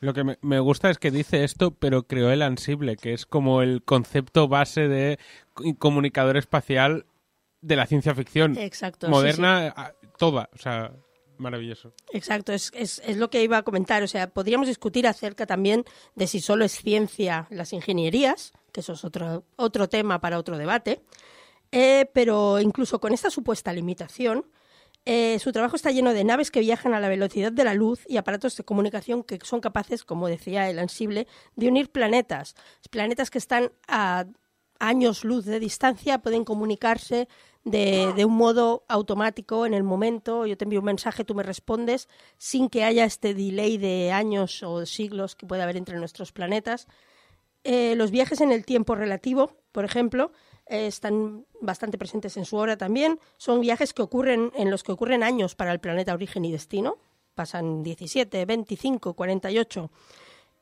[0.00, 3.62] Lo que me, gusta es que dice esto, pero creó el Ansible, que es como
[3.62, 5.18] el concepto base de
[5.54, 7.04] co- comunicador espacial
[7.60, 8.56] de la ciencia ficción.
[8.56, 9.74] Exacto, sí, Moderna,
[10.16, 10.48] toda.
[10.54, 10.92] O sea,
[11.38, 11.92] maravilloso.
[12.12, 14.02] Exacto, es, es, es lo que iba a comentar.
[14.02, 15.84] O sea, podríamos discutir acerca también
[16.14, 20.58] de si solo es ciencia las ingenierías, que eso es otro, otro tema para otro
[20.58, 21.02] debate.
[21.72, 24.46] Eh, pero incluso con esta supuesta limitación,
[25.04, 28.00] eh, su trabajo está lleno de naves que viajan a la velocidad de la luz
[28.08, 32.54] y aparatos de comunicación que son capaces, como decía el ansible, de unir planetas.
[32.90, 34.26] Planetas que están a
[34.78, 37.28] años luz de distancia pueden comunicarse
[37.64, 40.46] de, de un modo automático en el momento.
[40.46, 42.08] Yo te envío un mensaje, tú me respondes,
[42.38, 46.88] sin que haya este delay de años o siglos que puede haber entre nuestros planetas.
[47.64, 50.32] Eh, los viajes en el tiempo relativo, por ejemplo,
[50.66, 53.18] eh, están bastante presentes en su obra también.
[53.36, 56.98] Son viajes que ocurren, en los que ocurren años para el planeta origen y destino.
[57.34, 59.90] Pasan 17, 25, 48.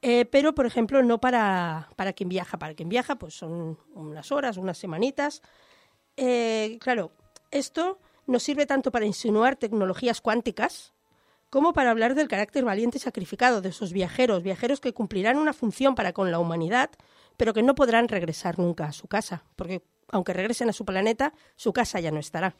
[0.02, 2.58] Eh, pero, por ejemplo, no para, para quien viaja.
[2.58, 5.42] Para quien viaja, pues son unas horas, unas semanitas.
[6.16, 7.12] Eh, claro,
[7.50, 10.94] esto nos sirve tanto para insinuar tecnologías cuánticas
[11.50, 15.52] como para hablar del carácter valiente y sacrificado de esos viajeros, viajeros que cumplirán una
[15.52, 16.90] función para con la humanidad,
[17.36, 21.32] pero que no podrán regresar nunca a su casa, porque aunque regresen a su planeta,
[21.54, 22.56] su casa ya no estará.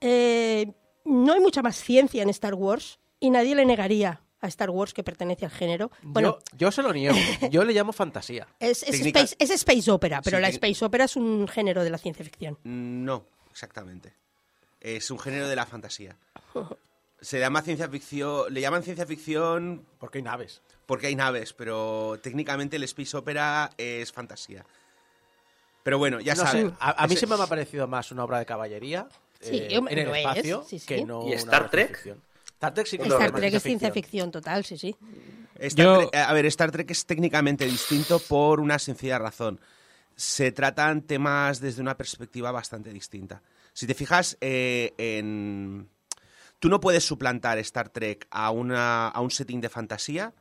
[0.00, 0.72] Eh,
[1.04, 4.92] no hay mucha más ciencia en Star Wars y nadie le negaría a Star Wars
[4.92, 5.90] que pertenece al género.
[6.02, 7.16] Bueno, yo, yo se lo niego.
[7.50, 8.46] Yo le llamo fantasía.
[8.60, 11.96] es, space, es space opera, pero Sí, la space opera es un género de la
[11.98, 12.58] ciencia ficción.
[12.64, 14.12] No, exactamente.
[14.80, 16.16] Es un género de la fantasía.
[17.20, 20.60] Se llama ciencia ficción, le llaman ciencia ficción Porque hay naves.
[20.86, 24.66] porque hay naves, pero técnicamente el space opera es fantasía.
[25.84, 26.72] Pero bueno, ya No sabes.
[26.80, 29.08] a, a mí Ese- siempre me ha parecido más una obra de caballería
[29.40, 30.86] Sí, eh, en el lo es, espacio sí, sí.
[30.86, 31.88] que no ¿Y Star Trek?
[31.88, 32.22] ficción.
[32.62, 34.94] Star Trek sí que Star Trek es ciencia ficción total, sí, sí.
[35.58, 39.60] Star Yo- Trek- a ver, Star Trek es técnicamente distinto por una sencilla razón.
[40.14, 43.42] Se tratan temas desde una perspectiva bastante distinta.
[43.72, 45.88] Si te fijas eh, en...
[46.60, 50.32] Tú no puedes suplantar Star Trek a, una, a un setting de fantasía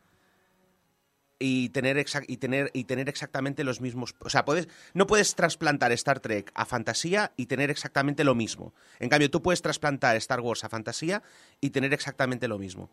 [1.42, 1.98] y tener,
[2.28, 4.16] y, tener, y tener exactamente los mismos...
[4.20, 8.74] O sea, puedes, no puedes trasplantar Star Trek a fantasía y tener exactamente lo mismo.
[9.00, 11.24] En cambio, tú puedes trasplantar Star Wars a fantasía
[11.60, 12.90] y tener exactamente lo mismo.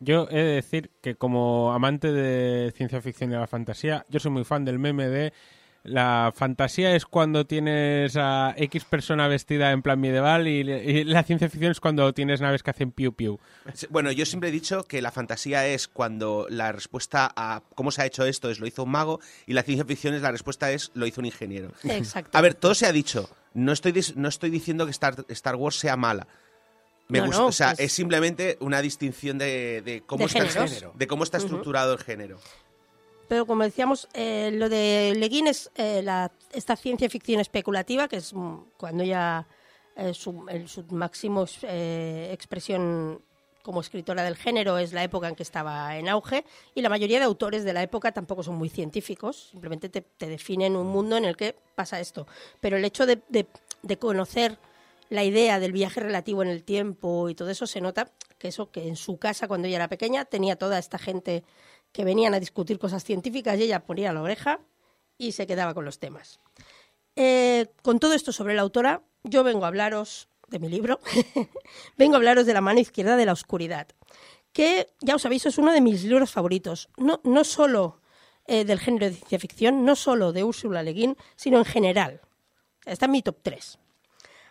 [0.00, 4.18] Yo he de decir que como amante de ciencia ficción y de la fantasía, yo
[4.18, 5.32] soy muy fan del meme de
[5.84, 11.24] la fantasía es cuando tienes a X persona vestida en plan medieval y, y la
[11.24, 13.40] ciencia ficción es cuando tienes naves que hacen piu piu.
[13.90, 18.02] Bueno, yo siempre he dicho que la fantasía es cuando la respuesta a cómo se
[18.02, 20.70] ha hecho esto es lo hizo un mago y la ciencia ficción es la respuesta
[20.70, 21.72] es lo hizo un ingeniero.
[21.84, 22.36] Exacto.
[22.38, 23.28] A ver, todo se ha dicho.
[23.54, 26.26] No estoy, no estoy diciendo que Star, Star Wars sea mala.
[27.08, 30.24] Me No, gusta, no, o sea, pues- es simplemente una distinción de, de cómo, De
[30.38, 30.96] está, géneros.
[30.96, 32.38] de cómo está estructurado el género.
[33.28, 38.08] Pero como decíamos, eh, lo de Le Guin es eh, la, esta ciencia ficción especulativa,
[38.08, 39.46] que es mm, cuando ya
[39.96, 43.22] eh, su, el- su máximo eh, expresión
[43.62, 46.44] como escritora del género es la época en que estaba en auge
[46.74, 50.74] y la mayoría de autores de la época tampoco son muy científicos, simplemente te, definen
[50.74, 52.26] un mundo en el que pasa esto.
[52.60, 53.46] Pero el hecho de, de-
[53.82, 54.58] de conocer
[55.10, 58.70] la idea del viaje relativo en el tiempo y todo eso se nota que eso
[58.70, 61.44] que en su casa cuando ella era pequeña tenía toda esta gente
[61.92, 64.60] que venían a discutir cosas científicas y ella ponía la oreja
[65.18, 66.40] y se quedaba con los temas.
[67.16, 71.00] Eh, con todo esto sobre la autora, yo vengo a hablaros de mi libro,
[71.96, 73.88] vengo a hablaros de La mano izquierda de la oscuridad,
[74.52, 78.00] que ya os aviso es uno de mis libros favoritos, no, no solo
[78.46, 82.20] eh, del género de ciencia ficción, no solo de Úrsula Le Guin, sino en general.
[82.84, 83.78] Está en mi top 3.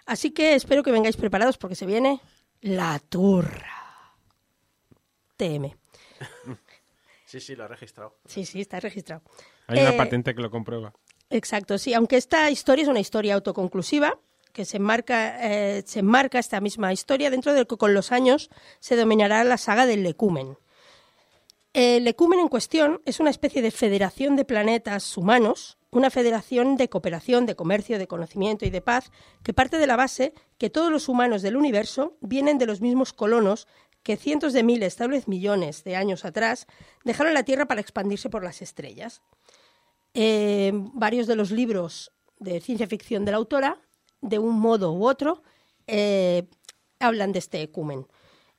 [0.05, 2.21] Así que espero que vengáis preparados porque se viene
[2.61, 4.15] La Turra.
[5.35, 5.75] TM.
[7.31, 8.17] Sí, sí, lo he registrado.
[8.25, 9.21] Sí, sí, está registrado.
[9.67, 10.91] Hay una Eh, patente que lo comprueba.
[11.29, 14.19] Exacto, sí, aunque esta historia es una historia autoconclusiva,
[14.51, 18.49] que se enmarca, eh, se enmarca esta misma historia dentro del que con los años
[18.81, 20.57] se dominará la saga del Lecumen.
[21.71, 26.89] El Lecumen en cuestión es una especie de federación de planetas humanos, una federación de
[26.89, 29.09] cooperación, de comercio, de conocimiento y de paz,
[29.41, 33.13] que parte de la base que todos los humanos del universo vienen de los mismos
[33.13, 33.67] colonos
[34.03, 36.67] que cientos de miles, tal vez millones de años atrás,
[37.03, 39.21] dejaron la Tierra para expandirse por las estrellas.
[40.13, 43.79] Eh, varios de los libros de ciencia ficción de la autora,
[44.21, 45.43] de un modo u otro,
[45.87, 46.49] eh,
[46.99, 48.07] hablan de este ecumen.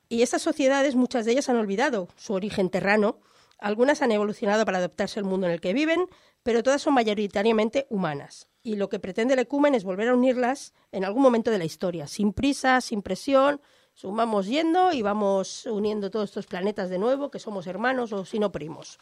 [0.09, 3.19] Y estas sociedades, muchas de ellas han olvidado su origen terrano,
[3.57, 6.07] algunas han evolucionado para adaptarse al mundo en el que viven,
[6.43, 8.47] pero todas son mayoritariamente humanas.
[8.61, 11.65] Y lo que pretende el ecumen es volver a unirlas en algún momento de la
[11.65, 13.61] historia, sin prisa, sin presión,
[13.93, 18.39] sumamos yendo y vamos uniendo todos estos planetas de nuevo, que somos hermanos o si
[18.39, 18.99] no primos.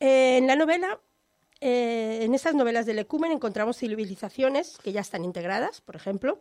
[0.00, 1.00] En la novela,
[1.60, 6.40] eh, en estas novelas del Ecumen encontramos civilizaciones que ya están integradas, por ejemplo,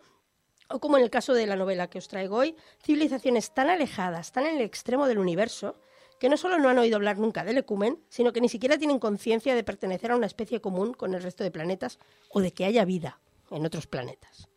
[0.69, 4.32] o como en el caso de la novela que os traigo hoy, civilizaciones tan alejadas,
[4.32, 5.80] tan en el extremo del universo,
[6.19, 8.99] que no solo no han oído hablar nunca del ecumen, sino que ni siquiera tienen
[8.99, 11.99] conciencia de pertenecer a una especie común con el resto de planetas
[12.30, 13.19] o de que haya vida
[13.52, 14.49] en otros planetas.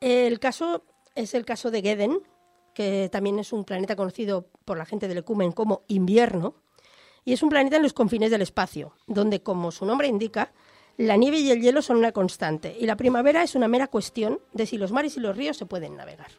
[0.00, 2.20] El caso es el caso de Geden,
[2.74, 6.54] que también es un planeta conocido por la gente del ecumen como invierno,
[7.24, 10.52] y es un planeta en los confines del espacio, donde, como su nombre indica,
[10.96, 14.40] la nieve y el hielo son una constante, y la primavera es una mera cuestión
[14.52, 16.30] de si los mares y los ríos se pueden navegar.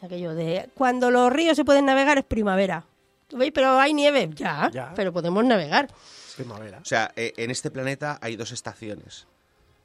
[0.00, 2.84] Aquello de cuando los ríos se pueden navegar es primavera.
[3.32, 4.92] Uy, pero hay nieve, ya, Ya.
[4.94, 5.88] pero podemos navegar.
[6.36, 6.78] Primavera.
[6.78, 9.26] O sea, eh, en este planeta hay dos estaciones.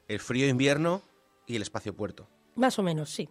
[0.06, 1.02] El frío invierno
[1.46, 2.28] y el espacio puerto.
[2.54, 3.28] Más o menos, sí.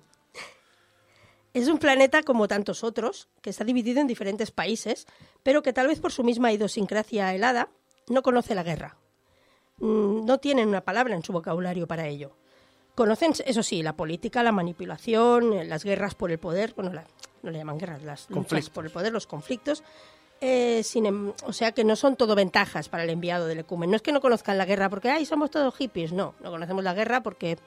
[1.53, 5.05] Es un planeta como tantos otros, que está dividido en diferentes países,
[5.43, 7.69] pero que tal vez por su misma idiosincrasia helada
[8.07, 8.97] no conoce la guerra.
[9.77, 12.37] Mm, No tienen una palabra en su vocabulario para ello.
[12.95, 17.05] Conocen, eso sí, la política, la manipulación, eh, las guerras por el poder, bueno, la-
[17.41, 18.69] no le llaman guerras, las luchas Conflictos.
[18.69, 19.83] por el poder, los conflictos.
[20.43, 23.91] eh, sin em- o sea que no son todo ventajas para el enviado del ecumen.
[23.91, 26.13] No es que no conozcan la guerra porque, ay, somos todos hippies.
[26.13, 27.59] No, no conocemos la guerra porque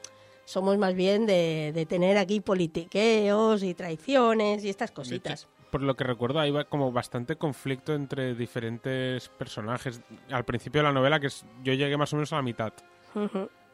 [0.45, 5.49] somos más bien de, de tener aquí politiqueos y traiciones y estas cositas.
[5.71, 10.01] Por lo que recuerdo, hay como bastante conflicto entre diferentes personajes.
[10.31, 12.73] Al principio de la novela, que es, yo llegué más o menos a la mitad.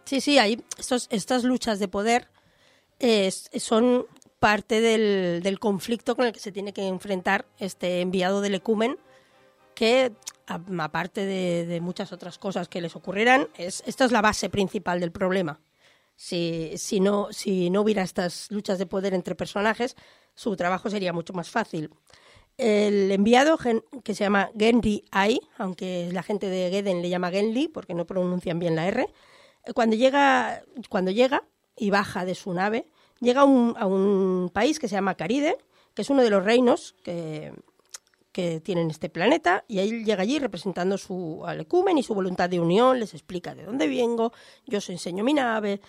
[0.04, 2.28] Sí, sí, hay estos, estas luchas de poder
[2.98, 4.06] eh, son
[4.38, 8.96] parte del, del conflicto con el que se tiene que enfrentar este enviado del ecumen,
[9.74, 10.12] que
[10.46, 15.00] aparte de, de muchas otras cosas que les ocurrirán, es, esta es la base principal
[15.00, 15.60] del problema.
[16.22, 19.96] Si, si, no, si no hubiera estas luchas de poder entre personajes,
[20.34, 21.88] su trabajo sería mucho más fácil.
[22.58, 23.56] El enviado,
[24.04, 28.04] que se llama Genri Ai, aunque la gente de Geden le llama Genli porque no
[28.04, 29.06] pronuncian bien la R,
[29.74, 31.42] cuando llega, cuando llega
[31.74, 32.86] y baja de su nave,
[33.20, 35.56] llega a un, a un país que se llama Caride,
[35.94, 37.54] que es uno de los reinos que,
[38.32, 42.48] que tienen este planeta, y él llega allí representando su al ecumen y su voluntad
[42.48, 44.32] de unión, les explica de dónde vengo,
[44.66, 45.80] yo os enseño mi nave,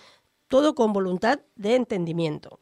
[0.52, 2.60] todo con voluntad de entendimiento.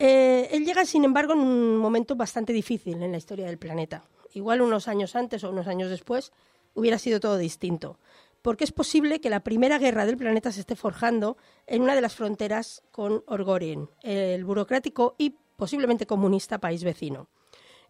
[0.00, 4.02] Eh, él llega, sin embargo, en un momento bastante difícil en la historia del planeta.
[4.32, 6.32] Igual unos años antes o unos años después
[6.74, 8.00] hubiera sido todo distinto.
[8.42, 11.36] Porque es posible que la primera guerra del planeta se esté forjando
[11.68, 17.28] en una de las fronteras con Orgorin, el burocrático y posiblemente comunista país vecino.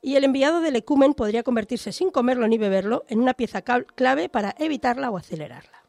[0.02, 4.28] Y el enviado del ecumen podría convertirse, sin comerlo ni beberlo, en una pieza clave
[4.28, 5.83] para evitarla o acelerarla.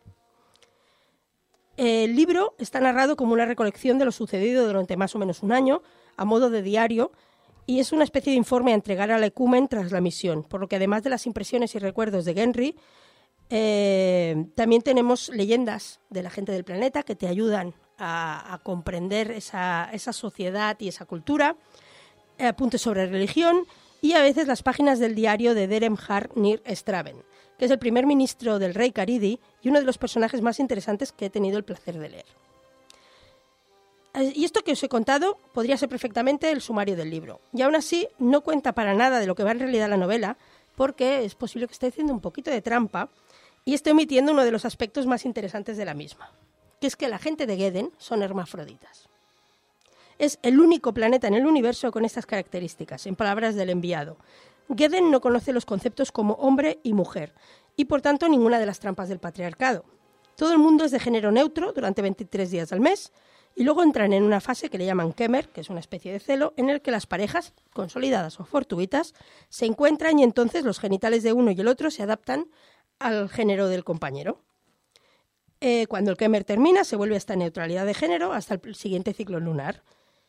[1.78, 5.52] El libro está narrado como una recolección de lo sucedido durante más o menos un
[5.52, 5.82] año,
[6.16, 7.12] a modo de diario,
[7.66, 10.68] y es una especie de informe a entregar al ecumen tras la misión, por lo
[10.68, 12.76] que además de las impresiones y recuerdos de Genry,
[13.50, 19.90] eh, también tenemos leyendas de la gente del planeta que te ayudan a, comprender esa,
[19.98, 21.56] sociedad y esa cultura,
[22.38, 23.66] eh, apuntes sobre religión
[24.02, 27.24] y a veces las páginas del diario de Deremhar Nir Straven,
[27.58, 31.12] que es el primer ministro del rey Caridi y uno de los personajes más interesantes
[31.12, 32.26] que he tenido el placer de leer.
[34.34, 37.42] Y esto que os he contado podría ser perfectamente el sumario del libro.
[37.52, 40.38] Y aún así no cuenta para nada de lo que va en realidad la novela,
[40.76, 43.10] porque es posible que esté haciendo un poquito de trampa
[43.66, 46.32] y esté omitiendo uno de los aspectos más interesantes de la misma,
[46.80, 49.10] que es que la gente de Geden son hermafroditas.
[50.18, 54.16] Es el único planeta en el universo con estas características, en palabras del enviado.
[54.76, 57.34] Geden no conoce los conceptos como hombre y mujer,
[57.76, 59.86] y por tanto ninguna de las trampas del patriarcado.
[60.36, 63.12] Todo el mundo es de género neutro durante 23 días al mes,
[63.56, 66.20] y luego entran en una fase que le llaman Kemer, que es una especie de
[66.20, 69.14] celo, en el que las parejas, consolidadas o fortuitas,
[69.50, 72.48] se encuentran y entonces los genitales de uno y el otro se adaptan
[73.00, 74.42] al género del compañero.
[75.62, 79.14] Eh, cuando el Kemer termina, se vuelve a esta neutralidad de género hasta el siguiente
[79.14, 79.84] ciclo lunar.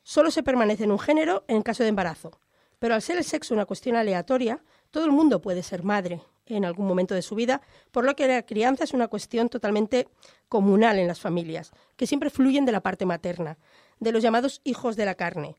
[0.04, 2.38] Solo se permanece en un género en caso de embarazo.
[2.78, 6.64] Pero al ser el sexo una cuestión aleatoria, todo el mundo puede ser madre en
[6.64, 10.08] algún momento de su vida, por lo que la crianza es una cuestión totalmente
[10.48, 13.58] comunal en las familias, que siempre fluyen de la parte materna,
[13.98, 15.56] de los llamados hijos de la carne,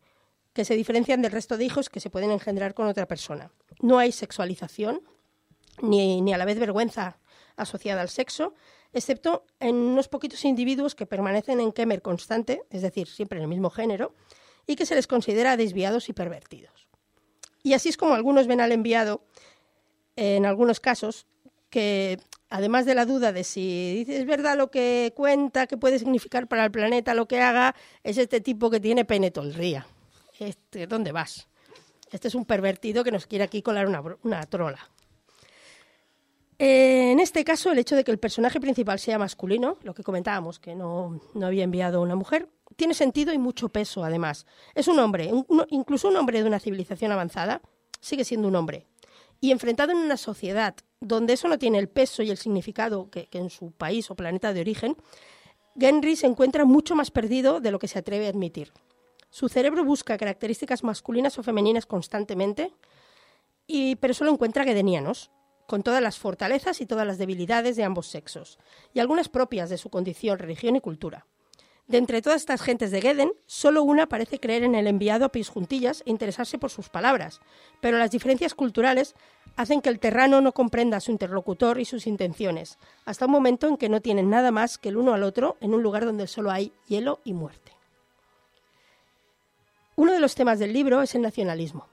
[0.54, 3.52] que se diferencian del resto de hijos que se pueden engendrar con otra persona.
[3.82, 5.02] No hay sexualización,
[5.82, 7.20] ni, ni a la vez vergüenza
[7.58, 8.54] asociada al sexo,
[8.94, 13.50] excepto en unos poquitos individuos que permanecen en Kemer constante, es decir, siempre en el
[13.50, 14.16] mismo género,
[14.66, 16.87] y que se les considera desviados y pervertidos.
[17.68, 19.26] Y así es como algunos ven al enviado,
[20.16, 21.26] en algunos casos,
[21.70, 22.18] que
[22.50, 26.64] además de la duda de si es verdad lo que cuenta, que puede significar para
[26.64, 27.76] el planeta lo que haga,
[28.06, 29.86] es este tipo que tiene pene todo el día.
[30.40, 31.50] Este, ¿Dónde vas?
[32.10, 33.86] Este es un pervertido que nos quiere aquí colar
[34.24, 34.90] una, trola.
[36.58, 40.58] En este caso, el hecho de que el personaje principal sea masculino, lo que comentábamos,
[40.58, 42.48] que no, no había enviado una mujer,
[42.78, 44.46] tiene sentido y mucho peso, además.
[44.76, 45.30] Es un hombre,
[45.70, 47.62] incluso un hombre de una civilización avanzada,
[48.00, 48.86] sigue siendo un hombre.
[49.42, 53.28] Y enfrentado en una sociedad donde eso no tiene el peso y el significado que,
[53.28, 54.96] que en su país o planeta de origen,
[55.78, 58.72] Genry se encuentra mucho más perdido de lo que se atreve a admitir.
[59.30, 62.74] Su cerebro busca características masculinas o femeninas constantemente,
[63.68, 65.30] y, pero solo encuentra gedenianos,
[65.68, 68.58] con todas las fortalezas y todas las debilidades de ambos sexos,
[68.94, 71.28] y algunas propias de su condición, religión y cultura.
[71.88, 75.32] De entre todas estas gentes de Geden, solo una parece creer en el enviado a
[75.32, 77.40] pies juntillas e interesarse por sus palabras,
[77.80, 79.16] pero las diferencias culturales
[79.56, 83.70] hacen que el terrano no comprenda a su interlocutor y sus intenciones, hasta un momento
[83.70, 86.28] en que no tienen nada más que el uno al otro en un lugar donde
[86.28, 87.72] solo hay hielo y muerte.
[89.96, 91.88] Uno de los temas del libro es el nacionalismo.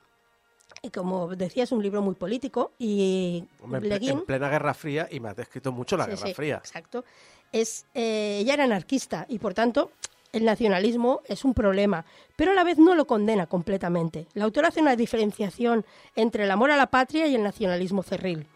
[0.82, 5.20] Y como decía, es un libro muy político y Hombre, en plena Guerra Fría y
[5.20, 6.56] me has descrito mucho la Sí, Guerra sí, Fría.
[6.56, 7.04] Exacto.
[7.52, 9.92] Es, eh, ella era anarquista y, por tanto,
[10.34, 12.04] el nacionalismo es un problema,
[12.34, 14.26] pero a la vez no lo condena completamente.
[14.34, 18.48] La autora hace una diferenciación entre el amor a la patria y el nacionalismo cerril,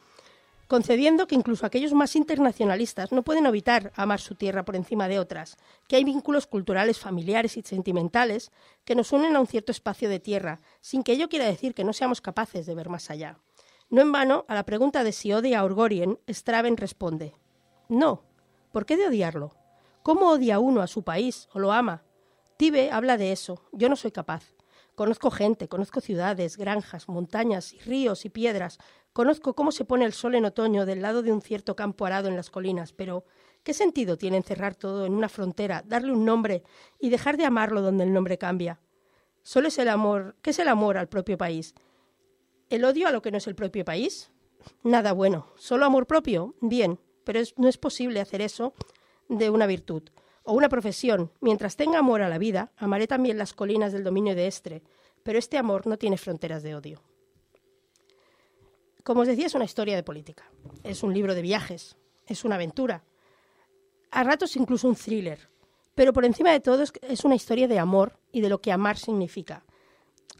[0.66, 5.20] concediendo que incluso aquellos más internacionalistas no pueden evitar amar su tierra por encima de
[5.20, 5.56] otras,
[5.86, 8.51] que hay vínculos culturales, familiares y sentimentales
[8.85, 11.85] que nos unen a un cierto espacio de tierra, sin que ello quiera decir que
[11.85, 13.39] no seamos capaces de ver más allá.
[13.89, 17.35] No en vano, a la pregunta de si odia a Orgorien, Straven responde,
[17.89, 18.28] no.
[18.73, 19.55] ¿Por qué de odiarlo?
[20.03, 22.03] ¿Cómo odia uno a su país o lo ama?
[22.57, 23.62] Tibe habla de eso.
[23.73, 24.55] Yo no soy capaz.
[24.95, 28.78] Conozco gente, conozco ciudades, granjas, montañas ríos y piedras.
[29.12, 32.28] Conozco cómo se pone el sol en otoño del lado de un cierto campo arado
[32.28, 33.24] en las colinas, pero
[33.62, 36.65] ¿qué sentido tiene encerrar todo en una frontera, darle un nombre
[36.99, 38.81] y dejar de amarlo donde el nombre cambia?
[39.43, 40.36] Solo es el amor.
[40.43, 41.74] ¿Qué es el amor al propio país?
[42.69, 44.31] ¿El odio a lo que no es el propio país?
[44.82, 45.47] Nada bueno.
[45.57, 46.55] ¿Solo amor propio?
[46.61, 46.99] Bien,
[47.29, 48.73] pero no es posible hacer eso
[49.29, 50.03] de una virtud
[50.45, 51.31] o una profesión.
[51.43, 54.83] Mientras tenga amor a la vida, amaré también las colinas del dominio de Estre,
[55.23, 57.03] pero este amor no tiene fronteras de odio.
[59.05, 60.51] Como os decía, es una historia de política.
[60.85, 63.05] Es un libro de viajes, es una aventura.
[64.11, 65.51] A ratos incluso un thriller.
[65.95, 68.97] Pero por encima de todo es una historia de amor y de lo que amar
[68.97, 69.67] significa.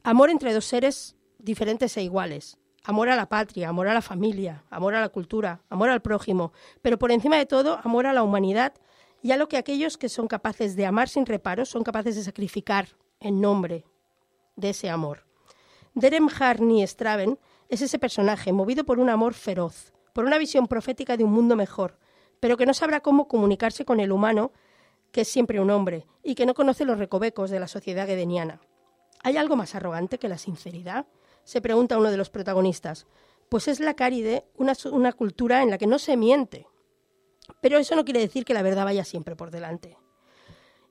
[0.05, 2.57] Amor entre dos seres diferentes e iguales.
[2.89, 6.55] Amor a la patria, amor a la familia, amor a la cultura, amor al prójimo,
[6.81, 8.73] pero por encima de todo, amor a la humanidad
[9.21, 12.23] y a lo que aquellos que son capaces de amar sin reparos son capaces de
[12.23, 12.89] sacrificar
[13.21, 13.85] en nombre
[14.57, 15.27] de ese amor.
[15.93, 17.39] Derem Harni Straven
[17.69, 21.57] es ese personaje movido por un amor feroz, por una visión profética de un mundo
[21.57, 21.99] mejor,
[22.41, 24.51] pero que no sabrá cómo comunicarse con el humano,
[25.13, 28.63] que es siempre un hombre, y que no conoce los recovecos de la sociedad gedeniana.
[29.23, 31.05] ¿Hay algo más arrogante que la sinceridad?
[31.49, 33.07] Se pregunta uno de los protagonistas.
[33.49, 36.67] Pues es la Cáride, una, una cultura en la que no se miente.
[37.63, 39.97] Pero eso no quiere decir que la verdad vaya siempre por delante.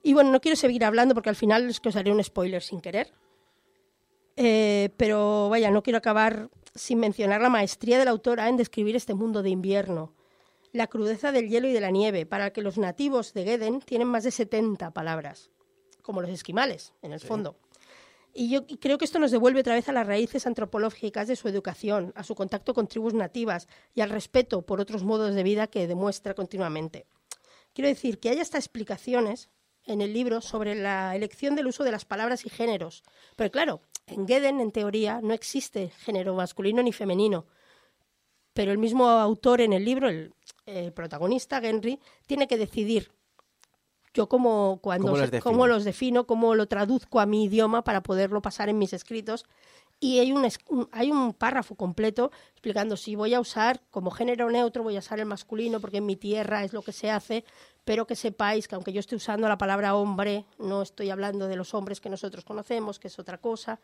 [0.02, 2.60] Y bueno, no quiero seguir hablando porque al final es que os haré un spoiler
[2.60, 3.14] sin querer.
[4.34, 8.96] Eh, pero vaya, no quiero acabar sin mencionar la maestría de la autora en describir
[8.96, 10.12] este mundo de invierno,
[10.72, 14.08] la crudeza del hielo y de la nieve, para que los nativos de Geden tienen
[14.08, 15.50] más de 70 palabras,
[16.02, 17.56] como los esquimales, en el fondo.
[18.40, 21.48] Y yo creo que esto nos devuelve otra vez a las raíces antropológicas de su
[21.48, 23.66] educación, a su contacto con tribus nativas
[23.96, 27.08] y al respeto por otros modos de vida que demuestra continuamente.
[27.72, 29.48] Quiero decir que hay hasta explicaciones
[29.86, 33.02] en el libro sobre la elección del uso de las palabras y géneros.
[33.34, 37.44] Pero claro, en Geden, en teoría, no existe género masculino ni femenino.
[38.52, 40.32] Pero el mismo autor en el libro, el,
[40.64, 41.98] el protagonista, Henry,
[42.28, 43.10] tiene que decidir
[44.14, 45.50] yo cómo, cuando ¿Cómo se- les defino?
[45.52, 49.44] cómo los defino, cómo lo traduzco a mi idioma para poderlo pasar en mis escritos.
[50.00, 50.48] Y hay un,
[50.92, 55.18] hay un párrafo completo explicando si voy a usar como género neutro, voy a usar
[55.18, 57.44] el masculino porque en mi tierra es lo que se hace,
[57.84, 61.56] pero que sepáis que aunque yo esté usando la palabra hombre, no estoy hablando de
[61.56, 63.80] los hombres que nosotros conocemos, que es otra cosa,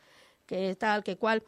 [0.46, 1.42] que tal, que cual.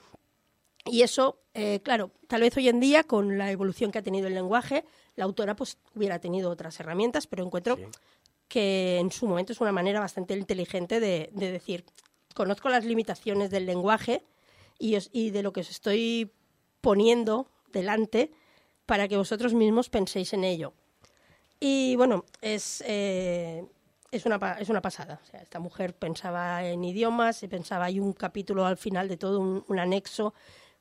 [0.84, 4.26] Y eso, eh, claro, tal vez hoy en día, con la evolución que ha tenido
[4.26, 4.84] el lenguaje,
[5.14, 7.76] la autora pues hubiera tenido otras herramientas, pero encuentro
[8.48, 11.84] que en su momento es una manera bastante inteligente de, de decir,
[12.34, 14.22] conozco las limitaciones del lenguaje
[14.78, 16.30] y, os- y de lo que os estoy
[16.80, 18.30] poniendo delante
[18.86, 20.72] para que vosotros mismos penséis en ello.
[21.58, 23.64] Y bueno, es, eh,
[24.12, 25.20] es, una, es una pasada.
[25.32, 30.34] Esta mujer pensaba en idiomas, pensaba, hay un capítulo al final de todo, un anexo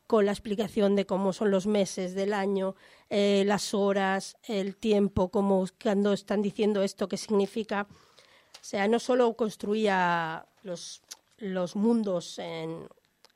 [0.08, 2.76] con la explicación de cómo son los meses del año,
[3.10, 7.88] eh, las horas, el tiempo, cómo cuando están diciendo esto, qué significa.
[7.90, 11.02] O sea, no solo construía los,
[11.38, 12.88] los mundos en,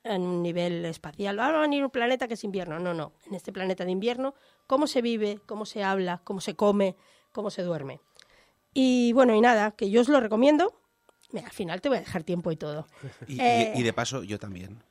[0.03, 2.79] en un nivel espacial, ah, va a venir un planeta que es invierno.
[2.79, 3.13] No, no.
[3.27, 4.33] En este planeta de invierno,
[4.67, 6.95] cómo se vive, cómo se habla, cómo se come,
[7.31, 7.99] cómo se duerme.
[8.73, 10.73] Y bueno, y nada, que yo os lo recomiendo.
[11.31, 12.87] Mira, al final te voy a dejar tiempo y todo.
[13.27, 13.73] Y, y- Eh.
[13.75, 14.83] y de paso, yo también.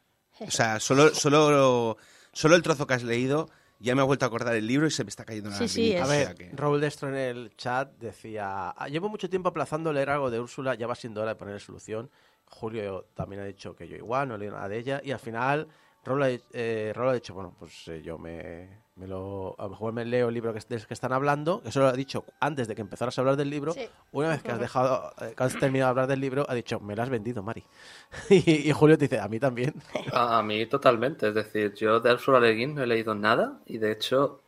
[0.47, 1.97] O sea, solo, solo,
[2.33, 3.49] Solo el trozo que has leído
[3.81, 5.69] ya me ha vuelto a acordar el libro y se me está cayendo la Sí,
[5.69, 9.93] sí, A ver, que- Raúl Destro en el chat decía, "Ah, llevo mucho tiempo aplazando
[9.93, 12.11] leer algo de Úrsula, ya va siendo hora de poner solución.
[12.47, 15.01] Julio también ha dicho que yo igual, no he leído nada de ella.
[15.05, 15.69] Y al final,
[16.05, 19.55] Raúl ha, eh, Raúl ha dicho, bueno, pues eh, yo me, me lo...
[19.59, 21.93] A lo mejor me leo el libro que, del que están hablando, eso lo ha
[21.93, 23.73] dicho antes de que empezaras a hablar del libro.
[23.73, 23.89] Sí.
[24.13, 26.81] Una vez que has dejado, eh, que has terminado de hablar del libro, ha dicho,
[26.81, 27.65] me lo has vendido, Mari.
[28.31, 29.75] y, y Julio te dice, a mí también.
[30.13, 33.61] A, a mí totalmente, es decir, yo de Ursula Le Guin no he leído nada
[33.67, 34.41] y de hecho,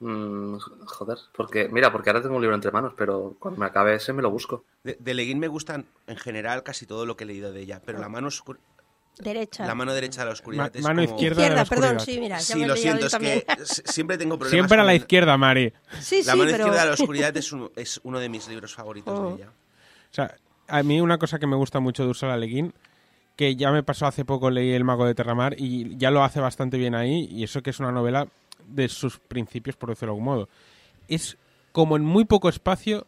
[0.00, 0.56] mm,
[0.86, 4.12] joder, porque mira, porque ahora tengo un libro entre manos, pero cuando me acabe ese
[4.12, 4.64] me lo busco.
[4.84, 7.60] De, de Le Guin me gustan en general casi todo lo que he leído de
[7.60, 8.60] ella, pero la mano oscura-
[9.18, 9.66] Derecha.
[9.66, 11.42] la mano derecha de la oscuridad Ma- es mano como- izquierda.
[11.42, 12.04] de la perdón, oscuridad.
[12.04, 13.46] sí, mira, ya Sí, me lo siento, es que
[13.86, 14.50] siempre tengo problemas.
[14.50, 15.72] Siempre a la izquierda, Mari.
[16.00, 16.56] Sí, La sí, mano pero...
[16.64, 19.28] izquierda de la oscuridad es, un- es uno de mis libros favoritos Oh.
[19.30, 19.50] de ella.
[19.50, 20.34] O sea,
[20.68, 22.74] a mí una cosa que me gusta mucho de Ursula Le Guin,
[23.36, 26.40] que ya me pasó hace poco, leí El Mago de Terramar y ya lo hace
[26.40, 28.28] bastante bien ahí, y eso que es una novela
[28.66, 30.48] de sus principios, por decirlo de algún modo.
[31.08, 31.36] Es
[31.72, 33.06] como en muy poco espacio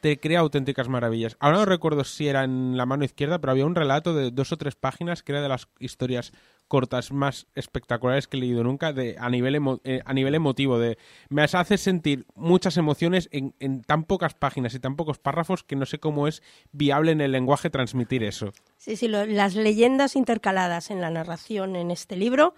[0.00, 1.36] te crea auténticas maravillas.
[1.40, 4.52] Ahora no recuerdo si era en la mano izquierda, pero había un relato de dos
[4.52, 6.32] o tres páginas que era de las historias
[6.68, 10.78] cortas más espectaculares que he leído nunca de, a, nivel emo- eh, a nivel emotivo.
[10.78, 10.98] De,
[11.30, 15.86] me hace sentir muchas emociones en, tan pocas páginas y tan pocos párrafos que no
[15.86, 16.42] sé cómo es
[16.72, 18.52] viable en el lenguaje transmitir eso.
[18.76, 22.54] Sí, sí, las leyendas intercaladas en la narración en este libro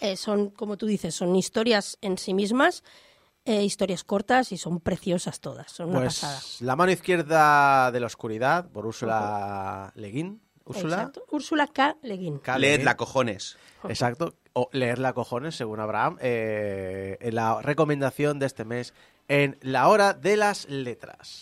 [0.00, 2.82] eh, son, como tú dices, son historias en sí mismas,
[3.44, 6.38] eh, historias cortas y son preciosas todas, son una pasada.
[6.40, 10.40] Pues La mano izquierda de la oscuridad, por Úrsula Le Guin.
[10.64, 10.96] Úrsula.
[10.96, 11.24] Exacto.
[11.30, 11.96] Úrsula K.
[12.02, 12.38] Le Guin.
[12.38, 12.58] K.
[12.58, 12.76] Le Guin.
[12.76, 13.56] Leedla, cojones.
[13.88, 14.34] Exacto.
[14.52, 18.94] O leerla cojones, según Abraham, eh, en la recomendación de este mes
[19.28, 21.40] en la hora de las letras.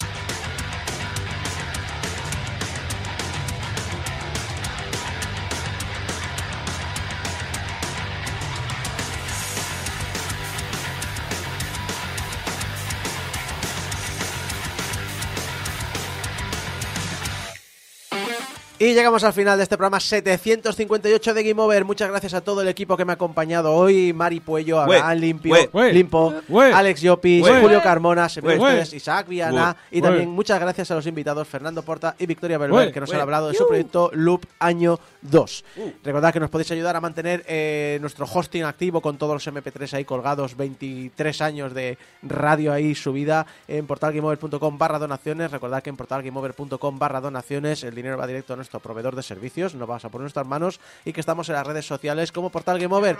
[18.80, 21.84] Y llegamos al final de este programa 758 de Game Over.
[21.84, 24.12] Muchas gracias a todo el equipo que me ha acompañado hoy.
[24.12, 25.56] Mari Puello, Abraham Limpio,
[25.90, 26.32] Limpo,
[26.72, 29.76] Alex Llopis, Julio Carmona, ustedes, Isaac Viana.
[29.90, 33.20] Y también muchas gracias a los invitados Fernando Porta y Victoria Berber que nos han
[33.20, 35.64] hablado de su proyecto Loop Año 2.
[36.04, 39.94] Recordad que nos podéis ayudar a mantener eh, nuestro hosting activo con todos los MP3
[39.94, 45.50] ahí colgados, 23 años de radio ahí subida en portalgameover.com barra donaciones.
[45.50, 49.74] Recordad que en portalgameover.com barra donaciones el dinero va directo a nuestro proveedor de servicios,
[49.74, 52.78] no vas a por nuestras manos y que estamos en las redes sociales como Portal
[52.78, 53.16] Game Over.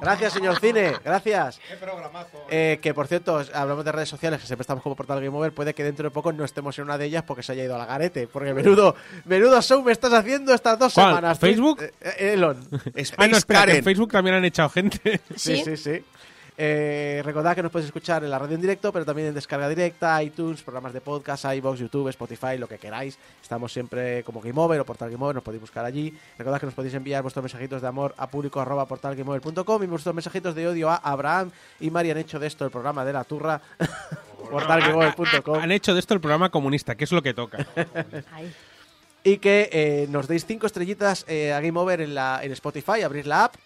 [0.00, 1.60] Gracias, señor Cine, gracias.
[2.50, 5.52] Eh, que por cierto, hablamos de redes sociales que siempre estamos como Portal Game Over.
[5.52, 7.74] Puede que dentro de poco no estemos en una de ellas porque se haya ido
[7.74, 8.26] a la garete.
[8.26, 8.94] Porque menudo,
[9.24, 11.08] menudo show me estás haciendo estas dos ¿Cuál?
[11.08, 11.38] semanas.
[11.38, 11.82] ¿Facebook?
[11.82, 12.60] Eh, eh, Elon.
[12.94, 13.76] Space Ah, no, espera, que Karen.
[13.76, 15.20] en Facebook también han echado gente.
[15.36, 15.62] Sí, Sí.
[15.64, 16.04] sí, sí.
[16.62, 19.66] Eh, recordad que nos podéis escuchar en la radio en directo, pero también en descarga
[19.66, 23.18] directa, iTunes, programas de podcast, iBox, YouTube, Spotify, lo que queráis.
[23.40, 26.14] Estamos siempre como Game Over o Portal Game Over, nos podéis buscar allí.
[26.36, 30.14] Recordad que nos podéis enviar vuestros mensajitos de amor a público arroba portalgameover.com y vuestros
[30.14, 31.50] mensajitos de odio a Abraham
[31.80, 33.62] y Mari han hecho de esto el programa de la turra
[34.50, 37.66] portalgameover.com Han hecho de esto el programa comunista, que es lo que toca.
[39.22, 43.02] Y que eh, nos deis cinco estrellitas eh, a Game Over en, la, en Spotify,
[43.02, 43.56] abrís la app,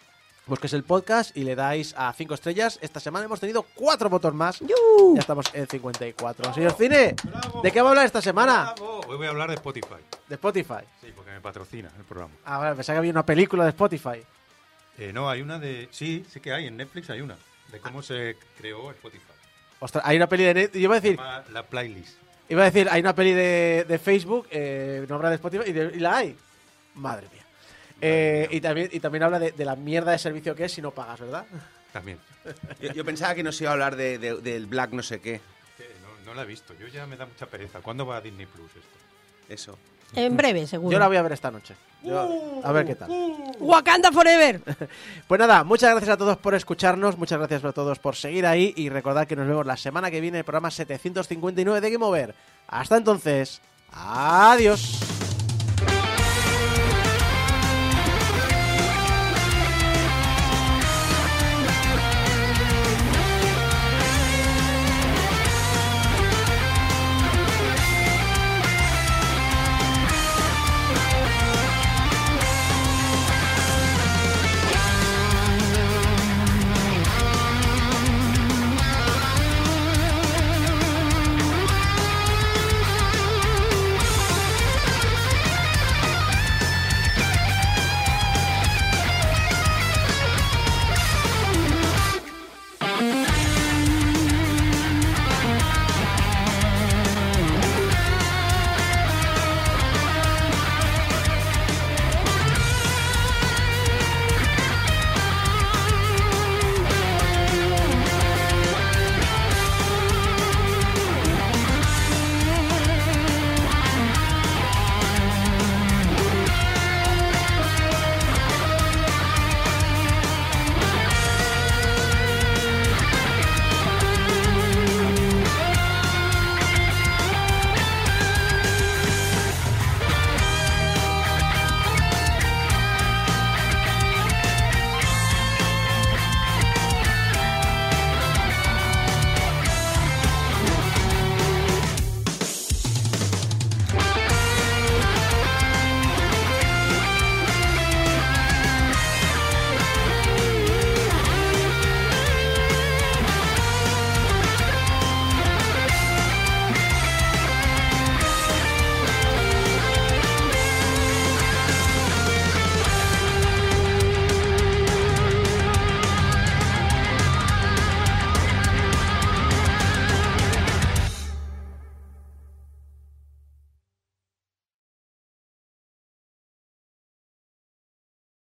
[0.47, 2.79] busquéis el podcast y le dais a cinco estrellas.
[2.83, 4.61] Esta semana hemos tenido cuatro votos más.
[4.61, 5.15] ¡Yu!
[5.15, 6.55] Ya estamos en 54.
[6.55, 7.15] Señor Cine,
[7.63, 8.75] ¿de qué va a hablar esta semana?
[9.09, 9.97] Hoy voy a hablar de Spotify.
[10.29, 10.85] De Spotify.
[11.01, 12.35] Sí, porque me patrocina el programa.
[12.45, 14.23] Ah, vale, pensaba que había una película de Spotify.
[14.99, 15.89] Eh, no, hay una de.
[15.91, 16.67] Sí, sí que hay.
[16.67, 17.37] En Netflix hay una.
[17.73, 19.25] De cómo se creó Spotify.
[19.81, 20.55] Ostras, hay una peli de...
[20.55, 22.17] Net- Yo iba a Se decir, llama La Playlist.
[22.49, 25.73] iba a decir hay una peli de, de Facebook, eh, no habla de Spotify, y,
[25.73, 26.37] de- y la hay.
[26.95, 27.44] Madre mía.
[28.01, 30.83] Eh, y, también, y también habla de, de la mierda de servicio que es si
[30.83, 31.45] no pagas, ¿verdad?
[31.93, 32.19] También.
[32.81, 35.41] Yo, yo pensaba que nos iba a hablar de, de- del Black no sé qué.
[36.03, 36.75] No, no la he visto.
[36.79, 37.81] Yo ya me da mucha pereza.
[37.81, 38.99] ¿Cuándo va a Disney Plus esto?
[39.49, 39.79] Eso.
[40.17, 40.93] En breve, seguro.
[40.93, 41.75] Yo la voy a ver esta noche.
[42.03, 43.09] Yo- a ver qué tal.
[43.61, 44.61] Wakanda Forever.
[45.27, 48.75] Pues nada, muchas gracias a todos por escucharnos, muchas gracias a todos por seguir ahí
[48.77, 52.05] y recordad que nos vemos la semana que viene en el programa 759 de Game
[52.05, 52.35] Over.
[52.69, 55.01] Hasta entonces, adiós.